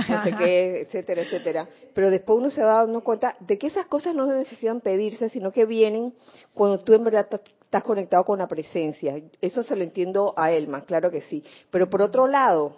no 0.08 0.24
sé 0.24 0.34
qué, 0.36 0.80
etcétera, 0.82 1.22
etcétera. 1.22 1.68
Pero 1.94 2.10
después 2.10 2.38
uno 2.38 2.50
se 2.50 2.62
va 2.62 2.84
dando 2.84 3.02
cuenta 3.02 3.36
de 3.40 3.58
que 3.58 3.68
esas 3.68 3.86
cosas 3.86 4.14
no 4.14 4.26
necesitan 4.26 4.80
pedirse, 4.80 5.28
sino 5.28 5.52
que 5.52 5.64
vienen 5.64 6.14
cuando 6.54 6.80
tú 6.80 6.94
en 6.94 7.04
verdad 7.04 7.28
estás 7.32 7.82
conectado 7.82 8.24
con 8.24 8.38
la 8.38 8.48
presencia. 8.48 9.20
Eso 9.40 9.62
se 9.62 9.76
lo 9.76 9.82
entiendo 9.82 10.34
a 10.36 10.50
Elma, 10.52 10.84
claro 10.84 11.10
que 11.10 11.20
sí. 11.20 11.42
Pero 11.70 11.88
por 11.88 12.02
otro 12.02 12.26
lado, 12.26 12.76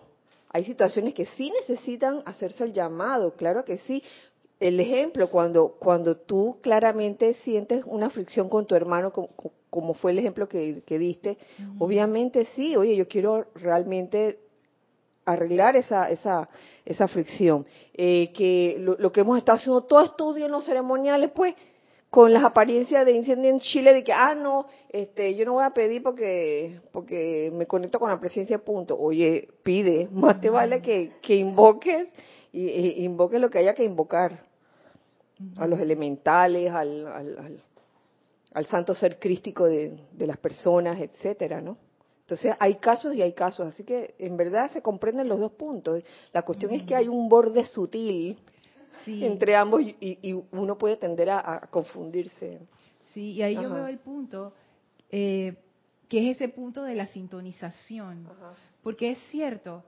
hay 0.52 0.64
situaciones 0.64 1.14
que 1.14 1.26
sí 1.26 1.52
necesitan 1.60 2.22
hacerse 2.26 2.64
el 2.64 2.72
llamado, 2.72 3.34
claro 3.34 3.64
que 3.64 3.78
sí. 3.78 4.02
El 4.58 4.78
ejemplo, 4.78 5.30
cuando, 5.30 5.76
cuando 5.78 6.16
tú 6.16 6.58
claramente 6.60 7.34
sientes 7.34 7.82
una 7.86 8.10
fricción 8.10 8.48
con 8.48 8.66
tu 8.66 8.74
hermano, 8.74 9.12
como, 9.12 9.30
como 9.70 9.94
fue 9.94 10.10
el 10.10 10.18
ejemplo 10.18 10.48
que, 10.48 10.82
que 10.84 10.98
diste, 10.98 11.30
uh 11.30 11.62
-huh. 11.62 11.76
obviamente 11.78 12.46
sí, 12.56 12.76
oye, 12.76 12.96
yo 12.96 13.06
quiero 13.08 13.46
realmente 13.54 14.38
arreglar 15.32 15.76
esa, 15.76 16.10
esa, 16.10 16.48
esa 16.84 17.08
fricción. 17.08 17.66
Eh, 17.94 18.32
que 18.32 18.76
lo, 18.78 18.96
lo, 18.98 19.12
que 19.12 19.20
hemos 19.20 19.38
estado 19.38 19.58
haciendo 19.58 19.82
todo 19.82 20.02
estudio 20.02 20.46
en 20.46 20.52
los 20.52 20.64
ceremoniales, 20.64 21.30
pues, 21.34 21.54
con 22.10 22.32
las 22.32 22.42
apariencias 22.42 23.06
de 23.06 23.12
incendio 23.12 23.50
en 23.50 23.60
Chile, 23.60 23.94
de 23.94 24.02
que, 24.02 24.12
ah, 24.12 24.34
no, 24.34 24.66
este, 24.88 25.36
yo 25.36 25.44
no 25.44 25.52
voy 25.54 25.64
a 25.64 25.70
pedir 25.70 26.02
porque, 26.02 26.80
porque 26.92 27.52
me 27.54 27.66
conecto 27.66 28.00
con 28.00 28.10
la 28.10 28.18
presencia, 28.18 28.58
punto. 28.58 28.98
Oye, 28.98 29.48
pide, 29.62 30.08
más 30.12 30.40
te 30.40 30.50
vale 30.50 30.82
que, 30.82 31.12
que 31.22 31.36
invoques, 31.36 32.08
y, 32.52 32.66
y, 32.66 33.04
invoques 33.04 33.40
lo 33.40 33.48
que 33.48 33.58
haya 33.58 33.74
que 33.74 33.84
invocar. 33.84 34.48
A 35.56 35.66
los 35.66 35.80
elementales, 35.80 36.70
al, 36.70 37.06
al, 37.06 37.38
al, 37.38 37.64
al 38.52 38.66
santo 38.66 38.94
ser 38.94 39.18
crístico 39.18 39.64
de, 39.64 39.98
de 40.12 40.26
las 40.26 40.36
personas, 40.36 41.00
etcétera, 41.00 41.62
¿no? 41.62 41.78
Entonces 42.30 42.56
hay 42.60 42.76
casos 42.76 43.12
y 43.16 43.22
hay 43.22 43.32
casos, 43.32 43.74
así 43.74 43.82
que 43.82 44.14
en 44.18 44.36
verdad 44.36 44.70
se 44.70 44.82
comprenden 44.82 45.28
los 45.28 45.40
dos 45.40 45.50
puntos. 45.52 46.04
La 46.32 46.42
cuestión 46.42 46.72
es 46.72 46.84
que 46.84 46.94
hay 46.94 47.08
un 47.08 47.28
borde 47.28 47.64
sutil 47.64 48.38
sí. 49.04 49.24
entre 49.24 49.56
ambos 49.56 49.82
y, 49.82 49.96
y, 50.00 50.32
uno 50.52 50.78
puede 50.78 50.96
tender 50.96 51.28
a, 51.30 51.54
a 51.54 51.60
confundirse. 51.66 52.60
Sí, 53.12 53.32
y 53.32 53.42
ahí 53.42 53.56
Ajá. 53.56 53.64
yo 53.64 53.74
veo 53.74 53.86
el 53.88 53.98
punto, 53.98 54.54
eh, 55.10 55.56
que 56.08 56.30
es 56.30 56.36
ese 56.36 56.48
punto 56.48 56.84
de 56.84 56.94
la 56.94 57.06
sintonización. 57.06 58.28
Ajá. 58.28 58.54
Porque 58.84 59.10
es 59.10 59.18
cierto, 59.32 59.82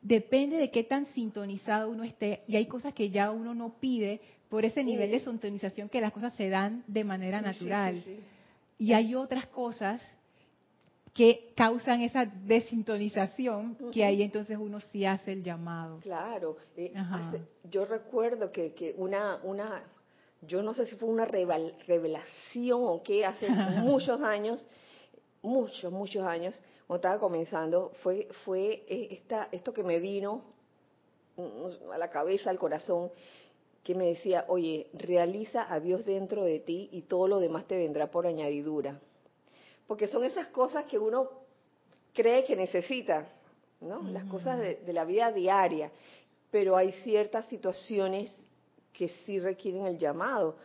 depende 0.00 0.56
de 0.56 0.72
qué 0.72 0.82
tan 0.82 1.06
sintonizado 1.06 1.88
uno 1.88 2.02
esté, 2.02 2.42
y 2.48 2.56
hay 2.56 2.66
cosas 2.66 2.94
que 2.94 3.10
ya 3.10 3.30
uno 3.30 3.54
no 3.54 3.74
pide 3.78 4.20
por 4.48 4.64
ese 4.64 4.82
nivel 4.82 5.06
sí. 5.06 5.12
de 5.12 5.20
sintonización 5.20 5.88
que 5.88 6.00
las 6.00 6.12
cosas 6.12 6.34
se 6.34 6.48
dan 6.48 6.82
de 6.88 7.04
manera 7.04 7.40
natural. 7.40 8.02
Sí, 8.04 8.18
y 8.78 8.92
hay 8.94 9.14
otras 9.14 9.46
cosas 9.46 10.02
que 11.12 11.52
causan 11.54 12.00
esa 12.00 12.24
desintonización, 12.24 13.76
uh 13.78 13.84
-huh. 13.84 13.90
que 13.90 14.04
ahí 14.04 14.22
entonces 14.22 14.56
uno 14.58 14.80
sí 14.80 15.04
hace 15.04 15.32
el 15.32 15.42
llamado. 15.42 15.98
Claro, 16.00 16.56
eh, 16.76 16.92
hace, 16.96 17.42
yo 17.64 17.84
recuerdo 17.84 18.50
que, 18.50 18.72
que 18.72 18.94
una, 18.96 19.38
una, 19.42 19.82
yo 20.40 20.62
no 20.62 20.72
sé 20.72 20.86
si 20.86 20.96
fue 20.96 21.08
una 21.08 21.26
revel, 21.26 21.74
revelación 21.86 22.80
o 22.82 23.02
qué, 23.02 23.26
hace 23.26 23.48
muchos 23.82 24.22
años, 24.22 24.64
muchos, 25.42 25.92
muchos 25.92 26.24
años, 26.24 26.58
cuando 26.86 26.96
estaba 26.96 27.20
comenzando, 27.20 27.92
fue, 28.02 28.28
fue 28.44 28.84
esta, 28.88 29.48
esto 29.52 29.74
que 29.74 29.84
me 29.84 29.98
vino 30.00 30.42
a 31.92 31.98
la 31.98 32.08
cabeza, 32.08 32.50
al 32.50 32.58
corazón, 32.58 33.10
que 33.82 33.94
me 33.94 34.06
decía, 34.06 34.44
oye, 34.48 34.88
realiza 34.94 35.66
a 35.72 35.80
Dios 35.80 36.06
dentro 36.06 36.44
de 36.44 36.60
ti 36.60 36.88
y 36.92 37.02
todo 37.02 37.26
lo 37.26 37.40
demás 37.40 37.66
te 37.66 37.76
vendrá 37.76 38.10
por 38.10 38.26
añadidura 38.26 39.00
porque 39.92 40.06
son 40.06 40.24
esas 40.24 40.46
cosas 40.46 40.86
que 40.86 40.98
uno 40.98 41.28
cree 42.14 42.46
que 42.46 42.56
necesita, 42.56 43.28
¿no? 43.82 43.98
Uh 43.98 44.04
-huh. 44.04 44.12
Las 44.12 44.24
cosas 44.24 44.58
de, 44.58 44.76
de, 44.76 44.92
la 44.94 45.04
vida 45.04 45.30
diaria, 45.30 45.92
pero 46.50 46.78
hay 46.78 46.92
ciertas 47.04 47.44
situaciones 47.48 48.32
que 48.94 49.08
sí 49.26 49.38
requieren 49.38 49.84
el 49.84 49.98
llamado, 49.98 50.56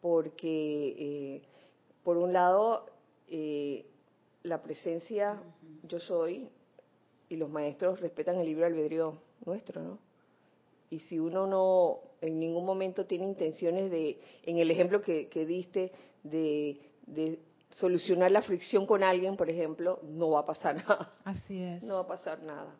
porque 0.00 0.96
eh, 0.98 1.42
por 2.02 2.16
un 2.16 2.32
lado 2.32 2.86
eh, 3.28 3.86
la 4.42 4.60
presencia 4.60 5.40
yo 5.84 6.00
soy 6.00 6.48
y 7.28 7.36
los 7.36 7.48
maestros 7.48 8.00
respetan 8.00 8.40
el 8.40 8.46
libre 8.46 8.66
albedrío 8.66 9.18
nuestro, 9.44 9.82
¿no? 9.82 9.98
Y 10.90 10.98
si 10.98 11.20
uno 11.20 11.46
no 11.46 12.00
en 12.20 12.40
ningún 12.40 12.64
momento 12.64 13.06
tiene 13.06 13.24
intenciones 13.24 13.88
de, 13.88 14.18
en 14.42 14.58
el 14.58 14.68
ejemplo 14.68 15.00
que, 15.00 15.28
que 15.28 15.46
diste, 15.46 15.92
de, 16.24 16.80
de 17.06 17.38
solucionar 17.74 18.30
la 18.30 18.42
fricción 18.42 18.86
con 18.86 19.02
alguien, 19.02 19.36
por 19.36 19.50
ejemplo, 19.50 20.00
no 20.02 20.30
va 20.30 20.40
a 20.40 20.46
pasar 20.46 20.76
nada. 20.88 21.12
Así 21.24 21.60
es. 21.60 21.82
No 21.82 21.94
va 21.94 22.00
a 22.00 22.06
pasar 22.06 22.42
nada. 22.42 22.74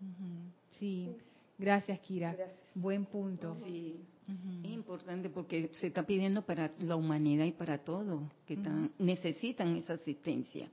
Uh 0.00 0.04
-huh. 0.04 0.52
Sí. 0.70 1.16
Gracias, 1.58 1.98
Kira. 2.00 2.34
Gracias. 2.34 2.58
Buen 2.74 3.04
punto. 3.04 3.54
Sí. 3.64 4.00
Uh 4.28 4.32
-huh. 4.32 4.66
Es 4.66 4.72
importante 4.72 5.28
porque 5.28 5.68
se 5.72 5.88
está 5.88 6.04
pidiendo 6.04 6.42
para 6.42 6.70
la 6.78 6.96
humanidad 6.96 7.44
y 7.44 7.52
para 7.52 7.78
todo, 7.78 8.22
que 8.46 8.54
uh 8.54 8.62
-huh. 8.62 8.90
necesitan 8.98 9.76
esa 9.76 9.94
asistencia. 9.94 10.68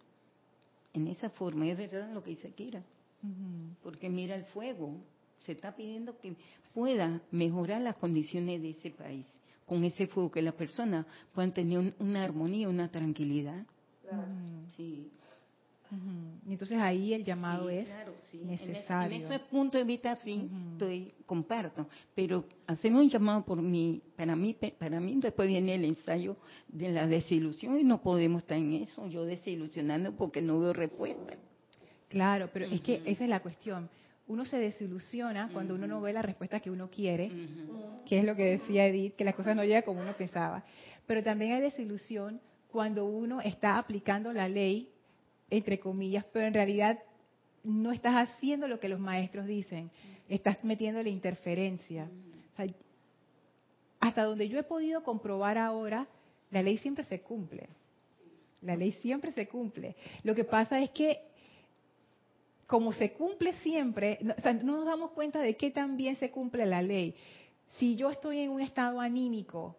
En 0.94 1.08
esa 1.08 1.30
forma, 1.30 1.68
es 1.68 1.78
verdad 1.78 2.12
lo 2.14 2.24
que 2.24 2.32
dice 2.32 2.52
Kira. 2.52 2.84
Porque 3.84 4.10
mira 4.10 4.34
el 4.34 4.46
fuego, 4.46 4.96
se 5.42 5.52
está 5.52 5.76
pidiendo 5.76 6.18
que 6.20 6.36
pueda 6.74 7.22
mejorar 7.32 7.82
las 7.82 7.96
condiciones 7.98 8.62
de 8.62 8.70
ese 8.70 8.92
país 8.92 9.26
con 9.70 9.84
ese 9.86 10.08
fuego, 10.08 10.32
que 10.32 10.42
las 10.42 10.56
personas 10.56 11.06
puedan 11.34 11.54
tener 11.54 11.78
un, 11.78 11.94
una 12.00 12.24
armonía, 12.24 12.68
una 12.68 12.90
tranquilidad. 12.90 13.64
Claro. 14.02 14.26
Sí. 14.76 15.12
Y 16.46 16.52
entonces 16.52 16.78
ahí 16.78 17.14
el 17.14 17.24
llamado 17.24 17.70
sí, 17.70 17.76
es 17.78 17.86
claro, 17.86 18.14
sí. 18.24 18.42
necesario. 18.46 19.16
En, 19.16 19.24
ese, 19.24 19.34
en 19.34 19.34
ese 19.34 19.46
punto 19.46 19.78
de 19.78 19.84
vista 19.84 20.16
sí, 20.16 20.48
estoy, 20.74 21.14
comparto, 21.26 21.88
pero 22.14 22.46
hacemos 22.68 23.02
un 23.02 23.10
llamado 23.10 23.44
por 23.44 23.60
mí, 23.60 24.00
para 24.16 24.36
mí, 24.36 24.56
para 24.78 25.00
mí 25.00 25.16
después 25.20 25.48
viene 25.48 25.74
el 25.74 25.86
ensayo 25.86 26.38
de 26.68 26.92
la 26.92 27.08
desilusión 27.08 27.80
y 27.80 27.84
no 27.84 28.04
podemos 28.04 28.44
estar 28.44 28.58
en 28.58 28.74
eso, 28.74 29.08
yo 29.08 29.26
desilusionando 29.26 30.12
porque 30.16 30.44
no 30.44 30.60
veo 30.60 30.74
respuesta. 30.74 31.36
Claro, 32.08 32.50
pero 32.54 32.66
es 32.66 32.82
que 32.82 33.02
esa 33.06 33.24
es 33.24 33.30
la 33.30 33.40
cuestión 33.40 33.90
uno 34.30 34.46
se 34.46 34.60
desilusiona 34.60 35.50
cuando 35.52 35.74
uno 35.74 35.88
no 35.88 36.02
ve 36.02 36.14
la 36.14 36.22
respuesta 36.22 36.60
que 36.60 36.70
uno 36.70 36.90
quiere, 36.90 37.32
que 38.06 38.20
es 38.20 38.24
lo 38.24 38.36
que 38.36 38.60
decía 38.60 38.86
Edith, 38.86 39.16
que 39.16 39.26
las 39.26 39.34
cosas 39.34 39.56
no 39.56 39.64
llegan 39.64 39.82
como 39.82 40.02
uno 40.02 40.14
pensaba. 40.14 40.64
Pero 41.08 41.24
también 41.24 41.54
hay 41.54 41.62
desilusión 41.62 42.40
cuando 42.72 43.06
uno 43.06 43.42
está 43.42 43.80
aplicando 43.80 44.32
la 44.32 44.48
ley, 44.48 44.92
entre 45.50 45.80
comillas, 45.80 46.26
pero 46.32 46.46
en 46.46 46.54
realidad 46.54 47.00
no 47.64 47.92
estás 47.92 48.30
haciendo 48.30 48.68
lo 48.68 48.80
que 48.80 48.88
los 48.88 49.00
maestros 49.00 49.48
dicen, 49.48 49.90
estás 50.30 50.64
metiendo 50.64 51.02
la 51.02 51.10
interferencia. 51.10 52.08
O 52.54 52.56
sea, 52.56 52.68
hasta 54.00 54.24
donde 54.26 54.48
yo 54.48 54.60
he 54.60 54.64
podido 54.64 55.02
comprobar 55.02 55.58
ahora, 55.58 56.08
la 56.52 56.62
ley 56.62 56.78
siempre 56.78 57.04
se 57.04 57.22
cumple. 57.22 57.68
La 58.62 58.76
ley 58.76 58.92
siempre 58.92 59.32
se 59.32 59.48
cumple. 59.48 59.96
Lo 60.22 60.36
que 60.36 60.44
pasa 60.44 60.80
es 60.80 60.92
que 60.92 61.29
como 62.70 62.94
se 62.94 63.14
cumple 63.14 63.54
siempre, 63.64 64.20
no, 64.22 64.76
nos 64.78 64.86
damos 64.86 65.10
cuenta 65.12 65.40
de 65.40 65.58
qué 65.58 65.72
tan 65.72 65.98
bien 65.98 66.18
se 66.18 66.30
cumple 66.30 66.68
la 66.68 66.84
ley. 66.84 67.16
Si 67.80 67.96
yo 67.96 68.12
estoy 68.12 68.42
en 68.42 68.52
un 68.52 68.62
estado 68.62 69.02
anímico 69.02 69.76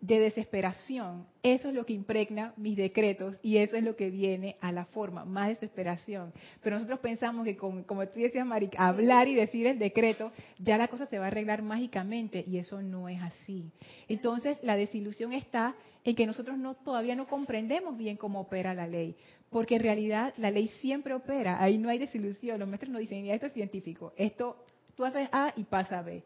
de 0.00 0.18
desesperación, 0.18 1.28
eso 1.44 1.68
es 1.68 1.74
lo 1.74 1.86
que 1.86 1.92
impregna 1.92 2.52
mis 2.56 2.76
decretos 2.76 3.38
y 3.44 3.58
eso 3.58 3.76
es 3.76 3.84
lo 3.84 3.94
que 3.94 4.10
viene 4.10 4.56
a 4.60 4.72
la 4.72 4.86
forma, 4.86 5.24
más 5.24 5.50
desesperación. 5.50 6.32
Pero 6.64 6.74
nosotros 6.74 6.98
pensamos 6.98 7.44
que, 7.44 7.56
con, 7.56 7.84
como 7.84 8.04
tú 8.08 8.18
decías, 8.18 8.44
Mari, 8.44 8.70
hablar 8.76 9.28
y 9.28 9.36
decir 9.36 9.68
el 9.68 9.78
decreto, 9.78 10.32
ya 10.58 10.78
la 10.78 10.88
cosa 10.88 11.06
se 11.06 11.16
va 11.20 11.26
a 11.26 11.28
arreglar 11.28 11.62
mágicamente 11.62 12.44
y 12.44 12.58
eso 12.58 12.82
no 12.82 13.08
es 13.08 13.22
así. 13.22 13.70
Entonces, 14.08 14.58
la 14.64 14.74
desilusión 14.74 15.32
está 15.32 15.76
en 16.02 16.16
que 16.16 16.26
nosotros 16.26 16.58
no 16.58 16.74
todavía 16.74 17.14
no 17.14 17.28
comprendemos 17.28 17.96
bien 17.96 18.16
cómo 18.16 18.40
opera 18.40 18.74
la 18.74 18.88
ley, 18.88 19.14
porque 19.50 19.76
en 19.76 19.82
realidad 19.82 20.32
la 20.36 20.50
ley 20.50 20.68
siempre 20.80 21.12
opera, 21.12 21.62
ahí 21.62 21.76
no 21.76 21.88
hay 21.88 21.98
desilusión, 21.98 22.58
los 22.58 22.68
maestros 22.68 22.92
no 22.92 22.98
dicen, 22.98 23.26
esto 23.26 23.46
es 23.46 23.52
científico, 23.52 24.12
esto 24.16 24.64
tú 24.94 25.04
haces 25.04 25.28
A 25.32 25.52
y 25.56 25.64
pasa 25.64 26.02
B. 26.02 26.22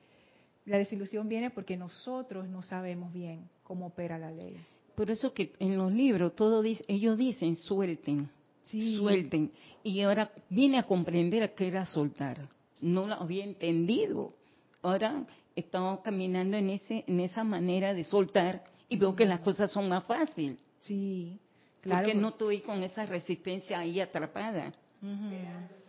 La 0.67 0.79
desilusión 0.79 1.29
viene 1.29 1.51
porque 1.51 1.77
nosotros 1.77 2.49
no 2.49 2.63
sabemos 2.63 3.13
bien 3.13 3.49
cómo 3.63 3.87
opera 3.87 4.19
la 4.19 4.31
ley. 4.31 4.57
Por 4.95 5.11
eso 5.11 5.33
que 5.35 5.53
en 5.59 5.77
los 5.77 5.93
libros 5.93 6.35
todo 6.35 6.63
dice, 6.63 6.85
ellos 6.87 7.19
dicen 7.19 7.57
suelten, 7.57 8.31
Sí. 8.63 8.97
suelten. 8.97 9.51
Y 9.83 10.01
ahora 10.01 10.31
vine 10.49 10.79
a 10.79 10.85
comprender 10.85 11.43
a 11.43 11.49
qué 11.55 11.67
era 11.67 11.85
soltar. 11.85 12.49
No 12.81 13.07
lo 13.07 13.15
había 13.15 13.45
entendido. 13.45 14.33
Ahora 14.81 15.27
estamos 15.55 16.01
caminando 16.01 16.57
en 16.57 16.71
ese, 16.71 17.05
en 17.07 17.21
esa 17.21 17.45
manera 17.45 17.93
de 17.93 18.05
soltar 18.05 18.65
y 18.89 18.97
veo 18.97 19.15
que 19.15 19.27
las 19.27 19.41
cosas 19.41 19.71
son 19.71 19.89
más 19.89 20.05
fáciles. 20.05 20.59
Sí, 20.81 21.39
claro. 21.85 22.03
Porque 22.05 22.15
no 22.19 22.29
estoy 22.31 22.61
con 22.61 22.83
esa 22.83 23.07
resistencia 23.07 23.79
ahí 23.79 24.01
atrapada, 24.01 24.73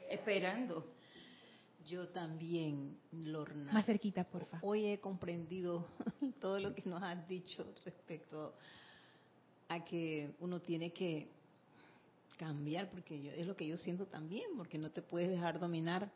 esperando. 0.09 0.85
Yo 1.87 2.07
también, 2.09 2.97
Lorna. 3.11 3.71
Más 3.71 3.85
cerquita, 3.85 4.23
porfa. 4.23 4.59
Hoy 4.63 4.85
he 4.87 4.99
comprendido 4.99 5.85
todo 6.41 6.59
lo 6.59 6.73
que 6.73 6.83
nos 6.89 7.01
has 7.01 7.27
dicho 7.27 7.63
respecto 7.83 8.55
a 9.67 9.83
que 9.83 10.35
uno 10.39 10.59
tiene 10.61 10.91
que 10.91 11.29
cambiar, 12.37 12.89
porque 12.89 13.21
yo, 13.21 13.31
es 13.31 13.45
lo 13.45 13.55
que 13.55 13.67
yo 13.67 13.77
siento 13.77 14.07
también, 14.07 14.45
porque 14.57 14.77
no 14.77 14.89
te 14.89 15.01
puedes 15.01 15.29
dejar 15.29 15.59
dominar 15.59 16.11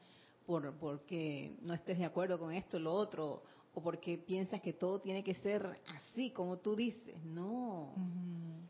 por 0.46 0.74
porque 0.80 1.56
no 1.62 1.76
estés 1.76 2.00
de 2.00 2.06
acuerdo 2.06 2.40
con 2.40 2.52
esto, 2.52 2.80
lo 2.80 2.92
otro, 2.92 3.44
o 3.76 3.82
porque 3.82 4.18
piensas 4.18 4.62
que 4.62 4.74
todo 4.74 5.00
tiene 5.00 5.24
que 5.24 5.36
ser 5.36 5.64
así 5.96 6.32
como 6.32 6.58
tú 6.58 6.76
dices. 6.76 7.24
No. 7.24 7.94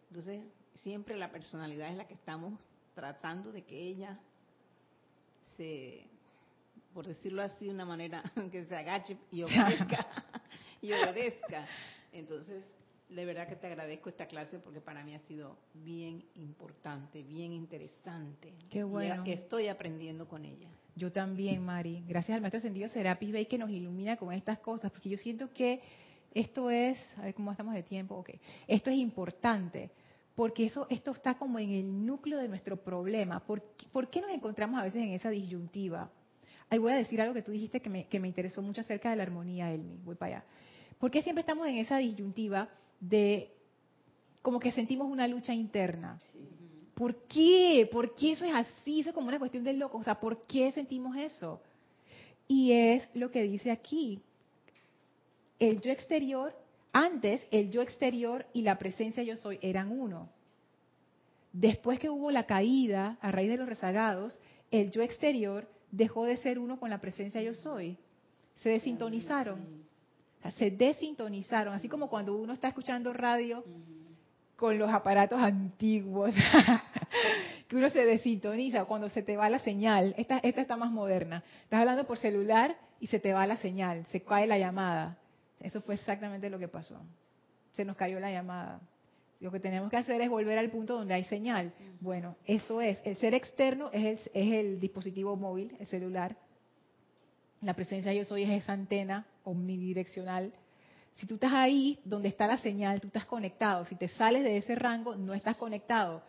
Entonces, 0.10 0.43
siempre 0.84 1.17
la 1.17 1.32
personalidad 1.32 1.89
es 1.89 1.97
la 1.97 2.07
que 2.07 2.13
estamos 2.13 2.53
tratando 2.95 3.51
de 3.51 3.63
que 3.63 3.80
ella 3.80 4.19
se, 5.57 6.05
por 6.93 7.07
decirlo 7.07 7.41
así 7.41 7.65
de 7.65 7.71
una 7.71 7.86
manera, 7.86 8.23
que 8.51 8.65
se 8.65 8.75
agache 8.75 9.17
y 9.32 9.43
obedezca. 9.43 10.07
y 10.82 10.91
obedezca. 10.91 11.67
Entonces, 12.11 12.65
de 13.09 13.25
verdad 13.25 13.47
que 13.47 13.55
te 13.55 13.67
agradezco 13.67 14.09
esta 14.09 14.27
clase 14.27 14.59
porque 14.59 14.82
para 14.82 15.03
mí 15.03 15.15
ha 15.15 15.19
sido 15.19 15.57
bien 15.73 16.23
importante, 16.36 17.23
bien 17.23 17.53
interesante. 17.53 18.53
Qué 18.69 18.84
bueno. 18.84 19.23
Y 19.25 19.32
estoy 19.32 19.67
aprendiendo 19.67 20.27
con 20.27 20.45
ella. 20.45 20.69
Yo 20.95 21.11
también, 21.11 21.63
Mari. 21.63 22.03
Gracias 22.07 22.36
al 22.36 22.41
Maestro 22.41 22.57
Ascendido 22.57 22.89
Serapis 22.89 23.32
Bey 23.32 23.45
que 23.45 23.57
nos 23.57 23.69
ilumina 23.69 24.17
con 24.17 24.34
estas 24.34 24.59
cosas, 24.59 24.91
porque 24.91 25.09
yo 25.09 25.17
siento 25.17 25.51
que 25.53 25.82
esto 26.34 26.69
es, 26.69 27.03
a 27.17 27.23
ver 27.23 27.34
cómo 27.34 27.51
estamos 27.51 27.73
de 27.73 27.84
tiempo, 27.84 28.15
ok, 28.15 28.32
esto 28.67 28.91
es 28.91 28.97
importante, 28.97 29.89
porque 30.39 30.67
eso, 30.67 30.87
esto 30.89 31.11
está 31.11 31.37
como 31.37 31.59
en 31.59 31.71
el 31.71 32.05
núcleo 32.05 32.39
de 32.39 32.47
nuestro 32.47 32.77
problema. 32.77 33.41
¿Por, 33.41 33.61
por 33.91 34.09
qué 34.09 34.21
nos 34.21 34.31
encontramos 34.31 34.79
a 34.79 34.83
veces 34.83 35.01
en 35.01 35.09
esa 35.09 35.29
disyuntiva? 35.29 36.09
Ahí 36.69 36.79
voy 36.79 36.93
a 36.93 36.95
decir 36.95 37.19
algo 37.19 37.33
que 37.33 37.41
tú 37.41 37.51
dijiste 37.51 37.81
que 37.81 37.89
me, 37.89 38.07
que 38.07 38.21
me 38.21 38.29
interesó 38.29 38.61
mucho 38.61 38.79
acerca 38.79 39.09
de 39.09 39.17
la 39.17 39.23
armonía, 39.23 39.73
Elmi. 39.73 39.97
Voy 39.97 40.15
para 40.15 40.37
allá. 40.37 40.45
¿Por 40.97 41.11
qué 41.11 41.21
siempre 41.23 41.41
estamos 41.41 41.67
en 41.67 41.79
esa 41.79 41.97
disyuntiva 41.97 42.69
de 43.01 43.51
como 44.41 44.61
que 44.61 44.71
sentimos 44.71 45.11
una 45.11 45.27
lucha 45.27 45.53
interna? 45.53 46.17
¿Por 46.93 47.27
qué? 47.27 47.89
¿Por 47.91 48.15
qué 48.15 48.31
eso 48.31 48.45
es 48.45 48.53
así? 48.55 49.01
Eso 49.01 49.09
es 49.09 49.15
como 49.15 49.27
una 49.27 49.39
cuestión 49.39 49.65
de 49.65 49.73
loco. 49.73 49.97
O 49.97 50.03
sea, 50.03 50.21
¿por 50.21 50.43
qué 50.43 50.71
sentimos 50.71 51.17
eso? 51.17 51.61
Y 52.47 52.71
es 52.71 53.09
lo 53.13 53.29
que 53.29 53.43
dice 53.43 53.71
aquí. 53.71 54.21
El 55.59 55.81
yo 55.81 55.91
exterior, 55.91 56.55
antes 56.91 57.41
el 57.51 57.69
yo 57.71 57.81
exterior 57.81 58.45
y 58.53 58.63
la 58.63 58.77
presencia 58.77 59.23
yo 59.23 59.37
soy 59.37 59.59
eran 59.61 59.91
uno. 59.91 60.29
Después 61.51 61.99
que 61.99 62.09
hubo 62.09 62.31
la 62.31 62.45
caída 62.45 63.17
a 63.21 63.31
raíz 63.31 63.49
de 63.49 63.57
los 63.57 63.67
rezagados, 63.67 64.37
el 64.71 64.91
yo 64.91 65.01
exterior 65.01 65.67
dejó 65.91 66.25
de 66.25 66.37
ser 66.37 66.59
uno 66.59 66.79
con 66.79 66.89
la 66.89 66.99
presencia 66.99 67.41
yo 67.41 67.53
soy. 67.53 67.97
Se 68.55 68.69
desintonizaron. 68.69 69.59
Se 70.57 70.71
desintonizaron. 70.71 71.73
Así 71.73 71.89
como 71.89 72.09
cuando 72.09 72.35
uno 72.35 72.53
está 72.53 72.67
escuchando 72.67 73.13
radio 73.13 73.63
con 74.55 74.77
los 74.77 74.91
aparatos 74.91 75.39
antiguos, 75.39 76.33
que 77.67 77.75
uno 77.75 77.89
se 77.89 78.05
desintoniza 78.05 78.85
cuando 78.85 79.09
se 79.09 79.23
te 79.23 79.37
va 79.37 79.49
la 79.49 79.59
señal. 79.59 80.13
Esta, 80.17 80.39
esta 80.39 80.61
está 80.61 80.75
más 80.75 80.91
moderna. 80.91 81.43
Estás 81.63 81.79
hablando 81.79 82.05
por 82.05 82.17
celular 82.17 82.75
y 82.99 83.07
se 83.07 83.19
te 83.19 83.31
va 83.31 83.47
la 83.47 83.57
señal, 83.57 84.05
se 84.07 84.21
cae 84.21 84.47
la 84.47 84.57
llamada. 84.57 85.18
Eso 85.60 85.82
fue 85.82 85.95
exactamente 85.95 86.49
lo 86.49 86.60
que 86.60 86.68
pasó. 86.68 86.99
Se 87.74 87.86
nos 87.86 87.95
cayó 87.95 88.20
la 88.20 88.32
llamada. 88.32 88.82
Lo 89.39 89.51
que 89.51 89.60
tenemos 89.60 89.89
que 89.89 89.97
hacer 89.97 90.20
es 90.22 90.30
volver 90.30 90.57
al 90.57 90.70
punto 90.70 90.95
donde 90.95 91.14
hay 91.14 91.24
señal. 91.24 91.74
Bueno, 92.01 92.36
eso 92.45 92.82
es. 92.82 92.99
El 93.05 93.18
ser 93.18 93.34
externo 93.34 93.89
es 93.93 94.03
el, 94.03 94.32
es 94.34 94.53
el 94.53 94.80
dispositivo 94.80 95.36
móvil, 95.36 95.76
el 95.80 95.88
celular. 95.88 96.36
La 97.62 97.74
presencia 97.74 98.14
yo 98.14 98.26
soy 98.26 98.43
es 98.43 98.49
esa 98.49 98.74
antena 98.74 99.26
omnidireccional. 99.43 100.53
Si 101.16 101.28
tú 101.28 101.36
estás 101.36 101.51
ahí 101.53 101.99
donde 102.05 102.30
está 102.30 102.47
la 102.47 102.57
señal, 102.57 103.01
tú 103.01 103.07
estás 103.07 103.26
conectado. 103.26 103.86
Si 103.86 103.95
te 103.95 104.07
sales 104.07 104.43
de 104.43 104.57
ese 104.57 104.76
rango, 104.76 105.16
no 105.16 105.34
estás 105.34 105.57
conectado. 105.57 106.24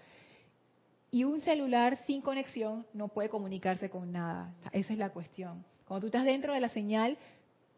Y 1.12 1.24
un 1.24 1.40
celular 1.40 1.96
sin 2.06 2.22
conexión 2.22 2.86
no 2.92 3.08
puede 3.08 3.28
comunicarse 3.28 3.90
con 3.90 4.12
nada. 4.12 4.54
Esa 4.72 4.92
es 4.92 4.98
la 4.98 5.10
cuestión. 5.10 5.64
Cuando 5.84 6.02
tú 6.02 6.06
estás 6.06 6.24
dentro 6.24 6.54
de 6.54 6.60
la 6.60 6.68
señal, 6.68 7.18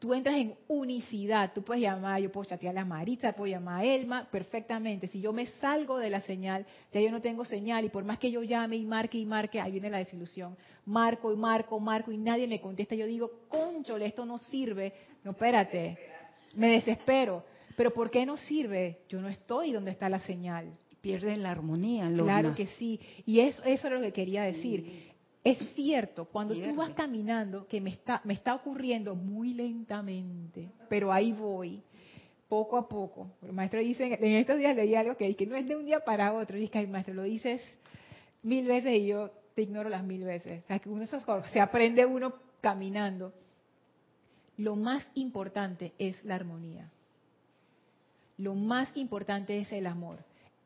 tú 0.02 0.12
entras 0.12 0.34
en 0.34 0.56
unicidad. 0.66 1.52
Tú 1.54 1.62
puedes 1.62 1.80
llamar, 1.80 2.20
yo 2.20 2.32
puedo 2.32 2.44
chatear 2.44 2.76
a 2.76 2.84
Marita, 2.84 3.34
puedo 3.34 3.52
llamar 3.52 3.82
a 3.82 3.84
Elma, 3.84 4.28
perfectamente. 4.32 5.06
Si 5.06 5.20
yo 5.20 5.32
me 5.32 5.46
salgo 5.46 5.96
de 5.96 6.10
la 6.10 6.20
señal, 6.22 6.66
ya 6.92 7.00
yo 7.00 7.12
no 7.12 7.22
tengo 7.22 7.44
señal. 7.44 7.84
Y 7.84 7.88
por 7.88 8.02
más 8.02 8.18
que 8.18 8.28
yo 8.32 8.42
llame 8.42 8.74
y 8.74 8.84
marque 8.84 9.16
y 9.16 9.24
marque, 9.24 9.60
ahí 9.60 9.70
viene 9.70 9.88
la 9.88 9.98
desilusión. 9.98 10.56
Marco 10.86 11.32
y 11.32 11.36
marco, 11.36 11.78
marco 11.78 12.10
y 12.10 12.16
nadie 12.16 12.48
me 12.48 12.60
contesta. 12.60 12.96
Yo 12.96 13.06
digo, 13.06 13.30
conchole, 13.48 14.06
esto 14.06 14.26
no 14.26 14.38
sirve. 14.38 14.92
No, 15.22 15.30
espérate. 15.30 15.96
Me 16.56 16.66
desespero. 16.72 17.44
Pero 17.76 17.92
¿por 17.92 18.10
qué 18.10 18.26
no 18.26 18.36
sirve? 18.36 19.02
Yo 19.08 19.20
no 19.20 19.28
estoy 19.28 19.70
donde 19.70 19.92
está 19.92 20.08
la 20.08 20.18
señal. 20.18 20.66
Pierden 21.00 21.44
la 21.44 21.52
armonía, 21.52 22.10
Lorna. 22.10 22.40
Claro 22.40 22.54
que 22.56 22.66
sí. 22.66 22.98
Y 23.24 23.38
eso, 23.38 23.62
eso 23.62 23.86
es 23.86 23.92
lo 23.92 24.00
que 24.00 24.12
quería 24.12 24.42
decir. 24.42 25.11
Es 25.44 25.58
cierto, 25.74 26.26
cuando 26.26 26.54
tú 26.54 26.74
vas 26.74 26.90
caminando, 26.90 27.66
que 27.66 27.80
me 27.80 27.90
está, 27.90 28.20
me 28.24 28.34
está 28.34 28.54
ocurriendo 28.54 29.16
muy 29.16 29.54
lentamente, 29.54 30.68
pero 30.88 31.12
ahí 31.12 31.32
voy, 31.32 31.82
poco 32.48 32.76
a 32.76 32.88
poco. 32.88 33.28
El 33.42 33.52
maestro 33.52 33.80
dice, 33.80 34.14
en 34.20 34.34
estos 34.36 34.58
días 34.58 34.76
leí 34.76 34.94
algo 34.94 35.16
que, 35.16 35.34
que 35.34 35.46
no 35.46 35.56
es 35.56 35.66
de 35.66 35.74
un 35.76 35.84
día 35.84 36.04
para 36.04 36.32
otro. 36.32 36.56
Es 36.56 36.70
que, 36.70 36.78
"Ay, 36.78 36.86
maestro, 36.86 37.14
lo 37.14 37.24
dices 37.24 37.60
mil 38.42 38.66
veces 38.66 38.94
y 38.94 39.06
yo 39.06 39.30
te 39.54 39.62
ignoro 39.62 39.88
las 39.88 40.04
mil 40.04 40.24
veces. 40.24 40.62
O 40.64 40.66
sea, 40.66 40.78
que 40.78 40.88
uno 40.88 41.04
se 41.06 41.60
aprende 41.60 42.06
uno 42.06 42.34
caminando. 42.60 43.32
Lo 44.56 44.76
más 44.76 45.10
importante 45.14 45.92
es 45.98 46.24
la 46.24 46.36
armonía. 46.36 46.90
Lo 48.38 48.54
más 48.54 48.96
importante 48.96 49.58
es 49.58 49.72
el 49.72 49.86
amor. 49.86 50.18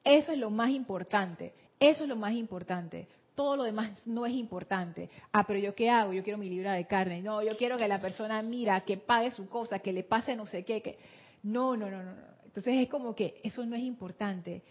Eso 0.04 0.32
es 0.32 0.38
lo 0.38 0.50
más 0.50 0.70
importante. 0.70 1.52
Eso 1.80 2.04
es 2.04 2.08
lo 2.08 2.16
más 2.16 2.32
importante. 2.32 3.08
Todo 3.36 3.56
lo 3.56 3.64
demás 3.64 3.92
no 4.06 4.24
es 4.24 4.32
importante. 4.32 5.10
Ah, 5.30 5.44
pero 5.46 5.60
yo 5.60 5.74
qué 5.74 5.90
hago? 5.90 6.14
Yo 6.14 6.24
quiero 6.24 6.38
mi 6.38 6.48
libra 6.48 6.72
de 6.72 6.86
carne. 6.86 7.20
No, 7.20 7.42
yo 7.42 7.56
quiero 7.56 7.76
que 7.76 7.86
la 7.86 8.00
persona 8.00 8.40
mira, 8.40 8.80
que 8.80 8.96
pague 8.96 9.30
su 9.30 9.46
cosa, 9.48 9.78
que 9.78 9.92
le 9.92 10.02
pase 10.02 10.34
no 10.34 10.46
sé 10.46 10.64
qué. 10.64 10.80
Que... 10.80 10.98
No, 11.42 11.76
no, 11.76 11.90
no, 11.90 12.02
no. 12.02 12.12
Entonces 12.46 12.80
es 12.80 12.88
como 12.88 13.14
que 13.14 13.38
eso 13.44 13.66
no 13.66 13.76
es 13.76 13.82
importante. 13.82 14.62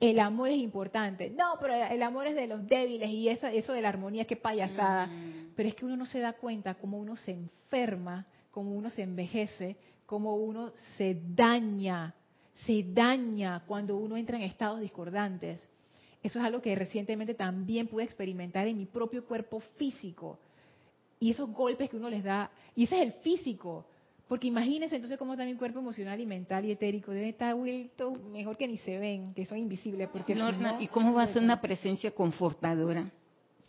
El 0.00 0.18
amor 0.18 0.48
es 0.48 0.56
importante. 0.56 1.28
No, 1.28 1.56
pero 1.60 1.74
el 1.74 2.02
amor 2.02 2.26
es 2.26 2.34
de 2.34 2.46
los 2.46 2.66
débiles 2.66 3.10
y 3.10 3.28
eso, 3.28 3.48
eso 3.48 3.74
de 3.74 3.82
la 3.82 3.90
armonía, 3.90 4.24
qué 4.24 4.36
payasada. 4.36 5.10
Pero 5.54 5.68
es 5.68 5.74
que 5.74 5.84
uno 5.84 5.98
no 5.98 6.06
se 6.06 6.20
da 6.20 6.32
cuenta 6.32 6.74
cómo 6.74 6.96
uno 6.98 7.16
se 7.16 7.32
enferma, 7.32 8.26
cómo 8.50 8.72
uno 8.72 8.88
se 8.88 9.02
envejece, 9.02 9.76
cómo 10.06 10.36
uno 10.36 10.72
se 10.96 11.20
daña, 11.34 12.14
se 12.64 12.82
daña 12.82 13.62
cuando 13.66 13.98
uno 13.98 14.16
entra 14.16 14.38
en 14.38 14.44
estados 14.44 14.80
discordantes. 14.80 15.60
Eso 16.26 16.40
es 16.40 16.44
algo 16.44 16.60
que 16.60 16.74
recientemente 16.74 17.34
también 17.34 17.86
pude 17.86 18.02
experimentar 18.02 18.66
en 18.66 18.76
mi 18.76 18.84
propio 18.84 19.24
cuerpo 19.24 19.60
físico. 19.78 20.40
Y 21.20 21.30
esos 21.30 21.48
golpes 21.52 21.88
que 21.88 21.96
uno 21.96 22.10
les 22.10 22.24
da, 22.24 22.50
y 22.74 22.82
ese 22.82 22.96
es 22.96 23.02
el 23.02 23.12
físico, 23.22 23.86
Porque 24.28 24.48
imagínense 24.48 24.96
entonces 24.96 25.18
cómo 25.20 25.36
también 25.36 25.56
cuerpo 25.56 25.78
emocional 25.78 26.18
y 26.18 26.26
mental 26.26 26.64
y 26.64 26.72
etérico 26.72 27.12
debe 27.12 27.28
estar 27.28 27.54
vuelto 27.54 28.10
mejor 28.32 28.56
que 28.56 28.66
ni 28.66 28.76
se 28.78 28.98
ven, 28.98 29.32
que 29.34 29.46
son 29.46 29.58
invisibles. 29.58 30.08
Porque 30.08 30.32
si 30.32 30.38
Lorna, 30.40 30.72
no- 30.72 30.80
¿y 30.82 30.88
cómo 30.88 31.14
va 31.14 31.22
a 31.22 31.32
ser 31.32 31.44
una 31.44 31.60
presencia 31.60 32.10
confortadora 32.10 33.08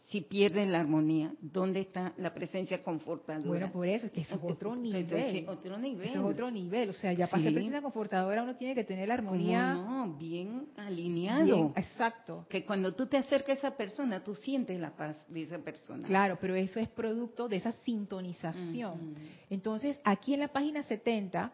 si 0.10 0.22
pierde 0.22 0.66
la 0.66 0.80
armonía? 0.80 1.34
¿Dónde 1.42 1.82
está 1.82 2.14
la 2.18 2.34
presencia 2.34 2.82
confortadora? 2.82 3.46
Bueno, 3.46 3.72
por 3.74 3.88
eso, 3.88 4.06
es 4.06 4.12
que 4.14 4.22
eso 4.22 4.36
es 4.36 4.42
otro 4.42 4.74
Entonces, 4.74 5.34
nivel. 5.34 5.50
otro 5.50 5.78
nivel. 5.78 6.08
Eso 6.08 6.20
es 6.20 6.26
otro 6.34 6.50
nivel. 6.50 6.90
O 6.90 6.94
sea, 6.94 7.12
ya 7.12 7.28
para 7.28 7.44
ser 7.44 7.54
presencia 7.54 7.82
confortadora 7.82 8.42
uno 8.44 8.56
tiene 8.56 8.74
que 8.74 8.86
tener 8.86 9.10
la 9.10 9.18
¿Cómo 9.18 9.30
armonía. 9.32 9.74
no? 9.74 10.14
Bien 10.18 10.68
alineado. 10.78 11.44
bien- 11.44 11.74
exacto. 11.76 12.46
Que 12.50 12.66
cuando 12.66 12.94
tú 12.96 13.08
te 13.08 13.18
acercas 13.18 13.58
a 13.58 13.68
esa 13.68 13.78
persona, 13.78 14.24
tú 14.24 14.34
sientes 14.34 14.80
la 14.80 14.92
paz 14.96 15.26
de 15.28 15.44
esa 15.44 15.58
persona. 15.60 16.08
Claro, 16.08 16.38
pero 16.40 16.56
eso 16.56 16.80
es 16.80 16.88
producto 16.88 17.50
de 17.50 17.58
esa 17.58 17.74
sintonización. 17.84 19.16
Entonces, 19.50 20.00
aquí 20.04 20.34
en 20.34 20.40
la 20.42 20.48
página 20.48 20.84
70 20.84 21.52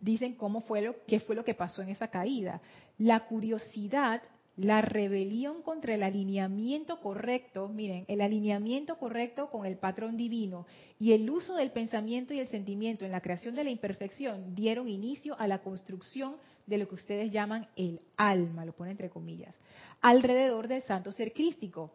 dicen 0.00 0.34
cómo 0.34 0.60
fue 0.60 0.82
lo 0.82 0.96
qué 1.06 1.20
fue 1.20 1.34
lo 1.34 1.44
que 1.44 1.54
pasó 1.54 1.80
en 1.82 1.88
esa 1.88 2.08
caída. 2.08 2.60
La 2.98 3.20
curiosidad, 3.26 4.22
la 4.56 4.80
rebelión 4.80 5.62
contra 5.62 5.94
el 5.94 6.02
alineamiento 6.02 7.00
correcto, 7.00 7.68
miren, 7.68 8.06
el 8.08 8.22
alineamiento 8.22 8.96
correcto 8.98 9.50
con 9.50 9.66
el 9.66 9.76
patrón 9.76 10.16
divino 10.16 10.66
y 10.98 11.12
el 11.12 11.28
uso 11.28 11.56
del 11.56 11.72
pensamiento 11.72 12.32
y 12.32 12.40
el 12.40 12.48
sentimiento 12.48 13.04
en 13.04 13.12
la 13.12 13.20
creación 13.20 13.54
de 13.54 13.64
la 13.64 13.70
imperfección 13.70 14.54
dieron 14.54 14.88
inicio 14.88 15.38
a 15.38 15.46
la 15.46 15.58
construcción 15.58 16.36
de 16.66 16.78
lo 16.78 16.88
que 16.88 16.94
ustedes 16.94 17.30
llaman 17.32 17.68
el 17.76 18.00
alma, 18.16 18.64
lo 18.64 18.72
pone 18.72 18.90
entre 18.90 19.10
comillas, 19.10 19.60
alrededor 20.00 20.68
del 20.68 20.82
santo 20.82 21.12
ser 21.12 21.32
crístico 21.32 21.92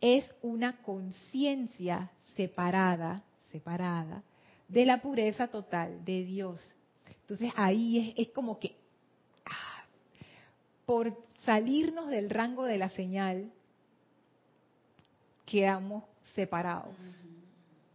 es 0.00 0.24
una 0.42 0.80
conciencia 0.82 2.10
separada, 2.36 3.24
separada 3.50 4.22
de 4.68 4.86
la 4.86 5.02
pureza 5.02 5.48
total 5.48 6.04
de 6.04 6.24
Dios. 6.24 6.76
Entonces 7.22 7.50
ahí 7.56 8.14
es, 8.16 8.28
como 8.28 8.58
que 8.58 8.76
ah, 9.44 9.84
por 10.86 11.27
salirnos 11.44 12.08
del 12.08 12.30
rango 12.30 12.64
de 12.64 12.78
la 12.78 12.88
señal 12.90 13.50
quedamos 15.46 16.04
separados. 16.34 16.94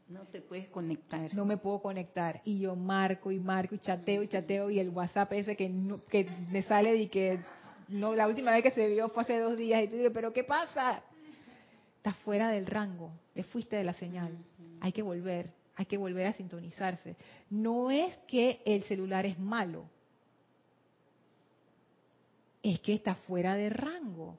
No 0.10 0.22
te 0.32 0.41
puedes 0.41 0.70
conectar. 0.70 1.34
No 1.34 1.46
me 1.46 1.58
puedo 1.58 1.80
conectar. 1.82 2.41
Y 2.46 2.60
yo 2.60 2.76
marco 2.76 3.32
y 3.32 3.39
marco 3.39 3.76
y 3.76 3.80
chateo 3.80 4.24
y 4.24 4.28
chateo 4.28 4.70
y 4.70 4.80
el 4.80 4.89
WhatsApp 4.89 5.32
ese 5.34 5.56
que 5.56 5.70
no- 5.70 6.04
que 6.06 6.28
me 6.52 6.62
sale 6.64 6.96
y 6.96 7.08
que 7.08 7.39
no 7.88 8.14
la 8.14 8.28
última 8.28 8.52
vez 8.52 8.64
que 8.64 8.72
se 8.72 8.88
vio 8.89 9.10
fue 9.10 9.24
hace 9.24 9.39
dos 9.39 9.58
días 9.58 9.84
y 9.84 9.88
tú 9.88 9.96
dices 9.96 10.12
pero 10.14 10.34
qué 10.34 10.44
pasa 10.44 11.02
estás 11.98 12.16
fuera 12.18 12.50
del 12.50 12.66
rango. 12.66 13.12
Te 13.34 13.44
fuiste 13.44 13.76
de 13.76 13.84
la 13.84 13.94
señal. 13.94 14.38
Hay 14.82 14.91
que 14.91 15.02
volver 15.02 15.50
hay 15.76 15.86
que 15.88 15.98
volver 15.98 16.28
a 16.28 16.34
sintonizarse. 16.34 17.16
No 17.50 17.89
es 17.89 18.16
que 18.28 18.62
el 18.66 18.84
celular 18.84 19.26
es 19.26 19.39
malo 19.39 19.86
es 22.64 22.80
que 22.80 22.93
está 22.93 23.16
fuera 23.16 23.55
de 23.55 23.70
rango. 23.70 24.38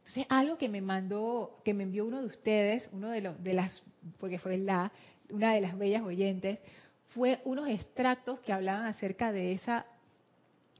Entonces 0.00 0.26
algo 0.28 0.58
que 0.58 0.68
me 0.68 0.80
mandó 0.80 1.58
que 1.64 1.74
me 1.74 1.84
envió 1.84 2.04
uno 2.04 2.20
de 2.20 2.26
ustedes 2.26 2.88
uno 2.92 3.10
de 3.10 3.20
los 3.20 3.42
de 3.42 3.54
las 3.54 3.82
porque 4.20 4.38
fue 4.38 4.58
la 4.58 4.92
una 5.30 5.54
de 5.54 5.60
las 5.60 5.78
bellas 5.78 6.02
oyentes 6.02 6.58
fue 7.14 7.40
unos 7.44 7.68
extractos 7.68 8.40
que 8.40 8.52
hablaban 8.52 8.86
acerca 8.86 9.32
de 9.32 9.52
esa 9.52 9.86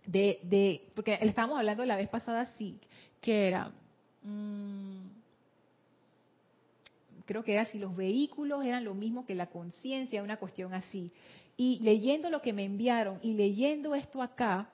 de, 0.07 0.41
de 0.43 0.89
porque 0.95 1.19
estábamos 1.21 1.59
hablando 1.59 1.85
la 1.85 1.97
vez 1.97 2.09
pasada 2.09 2.47
sí 2.59 2.81
que 3.21 3.47
era 3.47 3.71
mm, 4.23 5.07
creo 7.25 7.45
que 7.45 7.53
era 7.53 7.65
si 7.67 7.79
los 7.79 7.97
vehículos 7.97 8.65
eran 8.65 8.85
lo 8.85 8.95
mismo 8.95 9.25
que 9.25 9.35
la 9.35 9.47
conciencia 9.47 10.23
una 10.23 10.37
cuestión 10.37 10.75
así. 10.75 11.11
Y 11.57 11.79
leyendo 11.83 12.31
lo 12.31 12.43
que 12.43 12.53
me 12.53 12.65
enviaron 12.65 13.19
y 13.23 13.35
leyendo 13.35 13.95
esto 13.95 14.23
acá 14.23 14.69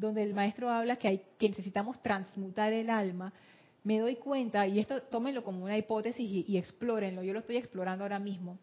donde 0.00 0.22
el 0.22 0.34
maestro 0.34 0.70
habla 0.70 0.96
que 0.96 1.08
hay 1.08 1.22
que 1.38 1.48
necesitamos 1.48 2.02
transmutar 2.02 2.72
el 2.72 2.90
alma 2.90 3.32
me 3.84 3.98
doy 3.98 4.16
cuenta 4.16 4.66
y 4.66 4.78
esto 4.78 5.02
tómenlo 5.02 5.44
como 5.44 5.64
una 5.64 5.78
hipótesis 5.78 6.28
y, 6.30 6.44
y 6.48 6.58
explórenlo 6.58 7.22
yo 7.22 7.32
lo 7.32 7.40
estoy 7.40 7.56
explorando 7.56 8.04
ahora 8.04 8.18
mismo 8.18 8.58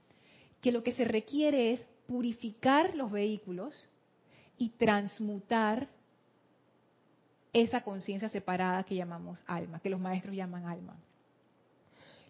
que 0.61 0.71
lo 0.71 0.83
que 0.83 0.93
se 0.93 1.05
requiere 1.05 1.71
es 1.71 1.81
purificar 2.07 2.95
los 2.95 3.11
vehículos 3.11 3.89
y 4.57 4.69
transmutar 4.69 5.87
esa 7.53 7.81
conciencia 7.81 8.29
separada 8.29 8.83
que 8.83 8.95
llamamos 8.95 9.41
alma, 9.47 9.79
que 9.79 9.89
los 9.89 9.99
maestros 9.99 10.35
llaman 10.35 10.65
alma. 10.65 10.95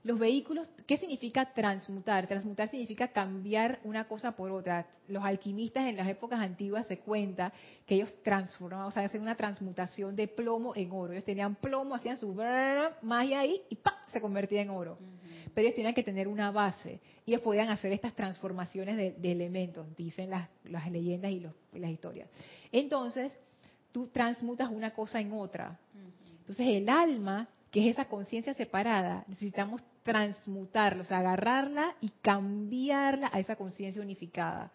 Los 0.07 0.19
vehículos, 0.19 0.69
¿qué 0.85 0.95
significa 0.97 1.53
transmutar? 1.53 2.27
Transmutar 2.27 2.69
significa 2.69 3.09
cambiar 3.09 3.81
una 3.83 4.07
cosa 4.07 4.31
por 4.31 4.51
otra. 4.51 4.87
Los 5.09 5.21
alquimistas 5.21 5.85
en 5.85 5.97
las 5.97 6.07
épocas 6.07 6.39
antiguas 6.39 6.87
se 6.87 6.99
cuenta 6.99 7.51
que 7.85 7.95
ellos 7.95 8.13
transformaban, 8.23 8.87
o 8.87 8.91
sea, 8.91 9.03
hacen 9.03 9.21
una 9.21 9.35
transmutación 9.35 10.15
de 10.15 10.29
plomo 10.29 10.73
en 10.77 10.93
oro. 10.93 11.11
Ellos 11.11 11.25
tenían 11.25 11.55
plomo, 11.55 11.93
hacían 11.93 12.15
su 12.15 12.33
magia 13.01 13.41
ahí 13.41 13.61
y 13.69 13.75
¡pam! 13.75 13.95
se 14.13 14.21
convertía 14.21 14.61
en 14.61 14.69
oro. 14.69 14.97
Pero 15.53 15.67
ellos 15.67 15.75
tenían 15.75 15.93
que 15.93 16.03
tener 16.03 16.29
una 16.29 16.51
base. 16.51 17.01
Y 17.25 17.31
ellos 17.31 17.41
podían 17.41 17.69
hacer 17.69 17.91
estas 17.91 18.15
transformaciones 18.15 18.95
de, 18.95 19.11
de 19.11 19.31
elementos, 19.33 19.93
dicen 19.97 20.29
las, 20.29 20.47
las 20.63 20.89
leyendas 20.89 21.33
y, 21.33 21.41
los, 21.41 21.53
y 21.73 21.79
las 21.79 21.91
historias. 21.91 22.29
Entonces, 22.71 23.33
tú 23.91 24.07
transmutas 24.07 24.71
una 24.71 24.91
cosa 24.91 25.19
en 25.19 25.33
otra. 25.33 25.77
Entonces, 26.39 26.65
el 26.65 26.87
alma, 26.87 27.49
que 27.69 27.81
es 27.81 27.97
esa 27.97 28.05
conciencia 28.05 28.53
separada, 28.53 29.25
necesitamos 29.27 29.81
transmutarla, 30.07 31.01
o 31.01 31.05
sea, 31.05 31.17
agarrarla 31.17 31.97
y 31.99 32.09
cambiarla 32.21 33.29
a 33.33 33.41
esa 33.41 33.57
conciencia 33.57 34.01
unificada. 34.01 34.71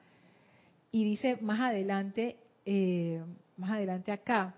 Y 0.90 1.04
dice 1.04 1.38
más 1.40 1.58
adelante, 1.58 2.36
eh, 2.66 3.24
más 3.56 3.70
adelante 3.70 4.12
acá, 4.12 4.54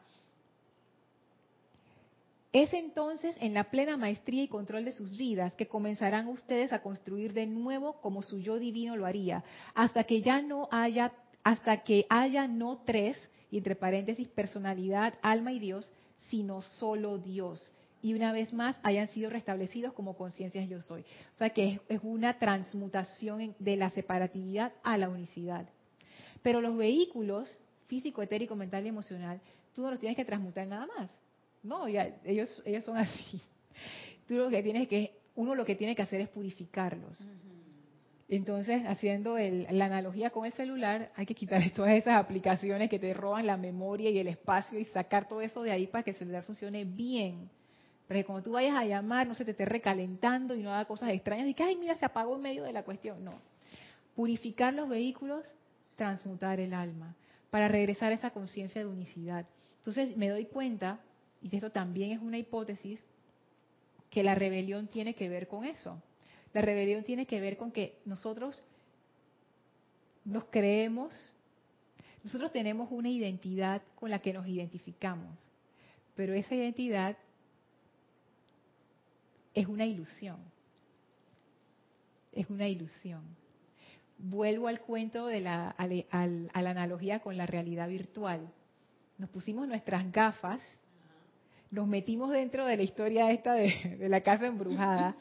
es 2.53 2.73
entonces 2.73 3.37
en 3.41 3.55
la 3.55 3.71
plena 3.71 3.97
maestría 3.97 4.43
y 4.43 4.49
control 4.49 4.85
de 4.85 4.93
sus 4.93 5.17
vidas 5.17 5.55
que 5.55 5.69
comenzarán 5.69 6.27
ustedes 6.27 6.73
a 6.73 6.83
construir 6.83 7.33
de 7.35 7.47
nuevo 7.47 8.01
como 8.01 8.23
su 8.23 8.41
yo 8.41 8.59
divino 8.59 8.97
lo 8.97 9.07
haría, 9.07 9.45
hasta 9.75 10.03
que 10.03 10.23
ya 10.23 10.43
no 10.43 10.69
haya, 10.73 11.13
hasta 11.45 11.85
que 11.85 12.05
haya 12.11 12.49
no 12.49 12.83
tres, 12.85 13.17
entre 13.53 13.77
paréntesis 13.77 14.27
personalidad, 14.27 15.15
alma 15.23 15.53
y 15.53 15.61
Dios, 15.61 15.89
sino 16.31 16.63
solo 16.63 17.19
Dios. 17.19 17.73
Y 18.05 18.13
una 18.13 18.33
vez 18.33 18.53
más 18.53 18.77
hayan 18.83 19.09
sido 19.09 19.31
restablecidos 19.31 19.95
como 19.95 20.15
conciencias 20.15 20.69
yo 20.69 20.79
soy. 20.83 21.07
O 21.35 21.39
sea 21.39 21.49
que 21.49 21.69
es, 21.71 21.81
es 21.89 22.01
una 22.03 22.39
transmutación 22.39 23.55
de 23.59 23.77
la 23.79 23.89
separatividad 23.89 24.75
a 24.83 24.99
la 24.99 25.09
unicidad. 25.09 25.67
Pero 26.43 26.61
los 26.61 26.77
vehículos, 26.77 27.49
físico, 27.87 28.21
etérico, 28.23 28.57
mental 28.57 28.85
y 28.85 28.91
emocional, 28.91 29.41
tú 29.73 29.81
no 29.81 29.91
los 29.91 29.99
tienes 30.01 30.17
que 30.17 30.25
transmutar 30.27 30.67
nada 30.67 30.87
más. 30.99 31.19
No, 31.63 31.89
ya, 31.89 32.15
ellos, 32.27 32.63
ellos 32.67 32.85
son 32.85 32.99
así. 32.99 33.41
Tú 34.29 34.35
lo 34.35 34.51
que 34.51 34.63
tienes 34.63 34.87
que, 34.87 35.17
uno 35.35 35.55
lo 35.55 35.65
que 35.65 35.75
tiene 35.75 35.97
que 35.97 36.03
hacer 36.03 36.21
es 36.21 36.29
purificarlos. 36.29 37.19
Entonces, 38.29 38.83
haciendo 38.87 39.39
el- 39.39 39.67
la 39.71 39.87
analogía 39.87 40.29
con 40.29 40.45
el 40.45 40.53
celular, 40.53 41.11
hay 41.17 41.25
que 41.25 41.35
quitar 41.35 41.61
todas 41.75 41.93
esas 41.93 42.17
aplicaciones 42.17 42.91
que 42.91 42.99
te 42.99 43.15
roban 43.15 43.47
la 43.47 43.57
memoria 43.57 44.11
y 44.11 44.19
el 44.19 44.29
espacio 44.29 44.79
y 44.79 44.85
sacar 44.87 45.27
todo 45.27 45.41
eso 45.41 45.63
de 45.63 45.73
ahí 45.73 45.87
para 45.87 46.05
que 46.05 46.11
el 46.11 46.17
celular 46.17 46.43
funcione 46.43 46.85
bien. 46.85 47.49
Para 48.07 48.21
que 48.21 48.25
cuando 48.25 48.43
tú 48.43 48.53
vayas 48.53 48.77
a 48.77 48.85
llamar, 48.85 49.27
no 49.27 49.35
se 49.35 49.45
te 49.45 49.53
esté 49.53 49.65
recalentando 49.65 50.55
y 50.55 50.63
no 50.63 50.73
haga 50.73 50.85
cosas 50.85 51.11
extrañas 51.11 51.49
y 51.49 51.55
que, 51.55 51.63
ay, 51.63 51.77
mira, 51.77 51.95
se 51.95 52.05
apagó 52.05 52.37
en 52.37 52.43
medio 52.43 52.65
de 52.65 52.73
la 52.73 52.83
cuestión. 52.83 53.25
No. 53.25 53.33
Purificar 54.15 54.75
los 54.75 54.89
vehículos, 54.89 55.47
transmutar 55.97 56.61
el 56.61 56.75
alma, 56.75 57.15
para 57.51 57.69
regresar 57.69 58.13
a 58.13 58.15
esa 58.15 58.31
conciencia 58.31 58.81
de 58.81 58.87
unicidad. 58.87 59.47
Entonces, 59.79 60.17
me 60.17 60.29
doy 60.29 60.47
cuenta, 60.47 61.01
y 61.41 61.55
esto 61.55 61.71
también 61.71 62.13
es 62.13 62.21
una 62.21 62.39
hipótesis, 62.39 63.03
que 64.11 64.23
la 64.23 64.35
rebelión 64.35 64.87
tiene 64.87 65.15
que 65.15 65.29
ver 65.29 65.49
con 65.49 65.65
eso. 65.65 66.01
La 66.53 66.61
rebelión 66.61 67.05
tiene 67.05 67.27
que 67.27 67.41
ver 67.41 67.57
con 67.57 67.73
que 67.73 67.99
nosotros 68.05 68.63
nos 70.25 70.45
creemos, 70.45 71.33
nosotros 72.23 72.53
tenemos 72.53 72.89
una 72.91 73.09
identidad 73.09 73.83
con 73.97 74.11
la 74.11 74.21
que 74.21 74.33
nos 74.33 74.47
identificamos, 74.47 75.37
pero 76.15 76.33
esa 76.33 76.55
identidad 76.55 77.17
es 79.55 79.67
una 79.67 79.87
ilusión. 79.87 80.37
Es 82.33 82.51
una 82.51 82.69
ilusión. 82.69 83.23
Vuelvo 84.19 84.69
al 84.69 84.81
cuento 84.81 85.27
de 85.27 85.41
la, 85.41 85.71
al- 85.71 86.07
al- 86.11 86.51
a 86.53 86.63
la 86.63 86.71
analogía 86.71 87.21
con 87.21 87.37
la 87.37 87.47
realidad 87.47 87.89
virtual. 87.89 88.49
Nos 89.19 89.31
pusimos 89.31 89.69
nuestras 89.69 90.11
gafas, 90.11 90.61
nos 91.71 91.87
metimos 91.87 92.31
dentro 92.31 92.67
de 92.67 92.77
la 92.77 92.83
historia 92.83 93.31
esta 93.31 93.55
de, 93.55 93.97
de 93.99 94.09
la 94.09 94.21
casa 94.23 94.47
embrujada, 94.47 95.17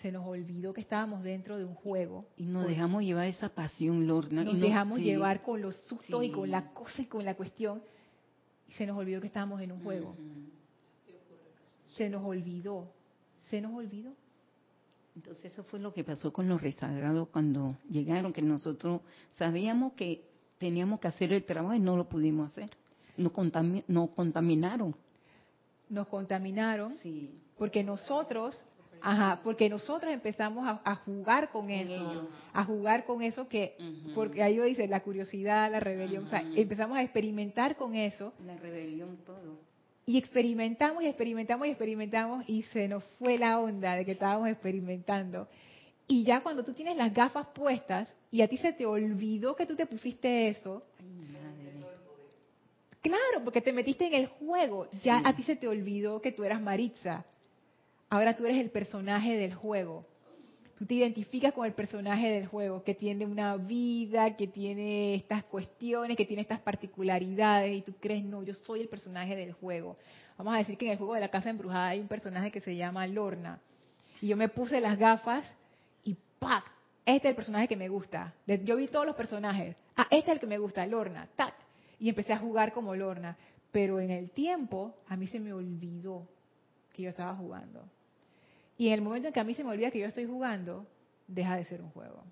se 0.00 0.10
nos 0.10 0.26
olvidó 0.26 0.72
que 0.72 0.80
estábamos 0.80 1.22
dentro 1.22 1.58
de 1.58 1.64
un 1.66 1.74
juego. 1.74 2.24
Y 2.38 2.44
nos 2.44 2.66
dejamos 2.66 3.02
llevar 3.02 3.26
esa 3.26 3.50
pasión, 3.50 4.06
Lorna. 4.06 4.42
nos 4.44 4.58
dejamos 4.58 4.98
sí. 4.98 5.04
llevar 5.04 5.42
con 5.42 5.60
los 5.60 5.76
sustos 5.86 6.24
y 6.24 6.30
con 6.30 6.50
la 6.50 6.72
cosa 6.72 7.02
y 7.02 7.06
con 7.06 7.24
la 7.26 7.34
cuestión 7.34 7.82
y 8.66 8.72
se 8.72 8.86
nos 8.86 8.96
olvidó 8.96 9.20
que 9.20 9.26
estábamos 9.26 9.60
en 9.60 9.72
un 9.72 9.82
juego. 9.82 10.14
Se 11.96 12.08
nos 12.08 12.24
olvidó, 12.24 12.86
se 13.48 13.60
nos 13.60 13.74
olvidó. 13.74 14.12
Entonces 15.16 15.46
eso 15.52 15.64
fue 15.64 15.80
lo 15.80 15.92
que 15.92 16.04
pasó 16.04 16.32
con 16.32 16.48
los 16.48 16.62
rezagados 16.62 17.28
cuando 17.28 17.76
llegaron, 17.90 18.32
que 18.32 18.42
nosotros 18.42 19.00
sabíamos 19.32 19.92
que 19.94 20.24
teníamos 20.58 21.00
que 21.00 21.08
hacer 21.08 21.32
el 21.32 21.44
trabajo 21.44 21.74
y 21.74 21.80
no 21.80 21.96
lo 21.96 22.08
pudimos 22.08 22.52
hacer. 22.52 22.70
Nos, 23.16 23.32
contami- 23.32 23.82
nos 23.88 24.10
contaminaron. 24.10 24.94
Nos 25.88 26.06
contaminaron 26.06 26.92
Sí. 26.98 27.34
porque 27.58 27.82
nosotros, 27.82 28.56
ajá, 29.02 29.40
porque 29.42 29.68
nosotros 29.68 30.12
empezamos 30.12 30.66
a, 30.66 30.80
a 30.84 30.94
jugar 30.94 31.50
con 31.50 31.68
eso, 31.70 31.92
ellos. 31.92 32.24
a 32.52 32.64
jugar 32.64 33.04
con 33.04 33.22
eso 33.22 33.48
que, 33.48 33.76
porque 34.14 34.42
ahí 34.44 34.56
lo 34.56 34.62
dice, 34.64 34.86
la 34.86 35.02
curiosidad, 35.02 35.70
la 35.72 35.80
rebelión, 35.80 36.24
o 36.24 36.28
sea, 36.28 36.42
Ujú. 36.42 36.52
empezamos 36.54 36.96
a 36.98 37.02
experimentar 37.02 37.76
con 37.76 37.96
eso 37.96 38.32
La 38.46 38.56
rebelión, 38.56 39.18
todo. 39.26 39.58
Y 40.10 40.18
experimentamos 40.18 41.04
y 41.04 41.06
experimentamos 41.06 41.68
y 41.68 41.70
experimentamos 41.70 42.44
y 42.48 42.64
se 42.64 42.88
nos 42.88 43.04
fue 43.20 43.38
la 43.38 43.60
onda 43.60 43.94
de 43.94 44.04
que 44.04 44.10
estábamos 44.12 44.48
experimentando. 44.48 45.46
Y 46.08 46.24
ya 46.24 46.40
cuando 46.40 46.64
tú 46.64 46.72
tienes 46.72 46.96
las 46.96 47.14
gafas 47.14 47.46
puestas 47.54 48.12
y 48.32 48.42
a 48.42 48.48
ti 48.48 48.56
se 48.56 48.72
te 48.72 48.86
olvidó 48.86 49.54
que 49.54 49.66
tú 49.66 49.76
te 49.76 49.86
pusiste 49.86 50.48
eso, 50.48 50.82
claro, 53.00 53.44
porque 53.44 53.60
te 53.60 53.72
metiste 53.72 54.04
en 54.04 54.14
el 54.14 54.26
juego, 54.26 54.88
ya 55.04 55.18
Sí. 55.18 55.22
a 55.26 55.36
ti 55.36 55.44
se 55.44 55.54
te 55.54 55.68
olvidó 55.68 56.20
que 56.20 56.32
tú 56.32 56.42
eras 56.42 56.60
Maritza. 56.60 57.24
Ahora 58.08 58.36
tú 58.36 58.44
eres 58.44 58.60
el 58.60 58.70
personaje 58.70 59.36
del 59.36 59.54
juego. 59.54 60.04
Tú 60.80 60.86
te 60.86 60.94
identificas 60.94 61.52
con 61.52 61.66
el 61.66 61.74
personaje 61.74 62.30
del 62.30 62.46
juego, 62.46 62.82
que 62.82 62.94
tiene 62.94 63.26
una 63.26 63.54
vida, 63.58 64.34
que 64.34 64.46
tiene 64.46 65.14
estas 65.14 65.44
cuestiones, 65.44 66.16
que 66.16 66.24
tiene 66.24 66.40
estas 66.40 66.60
particularidades, 66.60 67.76
y 67.76 67.82
tú 67.82 67.92
crees, 68.00 68.24
no, 68.24 68.42
yo 68.42 68.54
soy 68.54 68.80
el 68.80 68.88
personaje 68.88 69.36
del 69.36 69.52
juego. 69.52 69.98
Vamos 70.38 70.54
a 70.54 70.56
decir 70.56 70.78
que 70.78 70.86
en 70.86 70.92
el 70.92 70.96
juego 70.96 71.12
de 71.12 71.20
la 71.20 71.28
casa 71.28 71.50
embrujada 71.50 71.88
hay 71.88 72.00
un 72.00 72.08
personaje 72.08 72.50
que 72.50 72.62
se 72.62 72.74
llama 72.76 73.06
Lorna. 73.06 73.60
Y 74.22 74.28
yo 74.28 74.38
me 74.38 74.48
puse 74.48 74.80
las 74.80 74.98
gafas 74.98 75.54
y 76.02 76.16
¡pac! 76.38 76.64
Este 77.04 77.28
es 77.28 77.32
el 77.32 77.36
personaje 77.36 77.68
que 77.68 77.76
me 77.76 77.90
gusta. 77.90 78.32
Yo 78.46 78.76
vi 78.76 78.88
todos 78.88 79.04
los 79.04 79.16
personajes. 79.16 79.76
Ah, 79.96 80.06
este 80.10 80.30
es 80.30 80.36
el 80.36 80.40
que 80.40 80.46
me 80.46 80.56
gusta, 80.56 80.86
Lorna. 80.86 81.28
¡Tac! 81.36 81.52
Y 81.98 82.08
empecé 82.08 82.32
a 82.32 82.38
jugar 82.38 82.72
como 82.72 82.94
Lorna. 82.94 83.36
Pero 83.70 84.00
en 84.00 84.10
el 84.10 84.30
tiempo, 84.30 84.94
a 85.08 85.16
mí 85.18 85.26
se 85.26 85.40
me 85.40 85.52
olvidó 85.52 86.26
que 86.94 87.02
yo 87.02 87.10
estaba 87.10 87.36
jugando. 87.36 87.84
Y 88.80 88.86
en 88.86 88.94
el 88.94 89.02
momento 89.02 89.28
en 89.28 89.34
que 89.34 89.40
a 89.40 89.44
mí 89.44 89.52
se 89.52 89.62
me 89.62 89.72
olvida 89.72 89.90
que 89.90 89.98
yo 89.98 90.06
estoy 90.06 90.24
jugando, 90.24 90.86
deja 91.28 91.54
de 91.54 91.66
ser 91.66 91.82
un 91.82 91.90
juego. 91.90 92.24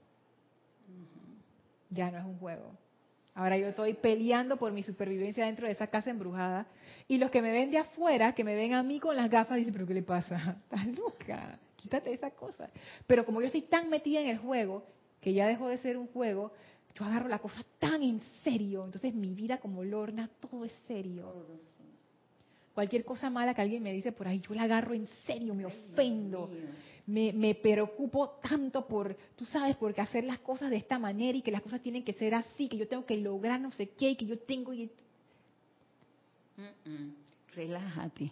Ya 1.91 2.11
no 2.11 2.17
es 2.17 2.25
un 2.25 2.39
juego. 2.39 2.73
Ahora 3.35 3.59
yo 3.59 3.67
estoy 3.67 3.93
peleando 3.93 4.57
por 4.57 4.73
mi 4.73 4.83
supervivencia 4.83 5.45
dentro 5.45 5.67
de 5.67 5.75
esa 5.75 5.89
casa 5.89 6.09
embrujada. 6.09 6.67
Y 7.07 7.19
los 7.19 7.31
que 7.31 7.43
me 7.43 7.53
ven 7.53 7.71
de 7.71 7.77
afuera, 7.77 8.35
que 8.35 8.45
me 8.45 8.55
ven 8.55 8.73
a 8.73 8.83
mí 8.83 8.99
con 8.99 9.15
las 9.15 9.29
gafas, 9.29 9.59
dicen, 9.59 9.75
pero 9.75 9.87
¿qué 9.87 9.93
le 9.93 10.03
pasa? 10.03 10.57
Estás 10.73 10.87
loca, 10.97 11.59
quítate 11.77 12.15
esa 12.15 12.31
cosa. 12.31 12.71
Pero 13.07 13.27
como 13.27 13.43
yo 13.43 13.49
estoy 13.49 13.63
tan 13.63 13.91
metida 13.91 14.23
en 14.23 14.31
el 14.31 14.39
juego, 14.39 14.87
que 15.21 15.35
ya 15.35 15.47
dejó 15.47 15.69
de 15.69 15.77
ser 15.77 15.99
un 15.99 16.07
juego, 16.07 16.55
yo 16.95 17.05
agarro 17.05 17.29
la 17.29 17.41
cosa 17.41 17.63
tan 17.79 18.03
en 18.03 18.23
serio. 18.43 18.87
Entonces 18.87 19.13
mi 19.15 19.35
vida 19.35 19.59
como 19.59 19.85
Lorna, 19.85 20.31
todo 20.41 20.65
es 20.65 20.73
serio. 20.87 21.31
Cualquier 22.79 23.05
cosa 23.05 23.29
mala 23.29 23.55
que 23.55 23.61
alguien 23.61 23.83
me 23.83 23.93
dice 23.93 24.13
por 24.13 24.29
ahí, 24.29 24.39
yo 24.39 24.55
la 24.55 24.63
agarro 24.63 24.95
en 24.95 25.09
serio, 25.27 25.53
me 25.53 25.67
ofendo. 25.67 26.49
Me, 27.09 27.33
me 27.33 27.57
preocupo 27.57 28.39
tanto 28.41 28.87
por, 28.87 29.17
tú 29.35 29.45
sabes, 29.45 29.75
porque 29.75 30.01
hacer 30.01 30.23
las 30.23 30.39
cosas 30.39 30.71
de 30.71 30.77
esta 30.77 30.97
manera 30.97 31.37
y 31.37 31.43
que 31.43 31.51
las 31.51 31.63
cosas 31.63 31.81
tienen 31.81 32.05
que 32.05 32.13
ser 32.13 32.37
así, 32.37 32.69
que 32.69 32.77
yo 32.77 32.87
tengo 32.87 33.05
que 33.05 33.17
lograr 33.17 33.61
no 33.61 33.73
sé 33.73 33.89
qué, 33.89 34.11
y 34.11 34.15
que 34.15 34.27
yo 34.27 34.39
tengo... 34.39 34.73
Y... 34.73 34.85
Mm, 36.57 36.89
mm. 36.89 37.15
Relájate. 37.57 38.31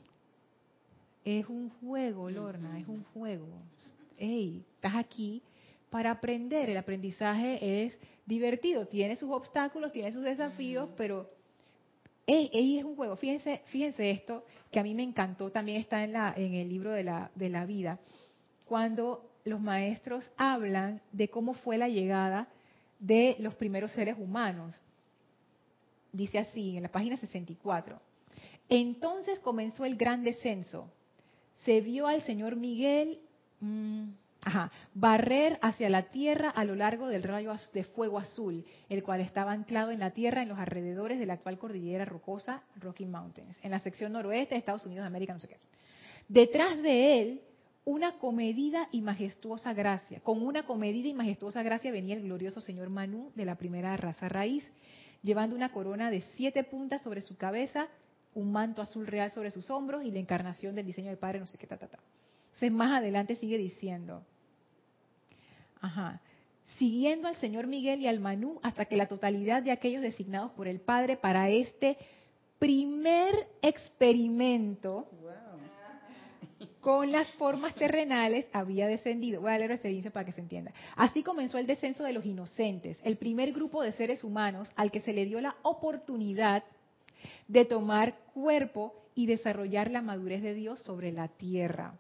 Es 1.25 1.49
un 1.49 1.71
juego, 1.81 2.31
Lorna, 2.31 2.79
es 2.79 2.87
un 2.87 3.03
juego. 3.15 3.49
Ey, 4.17 4.63
estás 4.77 4.95
aquí 4.95 5.43
para 5.91 6.13
aprender. 6.13 6.71
El 6.71 6.77
aprendizaje 6.77 7.85
es 7.85 7.99
divertido. 8.25 8.87
Tiene 8.87 9.17
sus 9.17 9.29
obstáculos, 9.33 9.91
tiene 9.91 10.13
sus 10.13 10.23
desafíos, 10.23 10.89
pero 10.97 11.27
es 12.27 12.85
un 12.85 12.97
juego. 12.97 13.16
Fíjense, 13.16 13.62
esto 14.11 14.45
que 14.70 14.81
a 14.81 14.83
mí 14.83 14.95
me 14.95 15.03
encantó. 15.03 15.51
También 15.51 15.81
está 15.81 16.05
en 16.05 16.55
el 16.55 16.68
libro 16.68 16.91
de 16.91 17.05
la 17.05 17.31
de 17.35 17.49
la 17.49 17.64
vida. 17.64 17.99
Cuando 18.64 19.31
los 19.45 19.61
maestros 19.61 20.29
hablan 20.37 21.01
de 21.12 21.29
cómo 21.29 21.55
fue 21.55 21.79
la 21.79 21.89
llegada 21.89 22.49
de 22.99 23.37
los 23.39 23.55
primeros 23.55 23.93
seres 23.93 24.16
humanos. 24.18 24.74
Dice 26.12 26.39
así 26.39 26.77
en 26.77 26.83
la 26.83 26.91
página 26.91 27.16
64. 27.16 28.01
Entonces 28.68 29.39
comenzó 29.41 29.85
el 29.85 29.97
gran 29.97 30.24
descenso. 30.24 30.91
Se 31.64 31.81
vio 31.81 32.07
al 32.09 32.22
señor 32.22 32.57
Miguel 32.57 33.20
mm, 33.61 34.09
ajá, 34.47 34.71
barrer 34.95 35.59
hacia 35.61 35.91
la 35.91 36.03
tierra 36.03 36.51
a 36.51 36.65
lo 36.65 36.77
largo 36.77 37.09
del 37.09 37.25
rayo 37.25 37.53
de 37.75 37.83
fuego 37.83 38.17
azul, 38.17 38.65
el 38.89 39.03
cual 39.03 39.21
estaba 39.21 39.51
anclado 39.51 39.91
en 39.91 39.99
la 39.99 40.13
tierra 40.13 40.43
en 40.43 40.49
los 40.49 40.59
alrededores 40.61 41.19
de 41.19 41.27
la 41.27 41.33
actual 41.33 41.59
cordillera 41.59 42.05
rocosa 42.05 42.63
Rocky 42.77 43.07
Mountains, 43.07 43.59
en 43.65 43.73
la 43.73 43.81
sección 43.81 44.13
noroeste 44.13 44.55
de 44.55 44.61
Estados 44.61 44.87
Unidos 44.87 45.03
de 45.03 45.09
América, 45.09 45.35
no 45.35 45.41
sé 45.41 45.49
qué. 45.49 45.57
Detrás 46.29 46.81
de 46.81 47.21
él, 47.21 47.41
una 47.85 48.19
comedida 48.19 48.89
y 48.93 49.01
majestuosa 49.01 49.75
gracia. 49.75 50.21
Con 50.21 50.41
una 50.47 50.65
comedida 50.65 51.09
y 51.09 51.15
majestuosa 51.15 51.65
gracia 51.65 51.91
venía 51.91 52.15
el 52.15 52.23
glorioso 52.23 52.61
señor 52.61 52.89
Manú 52.89 53.33
de 53.35 53.47
la 53.47 53.57
primera 53.57 53.97
raza 53.97 54.29
raíz, 54.29 54.65
llevando 55.23 55.57
una 55.57 55.73
corona 55.73 56.09
de 56.09 56.21
siete 56.37 56.63
puntas 56.63 57.03
sobre 57.03 57.21
su 57.21 57.37
cabeza, 57.37 57.89
un 58.33 58.53
manto 58.53 58.81
azul 58.81 59.09
real 59.09 59.33
sobre 59.33 59.51
sus 59.51 59.71
hombros 59.71 60.05
y 60.05 60.13
la 60.13 60.21
encarnación 60.21 60.77
del 60.77 60.87
diseño 60.87 61.09
del 61.09 61.19
Padre, 61.19 61.41
no 61.41 61.49
sé 61.49 61.59
qué, 61.59 61.67
ta. 61.67 61.75
Entonces, 61.77 62.73
más 62.73 62.93
adelante 62.93 63.35
sigue 63.35 63.59
diciendo, 63.59 64.25
ajá, 65.81 66.20
siguiendo 66.79 67.29
al 67.29 67.37
Señor 67.37 67.66
Miguel 67.66 68.01
y 68.01 68.07
al 68.07 68.20
Manú 68.20 68.59
hasta 68.62 68.87
que 68.87 68.97
la 68.97 69.07
totalidad 69.07 69.62
de 69.62 69.72
aquellos 69.72 70.03
designados 70.03 70.53
por 70.53 70.68
el 70.68 70.81
Padre 70.81 71.16
para 71.16 71.49
este 71.51 71.97
primer 72.59 73.49
experimento 73.62 75.07
con 76.81 77.11
las 77.11 77.29
formas 77.33 77.74
terrenales 77.74 78.47
había 78.53 78.87
descendido. 78.87 79.41
Voy 79.41 79.51
a 79.51 79.59
leer 79.59 79.72
este 79.72 79.89
dice 79.89 80.12
para 80.12 80.24
que 80.24 80.31
se 80.31 80.41
entienda. 80.41 80.72
Así 80.95 81.22
comenzó 81.22 81.59
el 81.59 81.66
descenso 81.66 82.05
de 82.05 82.12
los 82.12 82.24
inocentes, 82.24 83.01
el 83.03 83.16
primer 83.16 83.53
grupo 83.53 83.83
de 83.83 83.91
seres 83.91 84.22
humanos 84.22 84.70
al 84.77 84.93
que 84.93 85.01
se 85.01 85.12
le 85.12 85.27
dio 85.27 85.41
la 85.41 85.57
oportunidad 85.62 86.62
de 87.49 87.64
tomar 87.64 88.16
cuerpo 88.33 88.95
y 89.16 89.27
desarrollar 89.27 89.91
la 89.91 90.03
madurez 90.03 90.43
de 90.43 90.55
Dios 90.55 90.81
sobre 90.81 91.11
la 91.11 91.27
tierra. 91.27 91.99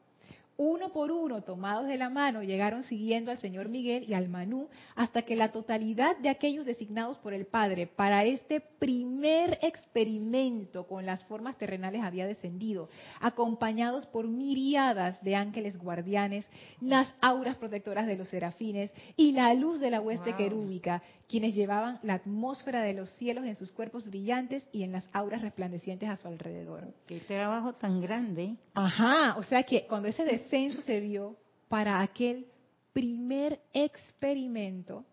Uno 0.58 0.90
por 0.90 1.12
uno, 1.12 1.42
tomados 1.42 1.86
de 1.86 1.98
la 1.98 2.08
mano, 2.08 2.42
llegaron 2.42 2.82
siguiendo 2.82 3.30
al 3.30 3.36
Señor 3.38 3.68
Miguel 3.68 4.04
y 4.08 4.14
al 4.14 4.28
Manú 4.28 4.68
hasta 4.94 5.22
que 5.22 5.36
la 5.36 5.52
totalidad 5.52 6.16
de 6.16 6.30
aquellos 6.30 6.64
designados 6.64 7.18
por 7.18 7.34
el 7.34 7.44
Padre 7.44 7.86
para 7.86 8.24
este 8.24 8.60
primer 8.60 9.58
experimento 9.60 10.86
con 10.86 11.04
las 11.04 11.22
formas 11.24 11.58
terrenales 11.58 12.02
había 12.02 12.26
descendido, 12.26 12.88
acompañados 13.20 14.06
por 14.06 14.28
miriadas 14.28 15.22
de 15.22 15.36
ángeles 15.36 15.76
guardianes, 15.76 16.48
las 16.80 17.12
auras 17.20 17.56
protectoras 17.56 18.06
de 18.06 18.16
los 18.16 18.28
serafines 18.28 18.90
y 19.16 19.32
la 19.32 19.52
luz 19.52 19.78
de 19.80 19.90
la 19.90 20.00
hueste 20.00 20.30
Wow. 20.30 20.36
querúbica, 20.38 21.02
quienes 21.28 21.54
llevaban 21.54 21.98
la 22.02 22.14
atmósfera 22.14 22.82
de 22.82 22.94
los 22.94 23.10
cielos 23.14 23.44
en 23.44 23.56
sus 23.56 23.72
cuerpos 23.72 24.06
brillantes 24.06 24.66
y 24.72 24.82
en 24.84 24.92
las 24.92 25.08
auras 25.12 25.42
resplandecientes 25.42 26.08
a 26.08 26.16
su 26.16 26.28
alrededor. 26.28 26.94
Qué 27.06 27.20
trabajo 27.20 27.72
tan 27.74 28.00
grande. 28.00 28.56
Ajá, 28.74 29.36
o 29.36 29.42
sea 29.42 29.64
que 29.64 29.86
cuando 29.86 30.08
ese 30.08 30.24
descenso 30.24 30.82
se 30.82 31.00
dio 31.00 31.36
para 31.68 32.00
aquel 32.00 32.46
primer 32.92 33.60
experimento, 33.72 35.04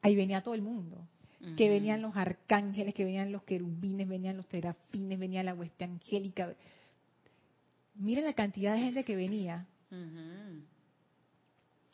ahí 0.00 0.16
venía 0.16 0.42
todo 0.42 0.54
el 0.54 0.62
mundo. 0.62 1.06
Que 1.56 1.68
venían 1.68 2.00
los 2.02 2.16
arcángeles, 2.16 2.94
que 2.94 3.04
venían 3.04 3.32
los 3.32 3.42
querubines, 3.42 4.06
venían 4.06 4.36
los 4.36 4.46
terafines, 4.46 5.18
venía 5.18 5.42
la 5.42 5.54
hueste 5.54 5.82
angélica. 5.82 6.54
Miren 7.96 8.24
la 8.24 8.32
cantidad 8.32 8.74
de 8.74 8.80
gente 8.82 9.04
que 9.04 9.16
venía. 9.16 9.66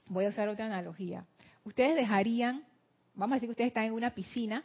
Voy 0.07 0.27
a 0.27 0.29
usar 0.29 0.51
otra 0.51 0.67
analogía. 0.67 1.25
Ustedes 1.65 1.97
dejarían, 1.97 2.63
vamos 3.19 3.35
a 3.35 3.37
decir 3.37 3.49
que 3.49 3.53
ustedes 3.53 3.69
están 3.69 3.85
en 3.85 3.93
una 3.93 4.11
piscina 4.15 4.65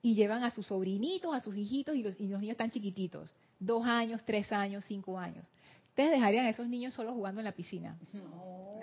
y 0.00 0.14
llevan 0.14 0.44
a 0.44 0.50
sus 0.50 0.66
sobrinitos, 0.66 1.34
a 1.34 1.40
sus 1.40 1.54
hijitos 1.56 1.94
y 1.96 2.02
los, 2.02 2.18
y 2.18 2.28
los 2.28 2.40
niños 2.40 2.52
están 2.52 2.70
chiquititos, 2.70 3.30
dos 3.58 3.84
años, 3.86 4.22
tres 4.24 4.50
años, 4.52 4.84
cinco 4.86 5.18
años. 5.18 5.46
Ustedes 5.90 6.12
dejarían 6.12 6.46
a 6.46 6.50
esos 6.50 6.66
niños 6.68 6.94
solos 6.94 7.12
jugando 7.14 7.40
en 7.40 7.44
la 7.44 7.52
piscina. 7.52 7.96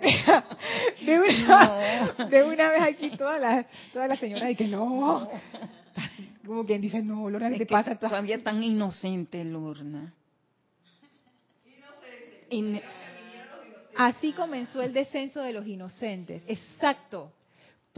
de, 1.06 1.18
una, 1.18 2.14
de 2.28 2.44
una 2.44 2.70
vez 2.70 2.82
aquí 2.82 3.10
todas 3.16 3.40
las 3.40 3.66
todas 3.92 4.08
las 4.08 4.18
señoras 4.18 4.54
que 4.56 4.68
no. 4.68 5.28
Como 6.44 6.64
quien 6.66 6.80
dice, 6.82 7.02
no, 7.02 7.28
Lorna, 7.30 7.50
¿qué 7.50 7.58
te 7.58 7.66
pasa? 7.66 7.98
Todavía 7.98 8.42
tan 8.42 8.62
inocente, 8.62 9.42
Lorna. 9.44 10.12
In- 12.50 12.80
Así 13.96 14.32
comenzó 14.32 14.82
el 14.82 14.92
descenso 14.92 15.40
de 15.40 15.54
los 15.54 15.66
inocentes. 15.66 16.42
Exacto. 16.46 17.32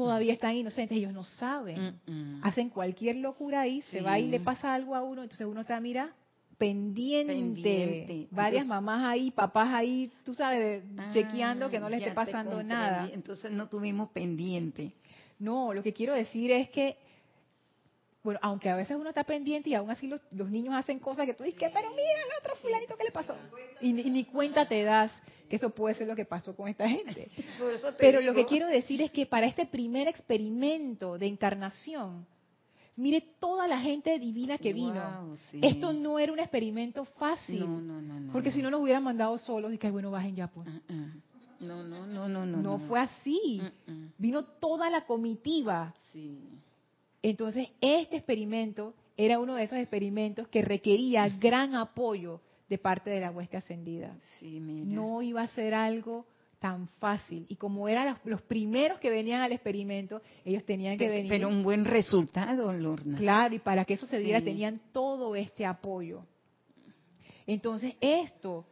Todavía 0.04 0.32
están 0.32 0.54
inocentes, 0.54 0.96
ellos 0.96 1.12
no 1.12 1.24
saben. 1.24 1.98
Hacen 2.42 2.70
cualquier 2.70 3.16
locura 3.16 3.62
ahí, 3.62 3.82
se 3.90 4.00
va 4.00 4.18
y 4.18 4.28
le 4.28 4.40
pasa 4.40 4.72
algo 4.74 4.94
a 4.94 5.02
uno, 5.02 5.22
entonces 5.22 5.46
uno 5.46 5.60
está, 5.62 5.80
mira, 5.80 6.14
pendiente, 6.56 7.32
Pendiente. 7.34 8.28
varias 8.30 8.62
Entonces- 8.64 8.68
mamás 8.68 9.04
ahí, 9.10 9.30
papás 9.30 9.68
ahí, 9.72 10.10
tú 10.24 10.34
sabes, 10.34 10.82
Ah, 10.96 11.08
chequeando 11.12 11.70
que 11.70 11.78
no 11.80 11.88
les 11.88 12.00
ya 12.00 12.06
esté 12.06 12.14
pasando 12.14 12.62
nada. 12.62 13.08
Entonces 13.12 13.50
no 13.52 13.68
tuvimos 13.68 14.10
pendiente. 14.10 14.92
No, 15.38 15.72
lo 15.72 15.82
que 15.82 15.92
quiero 15.92 16.14
decir 16.14 16.50
es 16.50 16.68
que, 16.70 16.96
bueno, 18.22 18.40
aunque 18.42 18.68
a 18.68 18.76
veces 18.76 18.96
uno 18.98 19.08
está 19.10 19.24
pendiente 19.24 19.70
y 19.70 19.74
aún 19.74 19.90
así 19.90 20.06
los, 20.06 20.20
los 20.32 20.50
niños 20.50 20.74
hacen 20.74 20.98
cosas 20.98 21.24
que 21.26 21.34
tú 21.34 21.44
dices, 21.44 21.58
que, 21.58 21.70
pero 21.70 21.90
mira 21.90 22.02
el 22.26 22.38
otro 22.40 22.56
fulanito, 22.56 22.96
¿qué 22.96 23.04
le 23.04 23.10
pasó? 23.12 23.34
Y, 23.80 23.92
ni- 23.92 24.02
y 24.02 24.10
ni 24.10 24.24
cuenta 24.24 24.66
te 24.68 24.82
das 24.82 25.10
que 25.48 25.56
eso 25.56 25.70
puede 25.70 25.94
ser 25.94 26.06
lo 26.08 26.16
que 26.16 26.24
pasó 26.24 26.54
con 26.54 26.68
esta 26.68 26.86
gente. 26.88 27.30
Pero 27.98 28.20
lo 28.20 28.34
que 28.34 28.44
quiero 28.44 28.66
decir 28.68 29.00
es 29.00 29.10
que 29.10 29.24
para 29.24 29.46
este 29.46 29.64
primer 29.64 30.06
experimento 30.08 31.16
de 31.16 31.26
encarnación, 31.26 32.26
mire 32.96 33.22
toda 33.40 33.66
la 33.66 33.78
gente 33.80 34.18
divina 34.18 34.58
que 34.58 34.72
vino. 34.74 34.92
Wow, 35.22 35.36
sí. 35.50 35.60
Esto 35.62 35.92
no 35.94 36.18
era 36.18 36.32
un 36.32 36.38
experimento 36.40 37.04
fácil. 37.06 37.60
No, 37.60 37.80
no, 37.80 38.02
no, 38.02 38.20
no. 38.20 38.32
porque 38.32 38.50
si 38.50 38.60
no 38.60 38.70
nos 38.70 38.82
hubieran 38.82 39.02
mandado 39.04 39.38
solos 39.38 39.72
y 39.72 39.78
que 39.78 39.90
bueno, 39.90 40.10
bajen 40.10 40.36
ya 40.36 40.48
pues. 40.48 40.68
Ah, 40.68 40.80
ah. 40.90 41.06
No, 41.60 41.82
no, 41.82 42.06
no, 42.06 42.28
no, 42.28 42.44
no. 42.46 42.58
No, 42.58 42.78
fue 42.80 43.00
así. 43.00 43.60
Mm, 43.86 43.90
mm. 43.92 44.12
Vino 44.18 44.44
toda 44.44 44.90
la 44.90 45.06
comitiva. 45.06 45.94
Sí. 46.12 46.38
Entonces, 47.22 47.68
este 47.80 48.16
experimento 48.16 48.94
era 49.16 49.38
uno 49.38 49.56
de 49.56 49.64
esos 49.64 49.78
experimentos 49.78 50.48
que 50.48 50.62
requería 50.62 51.28
gran 51.28 51.74
apoyo 51.74 52.40
de 52.68 52.78
parte 52.78 53.10
de 53.10 53.20
la 53.20 53.30
hueste 53.30 53.56
ascendida. 53.56 54.16
Sí, 54.38 54.60
mira. 54.60 54.86
No 54.86 55.22
iba 55.22 55.42
a 55.42 55.48
ser 55.48 55.74
algo 55.74 56.26
tan 56.58 56.88
fácil. 56.98 57.46
Y 57.48 57.56
como 57.56 57.88
eran 57.88 58.08
los, 58.10 58.18
los 58.24 58.42
primeros 58.42 58.98
que 58.98 59.10
venían 59.10 59.40
al 59.40 59.52
experimento, 59.52 60.20
ellos 60.44 60.64
tenían 60.64 60.98
que 60.98 61.08
venir. 61.08 61.28
Pero 61.28 61.48
un 61.48 61.62
buen 61.62 61.84
resultado, 61.84 62.72
Lorna. 62.72 63.16
Claro, 63.16 63.54
y 63.54 63.58
para 63.58 63.84
que 63.84 63.94
eso 63.94 64.06
se 64.06 64.18
diera 64.18 64.40
Sí. 64.40 64.46
tenían 64.46 64.80
todo 64.92 65.34
este 65.34 65.64
apoyo. 65.64 66.24
Entonces, 67.46 67.94
esto, 68.00 68.66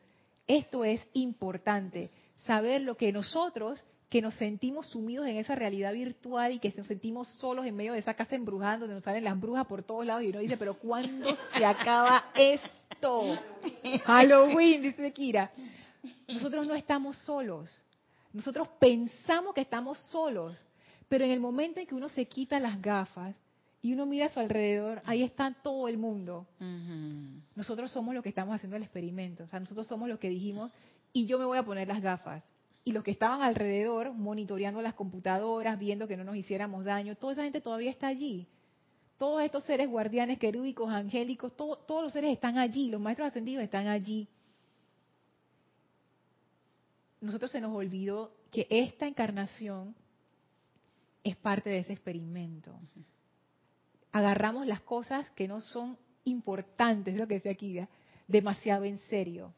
esto 0.47 0.85
es 0.85 1.01
importante, 1.15 2.11
saber 2.37 2.83
lo 2.83 2.97
que 2.97 3.11
nosotros, 3.13 3.83
que 4.09 4.23
nos 4.23 4.35
sentimos 4.35 4.87
sumidos 4.87 5.27
en 5.27 5.37
esa 5.37 5.55
realidad 5.55 5.93
virtual 5.93 6.53
y 6.53 6.59
que 6.61 6.73
nos 6.77 6.87
sentimos 6.87 7.27
solos 7.29 7.67
en 7.67 7.75
medio 7.75 7.93
de 7.93 7.99
esa 7.99 8.15
casa 8.15 8.37
embrujada 8.37 8.79
donde 8.79 8.95
nos 8.95 9.05
salen 9.05 9.25
las 9.25 9.39
brujas 9.39 9.67
por 9.67 9.83
todos 9.83 10.07
lados 10.07 10.23
y 10.23 10.29
uno 10.29 10.39
dice, 10.39 10.57
pero 10.57 10.75
¿cuándo 10.75 11.37
se 11.57 11.65
acaba 11.65 12.27
esto? 12.35 13.39
Halloween, 14.05 14.83
dice 14.83 15.13
Kira. 15.13 15.51
Nosotros 16.29 16.67
no 16.67 16.75
estamos 16.75 17.17
solos. 17.19 17.83
Nosotros 18.33 18.69
pensamos 18.79 19.55
que 19.55 19.63
estamos 19.63 19.99
solos, 20.11 20.57
pero 21.09 21.25
en 21.25 21.33
el 21.33 21.41
momento 21.41 21.81
en 21.81 21.87
que 21.87 21.95
uno 21.95 22.09
se 22.09 22.27
quita 22.27 22.61
las 22.61 22.81
gafas 22.81 23.37
y 23.83 23.93
uno 23.93 24.07
mira 24.07 24.27
a 24.27 24.29
su 24.29 24.39
alrededor, 24.39 25.01
ahí 25.05 25.23
está 25.23 25.53
todo 25.63 25.89
el 25.89 25.99
mundo. 25.99 26.47
Nosotros 27.57 27.91
somos 27.91 28.15
los 28.15 28.23
que 28.23 28.29
estamos 28.29 28.55
haciendo 28.55 28.77
el 28.77 28.83
experimento. 28.83 29.45
O 29.45 29.47
sea, 29.49 29.59
nosotros 29.59 29.87
somos 29.87 30.09
los 30.09 30.19
que 30.19 30.29
dijimos, 30.29 30.71
y 31.13 31.27
yo 31.27 31.39
me 31.39 31.45
voy 31.45 31.59
a 31.59 31.65
poner 31.65 31.89
las 31.89 32.03
gafas. 32.03 32.45
Y 32.87 32.93
los 32.93 33.03
que 33.03 33.11
estaban 33.11 33.43
alrededor, 33.43 34.13
monitoreando 34.13 34.81
las 34.81 34.95
computadoras, 34.95 35.77
viendo 35.77 36.07
que 36.07 36.17
no 36.17 36.23
nos 36.23 36.37
hiciéramos 36.37 36.85
daño, 36.85 37.17
toda 37.17 37.33
esa 37.33 37.43
gente 37.43 37.61
todavía 37.61 37.91
está 37.91 38.07
allí. 38.07 38.47
Todos 39.19 39.43
estos 39.43 39.65
seres 39.65 39.89
guardianes, 39.89 40.39
querúbicos, 40.39 40.89
angélicos, 40.89 41.57
todo- 41.57 41.79
todos 41.79 42.05
los 42.05 42.13
seres 42.13 42.33
están 42.33 42.59
allí, 42.59 42.89
los 42.89 43.01
maestros 43.01 43.27
ascendidos 43.27 43.65
están 43.65 43.89
allí. 43.89 44.29
Nosotros 47.21 47.51
se 47.51 47.61
nos 47.61 47.75
olvidó 47.75 48.31
que 48.53 48.69
esta 48.71 49.09
encarnación 49.09 49.97
es 51.25 51.35
parte 51.35 51.71
de 51.71 51.79
ese 51.79 51.93
experimento. 51.93 52.79
Agarramos 54.13 54.65
las 54.65 54.81
cosas 54.83 55.29
que 55.33 55.49
no 55.49 55.61
son 55.61 55.99
importantes, 56.23 57.15
es 57.15 57.19
lo 57.19 57.27
que 57.27 57.35
decía 57.35 57.55
Kira, 57.57 57.89
demasiado 58.29 58.85
en 58.85 58.99
serio. 59.11 59.53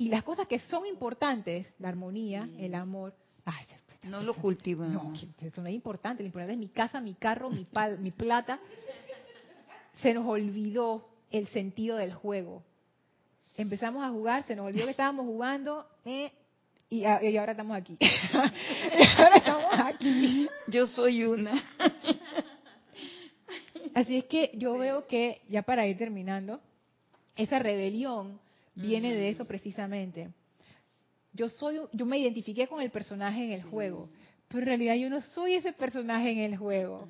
Y 0.00 0.08
las 0.08 0.22
cosas 0.22 0.46
que 0.48 0.58
son 0.60 0.86
importantes, 0.86 1.74
la 1.78 1.90
armonía, 1.90 2.48
el 2.58 2.74
amor, 2.74 3.12
ay, 3.44 3.66
No 4.04 4.22
lo 4.22 4.32
cultivamos. 4.32 4.94
no, 5.22 5.46
eso 5.46 5.60
no 5.60 5.68
es 5.68 5.74
importante. 5.74 6.22
Lo 6.22 6.26
importante 6.28 6.54
es 6.54 6.58
mi 6.58 6.68
casa, 6.68 7.02
mi 7.02 7.12
carro, 7.12 7.50
mi, 7.50 7.66
pal- 7.66 7.98
mi 7.98 8.10
plata. 8.10 8.58
Se 10.00 10.14
nos 10.14 10.26
olvidó 10.26 11.06
el 11.30 11.48
sentido 11.48 11.98
del 11.98 12.14
juego. 12.14 12.62
Empezamos 13.58 14.02
a 14.02 14.08
jugar, 14.08 14.42
se 14.44 14.56
nos 14.56 14.64
olvidó 14.64 14.86
que 14.86 14.92
estábamos 14.92 15.26
jugando 15.26 15.86
eh, 16.06 16.32
y, 16.88 17.04
a- 17.04 17.22
y 17.22 17.36
ahora 17.36 17.52
estamos 17.52 17.76
aquí. 17.76 17.98
ahora 19.18 19.36
estamos 19.36 19.64
aquí. 19.84 20.48
Yo 20.68 20.86
soy 20.86 21.24
una. 21.24 21.62
Así 23.94 24.16
es 24.16 24.24
que 24.24 24.52
yo 24.54 24.78
veo 24.78 25.06
que, 25.06 25.42
ya 25.50 25.60
para 25.60 25.86
ir 25.86 25.98
terminando, 25.98 26.58
esa 27.36 27.58
rebelión 27.58 28.40
viene 28.80 29.14
de 29.14 29.30
eso 29.30 29.44
precisamente. 29.44 30.30
Yo 31.32 31.48
soy, 31.48 31.80
yo 31.92 32.06
me 32.06 32.18
identifiqué 32.18 32.66
con 32.66 32.80
el 32.80 32.90
personaje 32.90 33.44
en 33.44 33.52
el 33.52 33.62
juego, 33.62 34.08
pero 34.48 34.60
en 34.60 34.66
realidad 34.66 34.94
yo 34.96 35.08
no 35.08 35.20
soy 35.20 35.54
ese 35.54 35.72
personaje 35.72 36.30
en 36.30 36.38
el 36.38 36.56
juego. 36.56 37.08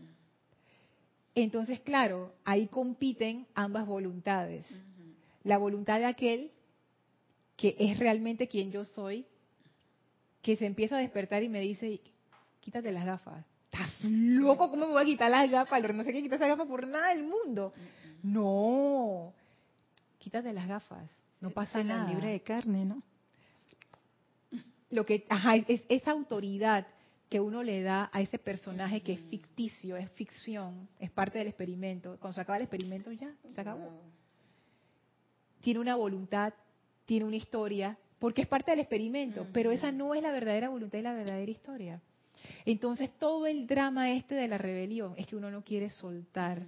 Entonces, 1.34 1.80
claro, 1.80 2.34
ahí 2.44 2.66
compiten 2.66 3.46
ambas 3.54 3.86
voluntades. 3.86 4.66
La 5.44 5.56
voluntad 5.56 5.98
de 5.98 6.04
aquel 6.06 6.50
que 7.56 7.76
es 7.78 7.98
realmente 7.98 8.48
quien 8.48 8.70
yo 8.72 8.84
soy, 8.84 9.26
que 10.42 10.56
se 10.56 10.66
empieza 10.66 10.96
a 10.96 11.00
despertar 11.00 11.42
y 11.42 11.48
me 11.48 11.60
dice, 11.60 12.00
quítate 12.60 12.90
las 12.90 13.04
gafas. 13.04 13.44
¿Estás 13.70 14.02
loco? 14.04 14.70
¿Cómo 14.70 14.86
me 14.86 14.92
voy 14.92 15.02
a 15.02 15.06
quitar 15.06 15.30
las 15.30 15.48
gafas? 15.50 15.82
No 15.94 16.02
sé 16.02 16.12
qué 16.12 16.22
quitar 16.22 16.36
esas 16.36 16.48
gafas 16.48 16.66
por 16.66 16.86
nada 16.86 17.14
del 17.14 17.24
mundo. 17.24 17.72
No, 18.22 19.32
quítate 20.18 20.52
las 20.52 20.66
gafas. 20.66 21.10
No 21.41 21.51
pasa 21.51 21.80
es 21.80 21.86
la 21.86 21.99
nada. 21.99 22.11
libre 22.11 22.28
de 22.28 22.41
carne, 22.41 22.84
¿no? 22.84 23.03
Lo 24.91 25.07
que, 25.07 25.24
ajá, 25.28 25.57
es 25.57 25.82
esa 25.88 26.11
autoridad 26.11 26.86
que 27.28 27.41
uno 27.41 27.62
le 27.62 27.80
da 27.82 28.11
a 28.12 28.20
ese 28.20 28.38
personaje 28.38 29.03
que 29.03 29.12
es 29.12 29.20
ficticio, 29.20 29.97
es 29.97 30.11
ficción, 30.11 30.88
es 30.99 31.11
parte 31.12 31.38
del 31.38 31.47
experimento. 31.47 32.16
Cuando 32.18 32.34
se 32.34 32.41
acaba 32.41 32.57
el 32.57 32.64
experimento 32.64 33.12
ya, 33.12 33.32
se 33.55 33.61
acabó. 33.61 34.03
Tiene 35.61 35.78
una 35.78 35.95
voluntad, 35.95 36.53
tiene 37.07 37.24
una 37.24 37.36
historia, 37.36 37.97
porque 38.18 38.43
es 38.43 38.49
parte 38.49 38.72
del 38.72 38.80
experimento, 38.80 39.47
pero 39.53 39.70
esa 39.70 39.93
no 39.93 40.14
es 40.14 40.22
la 40.22 40.32
verdadera 40.32 40.70
voluntad 40.70 40.99
y 40.99 41.03
la 41.03 41.14
verdadera 41.14 41.51
historia. 41.51 42.03
Entonces 42.64 43.16
todo 43.16 43.47
el 43.47 43.66
drama 43.66 44.12
este 44.12 44.34
de 44.34 44.49
la 44.49 44.59
rebelión 44.59 45.14
es 45.16 45.26
que 45.26 45.36
uno 45.36 45.53
no 45.53 45.62
quiere 45.62 45.88
soltar 45.88 46.62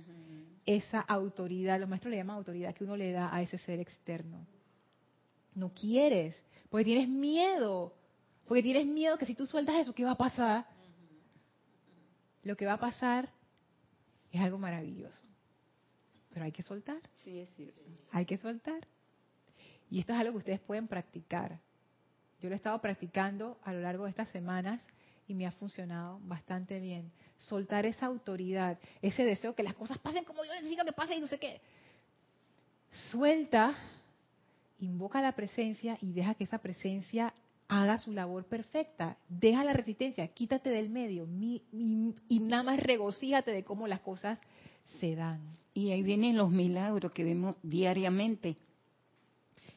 esa 0.64 1.00
autoridad, 1.00 1.80
los 1.80 1.88
maestros 1.88 2.12
le 2.12 2.18
llaman 2.18 2.36
autoridad 2.36 2.72
que 2.72 2.84
uno 2.84 2.96
le 2.96 3.10
da 3.10 3.34
a 3.34 3.42
ese 3.42 3.58
ser 3.58 3.80
externo. 3.80 4.46
No 5.54 5.72
quieres, 5.72 6.40
porque 6.70 6.84
tienes 6.84 7.08
miedo, 7.08 7.94
porque 8.46 8.62
tienes 8.62 8.86
miedo 8.86 9.18
que 9.18 9.26
si 9.26 9.34
tú 9.34 9.46
sueltas 9.46 9.76
eso, 9.76 9.94
¿qué 9.94 10.04
va 10.04 10.12
a 10.12 10.18
pasar? 10.18 10.66
Lo 12.42 12.56
que 12.56 12.66
va 12.66 12.74
a 12.74 12.80
pasar 12.80 13.28
es 14.30 14.40
algo 14.40 14.58
maravilloso, 14.58 15.26
pero 16.30 16.44
hay 16.44 16.52
que 16.52 16.62
soltar. 16.62 17.00
Sí, 17.22 17.38
es 17.38 17.50
cierto. 17.54 17.82
Hay 18.10 18.24
que 18.24 18.38
soltar. 18.38 18.86
Y 19.90 20.00
esto 20.00 20.12
es 20.14 20.18
algo 20.18 20.32
que 20.32 20.38
ustedes 20.38 20.60
pueden 20.60 20.88
practicar. 20.88 21.60
Yo 22.40 22.48
lo 22.48 22.54
he 22.54 22.56
estado 22.56 22.80
practicando 22.80 23.58
a 23.62 23.72
lo 23.72 23.80
largo 23.80 24.04
de 24.04 24.10
estas 24.10 24.28
semanas 24.30 24.84
y 25.28 25.34
me 25.34 25.46
ha 25.46 25.52
funcionado 25.52 26.18
bastante 26.24 26.80
bien. 26.80 27.12
Soltar 27.36 27.86
esa 27.86 28.06
autoridad, 28.06 28.78
ese 29.00 29.24
deseo 29.24 29.54
que 29.54 29.62
las 29.62 29.74
cosas 29.74 29.98
pasen 29.98 30.24
como 30.24 30.44
yo 30.44 30.52
necesito 30.54 30.84
que 30.84 30.92
pasen 30.92 31.18
y 31.18 31.20
no 31.20 31.26
sé 31.26 31.38
qué. 31.38 31.60
Suelta, 33.10 33.74
invoca 34.84 35.20
la 35.22 35.32
presencia 35.32 35.96
y 36.00 36.12
deja 36.12 36.34
que 36.34 36.44
esa 36.44 36.58
presencia 36.58 37.32
haga 37.68 37.98
su 37.98 38.12
labor 38.12 38.44
perfecta. 38.44 39.16
Deja 39.28 39.64
la 39.64 39.72
resistencia, 39.72 40.26
quítate 40.28 40.70
del 40.70 40.90
medio 40.90 41.26
mi- 41.26 41.62
y, 41.72 42.14
y 42.28 42.40
nada 42.40 42.62
más 42.64 42.80
regocíjate 42.80 43.50
de 43.52 43.64
cómo 43.64 43.86
las 43.86 44.00
cosas 44.00 44.38
se 45.00 45.14
dan. 45.14 45.40
Y 45.74 45.90
ahí 45.90 46.02
vienen 46.02 46.36
los 46.36 46.50
milagros 46.50 47.12
que 47.12 47.24
vemos 47.24 47.56
diariamente. 47.62 48.56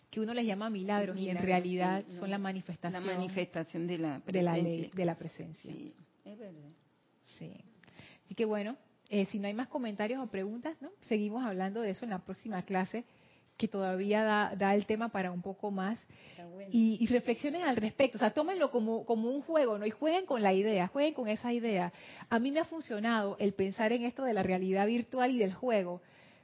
que 0.09 0.19
uno 0.21 0.33
les 0.33 0.45
llama 0.45 0.69
milagros, 0.69 1.17
y 1.17 1.29
en 1.29 1.37
realidad 1.37 2.03
sí, 2.07 2.13
no. 2.13 2.19
son 2.21 2.29
la 2.31 2.37
La 2.37 2.43
manifestación 2.43 3.05
manifestación 3.05 3.87
de 3.87 3.97
la 3.97 4.19
de 4.19 4.41
la 4.41 4.57
ley, 4.57 4.89
de 4.93 5.05
la 5.05 5.15
presencia. 5.15 5.71
Sí, 5.71 5.93
es 6.25 6.37
verdad. 6.39 6.69
Sí. 7.37 7.51
Así 8.25 8.33
que 8.35 8.45
bueno, 8.45 8.75
eh, 9.09 9.25
si 9.27 9.39
no 9.39 9.47
hay 9.47 9.53
más 9.53 9.67
comentarios 9.67 10.21
o 10.23 10.27
preguntas, 10.27 10.75
¿no? 10.81 10.89
seguimos 11.01 11.45
hablando 11.45 11.81
de 11.81 11.91
eso 11.91 12.05
en 12.05 12.11
la 12.11 12.19
próxima 12.19 12.61
clase, 12.63 13.03
que 13.57 13.67
todavía 13.67 14.23
da, 14.23 14.55
da 14.55 14.75
el 14.75 14.85
tema 14.85 15.09
para 15.09 15.31
un 15.31 15.41
poco 15.41 15.71
más. 15.71 15.99
Bueno. 16.37 16.69
Y, 16.71 16.97
y 17.01 17.07
reflexionen 17.07 17.63
al 17.63 17.75
respecto, 17.75 18.17
o 18.17 18.19
sea, 18.19 18.31
tómenlo 18.31 18.71
como, 18.71 19.05
como 19.05 19.29
un 19.29 19.41
juego, 19.41 19.77
¿no? 19.77 19.85
Y 19.85 19.91
jueguen 19.91 20.25
con 20.25 20.41
la 20.41 20.53
idea, 20.53 20.87
jueguen 20.87 21.13
con 21.13 21.27
esa 21.27 21.53
idea. 21.53 21.91
A 22.29 22.39
mí 22.39 22.51
me 22.51 22.59
ha 22.59 22.65
funcionado 22.65 23.37
el 23.39 23.53
pensar 23.53 23.91
en 23.91 24.03
esto 24.03 24.23
de 24.23 24.33
la 24.33 24.43
realidad 24.43 24.87
virtual 24.87 25.31
y 25.31 25.39
del 25.39 25.53
juego, 25.53 26.01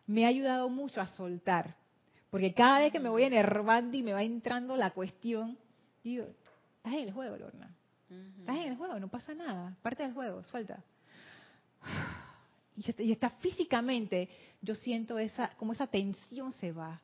me 0.08 0.26
ha 0.26 0.30
ayudado 0.30 0.70
mucho 0.70 1.02
a 1.02 1.08
soltar. 1.08 1.76
Porque 2.30 2.54
cada 2.54 2.80
vez 2.80 2.92
que 2.92 3.00
me 3.00 3.10
voy 3.10 3.24
enervando 3.24 3.96
y 3.98 4.04
me 4.04 4.14
va 4.14 4.24
entrando 4.24 4.78
la 4.78 4.92
cuestión, 4.92 5.58
digo, 6.04 6.26
estás 6.78 6.94
en 6.94 7.00
el 7.00 7.12
juego, 7.12 7.38
Lorna. 7.38 7.76
Estás 8.40 8.56
en 8.58 8.72
el 8.72 8.78
juego, 8.78 9.00
no 9.00 9.10
pasa 9.10 9.34
nada. 9.34 9.78
Parte 9.82 10.04
del 10.04 10.14
juego, 10.14 10.44
suelta. 10.44 10.84
Y, 12.98 13.12
está- 13.12 13.30
físicamente, 13.30 14.30
yo 14.62 14.76
siento 14.76 15.18
esa, 15.20 15.50
como 15.58 15.74
esa 15.74 15.88
tensión 15.88 16.52
se 16.54 16.72
va. 16.72 17.02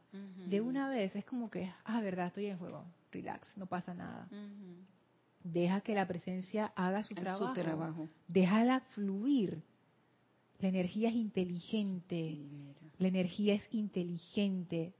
De 0.47 0.61
una 0.61 0.89
vez, 0.89 1.15
es 1.15 1.25
como 1.25 1.49
que, 1.49 1.71
ah, 1.85 2.01
verdad, 2.01 2.27
estoy 2.27 2.47
en 2.47 2.57
juego, 2.57 2.83
relax, 3.11 3.57
no 3.57 3.65
pasa 3.65 3.93
nada. 3.93 4.27
Deja 5.43 5.81
que 5.81 5.93
la 5.95 6.07
presencia 6.07 6.71
haga 6.75 7.03
su 7.03 7.15
trabajo. 7.15 7.47
su 7.47 7.53
trabajo. 7.61 8.09
Déjala 8.27 8.81
fluir. 8.93 9.61
La 10.59 10.69
energía 10.69 11.09
es 11.09 11.15
inteligente. 11.15 12.37
La 12.97 13.07
energía 13.07 13.53
es 13.53 13.63
inteligente. 13.71 14.93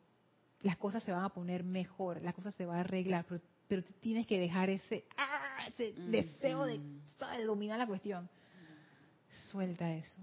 Las 0.61 0.77
cosas 0.77 1.03
se 1.03 1.11
van 1.11 1.23
a 1.23 1.29
poner 1.29 1.63
mejor, 1.63 2.21
las 2.21 2.33
cosas 2.33 2.53
se 2.55 2.65
van 2.65 2.77
a 2.77 2.81
arreglar, 2.81 3.25
pero, 3.27 3.41
pero 3.67 3.83
tienes 3.99 4.25
que 4.25 4.39
dejar 4.39 4.69
ese, 4.69 5.05
¡ah! 5.17 5.59
ese 5.67 5.93
deseo 5.93 6.65
de, 6.65 6.79
de 6.79 7.45
dominar 7.45 7.77
la 7.79 7.87
cuestión. 7.87 8.29
Suelta 9.51 9.93
eso. 9.93 10.21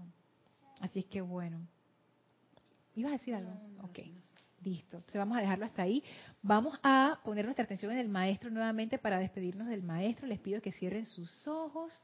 Así 0.81 0.99
es 0.99 1.05
que 1.05 1.21
bueno. 1.21 1.59
¿Ibas 2.95 3.13
a 3.13 3.17
decir 3.17 3.35
algo? 3.35 3.51
ok. 3.83 3.99
Listo. 4.63 4.97
Entonces 4.97 5.19
vamos 5.19 5.37
a 5.37 5.41
dejarlo 5.41 5.65
hasta 5.65 5.83
ahí. 5.83 6.03
Vamos 6.41 6.79
a 6.81 7.19
poner 7.23 7.45
nuestra 7.45 7.65
atención 7.65 7.91
en 7.91 7.99
el 7.99 8.09
maestro 8.09 8.49
nuevamente 8.49 8.97
para 8.97 9.19
despedirnos 9.19 9.67
del 9.67 9.83
maestro. 9.83 10.27
Les 10.27 10.39
pido 10.39 10.61
que 10.61 10.71
cierren 10.71 11.05
sus 11.05 11.47
ojos. 11.47 12.01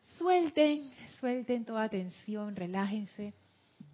Suelten, 0.00 0.90
suelten 1.20 1.64
toda 1.64 1.88
tensión, 1.88 2.56
relájense. 2.56 3.34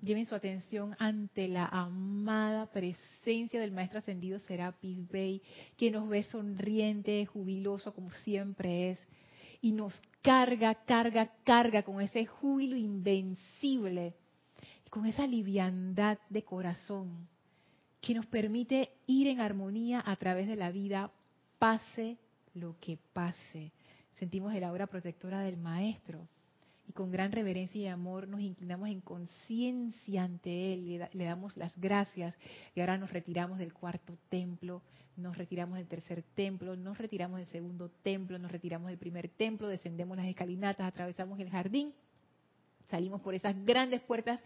Lleven 0.03 0.25
su 0.25 0.35
atención 0.35 0.97
ante 0.99 1.49
la 1.49 1.67
amada 1.67 2.65
presencia 2.71 3.61
del 3.61 3.73
Maestro 3.73 3.99
Ascendido 3.99 4.39
Serapis 4.39 5.07
Bey, 5.11 5.43
que 5.77 5.91
nos 5.91 6.09
ve 6.09 6.23
sonriente, 6.23 7.27
jubiloso 7.27 7.93
como 7.93 8.11
siempre 8.25 8.93
es, 8.93 8.99
y 9.61 9.73
nos 9.73 9.95
carga, 10.23 10.75
carga, 10.75 11.31
carga 11.45 11.83
con 11.83 12.01
ese 12.01 12.27
júbilo 12.27 12.77
invencible, 12.77 14.15
con 14.91 15.07
esa 15.07 15.27
liviandad 15.27 16.19
de 16.29 16.43
corazón, 16.43 17.29
que 18.01 18.15
nos 18.15 18.27
permite 18.27 18.93
ir 19.07 19.29
en 19.29 19.41
armonía 19.41 20.03
a 20.05 20.17
través 20.17 20.49
de 20.49 20.57
la 20.57 20.71
vida, 20.71 21.11
pase 21.59 22.19
lo 22.55 22.77
que 22.81 22.99
pase. 23.13 23.73
Sentimos 24.15 24.55
el 24.55 24.65
aura 24.65 24.87
protectora 24.87 25.41
del 25.41 25.57
Maestro 25.57 26.27
y 26.89 26.93
con 26.93 27.11
gran 27.11 27.31
reverencia 27.31 27.81
y 27.81 27.87
amor 27.87 28.27
nos 28.27 28.41
inclinamos 28.41 28.89
en 28.89 29.01
conciencia 29.01 30.25
ante 30.25 30.73
Él, 30.73 31.09
le 31.13 31.25
damos 31.25 31.57
las 31.57 31.73
gracias 31.79 32.37
y 32.75 32.81
ahora 32.81 32.99
nos 32.99 33.13
retiramos 33.13 33.59
del 33.59 33.73
cuarto 33.73 34.19
templo, 34.29 34.83
nos 35.21 35.37
retiramos 35.39 35.77
del 35.79 35.87
tercer 35.87 36.23
templo, 36.35 36.75
nos 36.77 36.99
retiramos 36.99 37.39
del 37.39 37.47
segundo 37.47 37.91
templo, 38.03 38.39
nos 38.39 38.51
retiramos 38.51 38.89
del 38.89 38.99
primer 38.99 39.29
templo, 39.29 39.69
descendemos 39.69 40.17
las 40.17 40.27
escalinatas, 40.27 40.87
atravesamos 40.87 41.39
el 41.39 41.51
jardín, 41.51 41.93
salimos 42.91 43.21
por 43.21 43.35
esas 43.35 43.55
grandes 43.65 44.01
puertas 44.01 44.41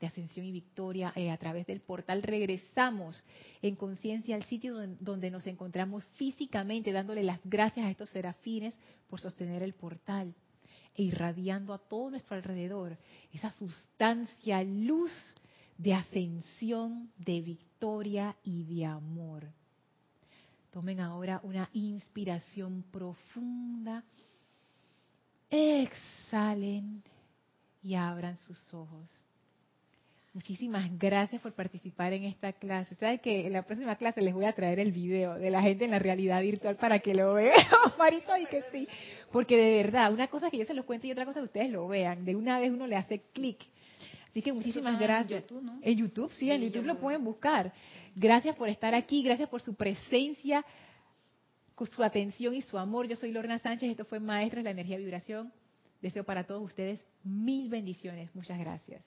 de 0.00 0.06
ascensión 0.06 0.46
y 0.46 0.52
victoria 0.52 1.12
eh, 1.16 1.30
a 1.30 1.36
través 1.38 1.66
del 1.66 1.80
portal, 1.80 2.22
regresamos 2.22 3.20
en 3.62 3.74
conciencia 3.74 4.36
al 4.36 4.44
sitio 4.44 4.74
don- 4.74 4.96
donde 5.00 5.30
nos 5.30 5.46
encontramos 5.48 6.04
físicamente, 6.14 6.92
dándole 6.92 7.24
las 7.24 7.40
gracias 7.44 7.84
a 7.84 7.90
estos 7.90 8.10
serafines 8.10 8.74
por 9.08 9.20
sostener 9.20 9.62
el 9.64 9.72
portal 9.74 10.32
e 10.94 11.02
irradiando 11.02 11.72
a 11.74 11.78
todo 11.78 12.10
nuestro 12.10 12.36
alrededor 12.36 12.96
esa 13.32 13.50
sustancia 13.50 14.62
luz 14.62 15.12
de 15.76 15.94
ascensión, 15.94 17.10
de 17.18 17.40
victoria 17.40 18.36
y 18.44 18.64
de 18.64 18.84
amor. 18.86 19.48
Tomen 20.70 21.00
ahora 21.00 21.40
una 21.42 21.70
inspiración 21.72 22.84
profunda, 22.90 24.04
exhalen 25.50 27.02
y 27.82 27.94
abran 27.94 28.38
sus 28.38 28.74
ojos. 28.74 29.08
Muchísimas 30.34 30.86
gracias 30.98 31.40
por 31.40 31.52
participar 31.54 32.12
en 32.12 32.24
esta 32.24 32.52
clase. 32.52 32.94
Saben 32.96 33.18
que 33.18 33.46
en 33.46 33.54
la 33.54 33.62
próxima 33.62 33.96
clase 33.96 34.20
les 34.20 34.34
voy 34.34 34.44
a 34.44 34.52
traer 34.52 34.78
el 34.78 34.92
video 34.92 35.34
de 35.34 35.50
la 35.50 35.62
gente 35.62 35.86
en 35.86 35.90
la 35.90 35.98
realidad 35.98 36.42
virtual 36.42 36.76
para 36.76 36.98
que 36.98 37.14
lo 37.14 37.34
vean. 37.34 37.66
Marito, 37.98 38.36
y 38.36 38.44
que 38.46 38.62
sí. 38.70 38.86
Porque 39.32 39.56
de 39.56 39.82
verdad, 39.82 40.12
una 40.12 40.28
cosa 40.28 40.46
es 40.46 40.52
que 40.52 40.58
yo 40.58 40.64
se 40.66 40.74
los 40.74 40.84
cuente 40.84 41.06
y 41.06 41.12
otra 41.12 41.24
cosa 41.24 41.40
es 41.40 41.44
que 41.44 41.58
ustedes 41.58 41.72
lo 41.72 41.88
vean. 41.88 42.24
De 42.26 42.36
una 42.36 42.60
vez 42.60 42.70
uno 42.70 42.86
le 42.86 42.96
hace 42.96 43.22
clic. 43.32 43.58
Así 44.30 44.42
que 44.42 44.52
muchísimas 44.52 44.94
en 44.94 45.00
gracias. 45.00 45.42
YouTube, 45.42 45.62
¿no? 45.62 45.78
En 45.82 45.96
YouTube, 45.96 46.30
sí, 46.30 46.50
en 46.50 46.60
YouTube 46.60 46.82
yo 46.82 46.86
lo 46.86 46.94
lo 46.94 47.00
pueden 47.00 47.24
buscar. 47.24 47.72
Gracias 48.20 48.56
por 48.56 48.68
estar 48.68 48.96
aquí, 48.96 49.22
gracias 49.22 49.48
por 49.48 49.60
su 49.60 49.76
presencia, 49.76 50.64
su 51.86 52.02
atención 52.02 52.52
y 52.52 52.62
su 52.62 52.76
amor. 52.76 53.06
Yo 53.06 53.14
soy 53.14 53.30
Lorna 53.30 53.60
Sánchez, 53.60 53.90
esto 53.90 54.04
fue 54.04 54.18
Maestros 54.18 54.64
de 54.64 54.64
la 54.64 54.72
Energía 54.72 54.98
Vibración. 54.98 55.52
Deseo 56.02 56.24
para 56.24 56.42
todos 56.42 56.64
ustedes 56.64 57.00
mil 57.22 57.68
bendiciones. 57.68 58.34
Muchas 58.34 58.58
gracias. 58.58 59.04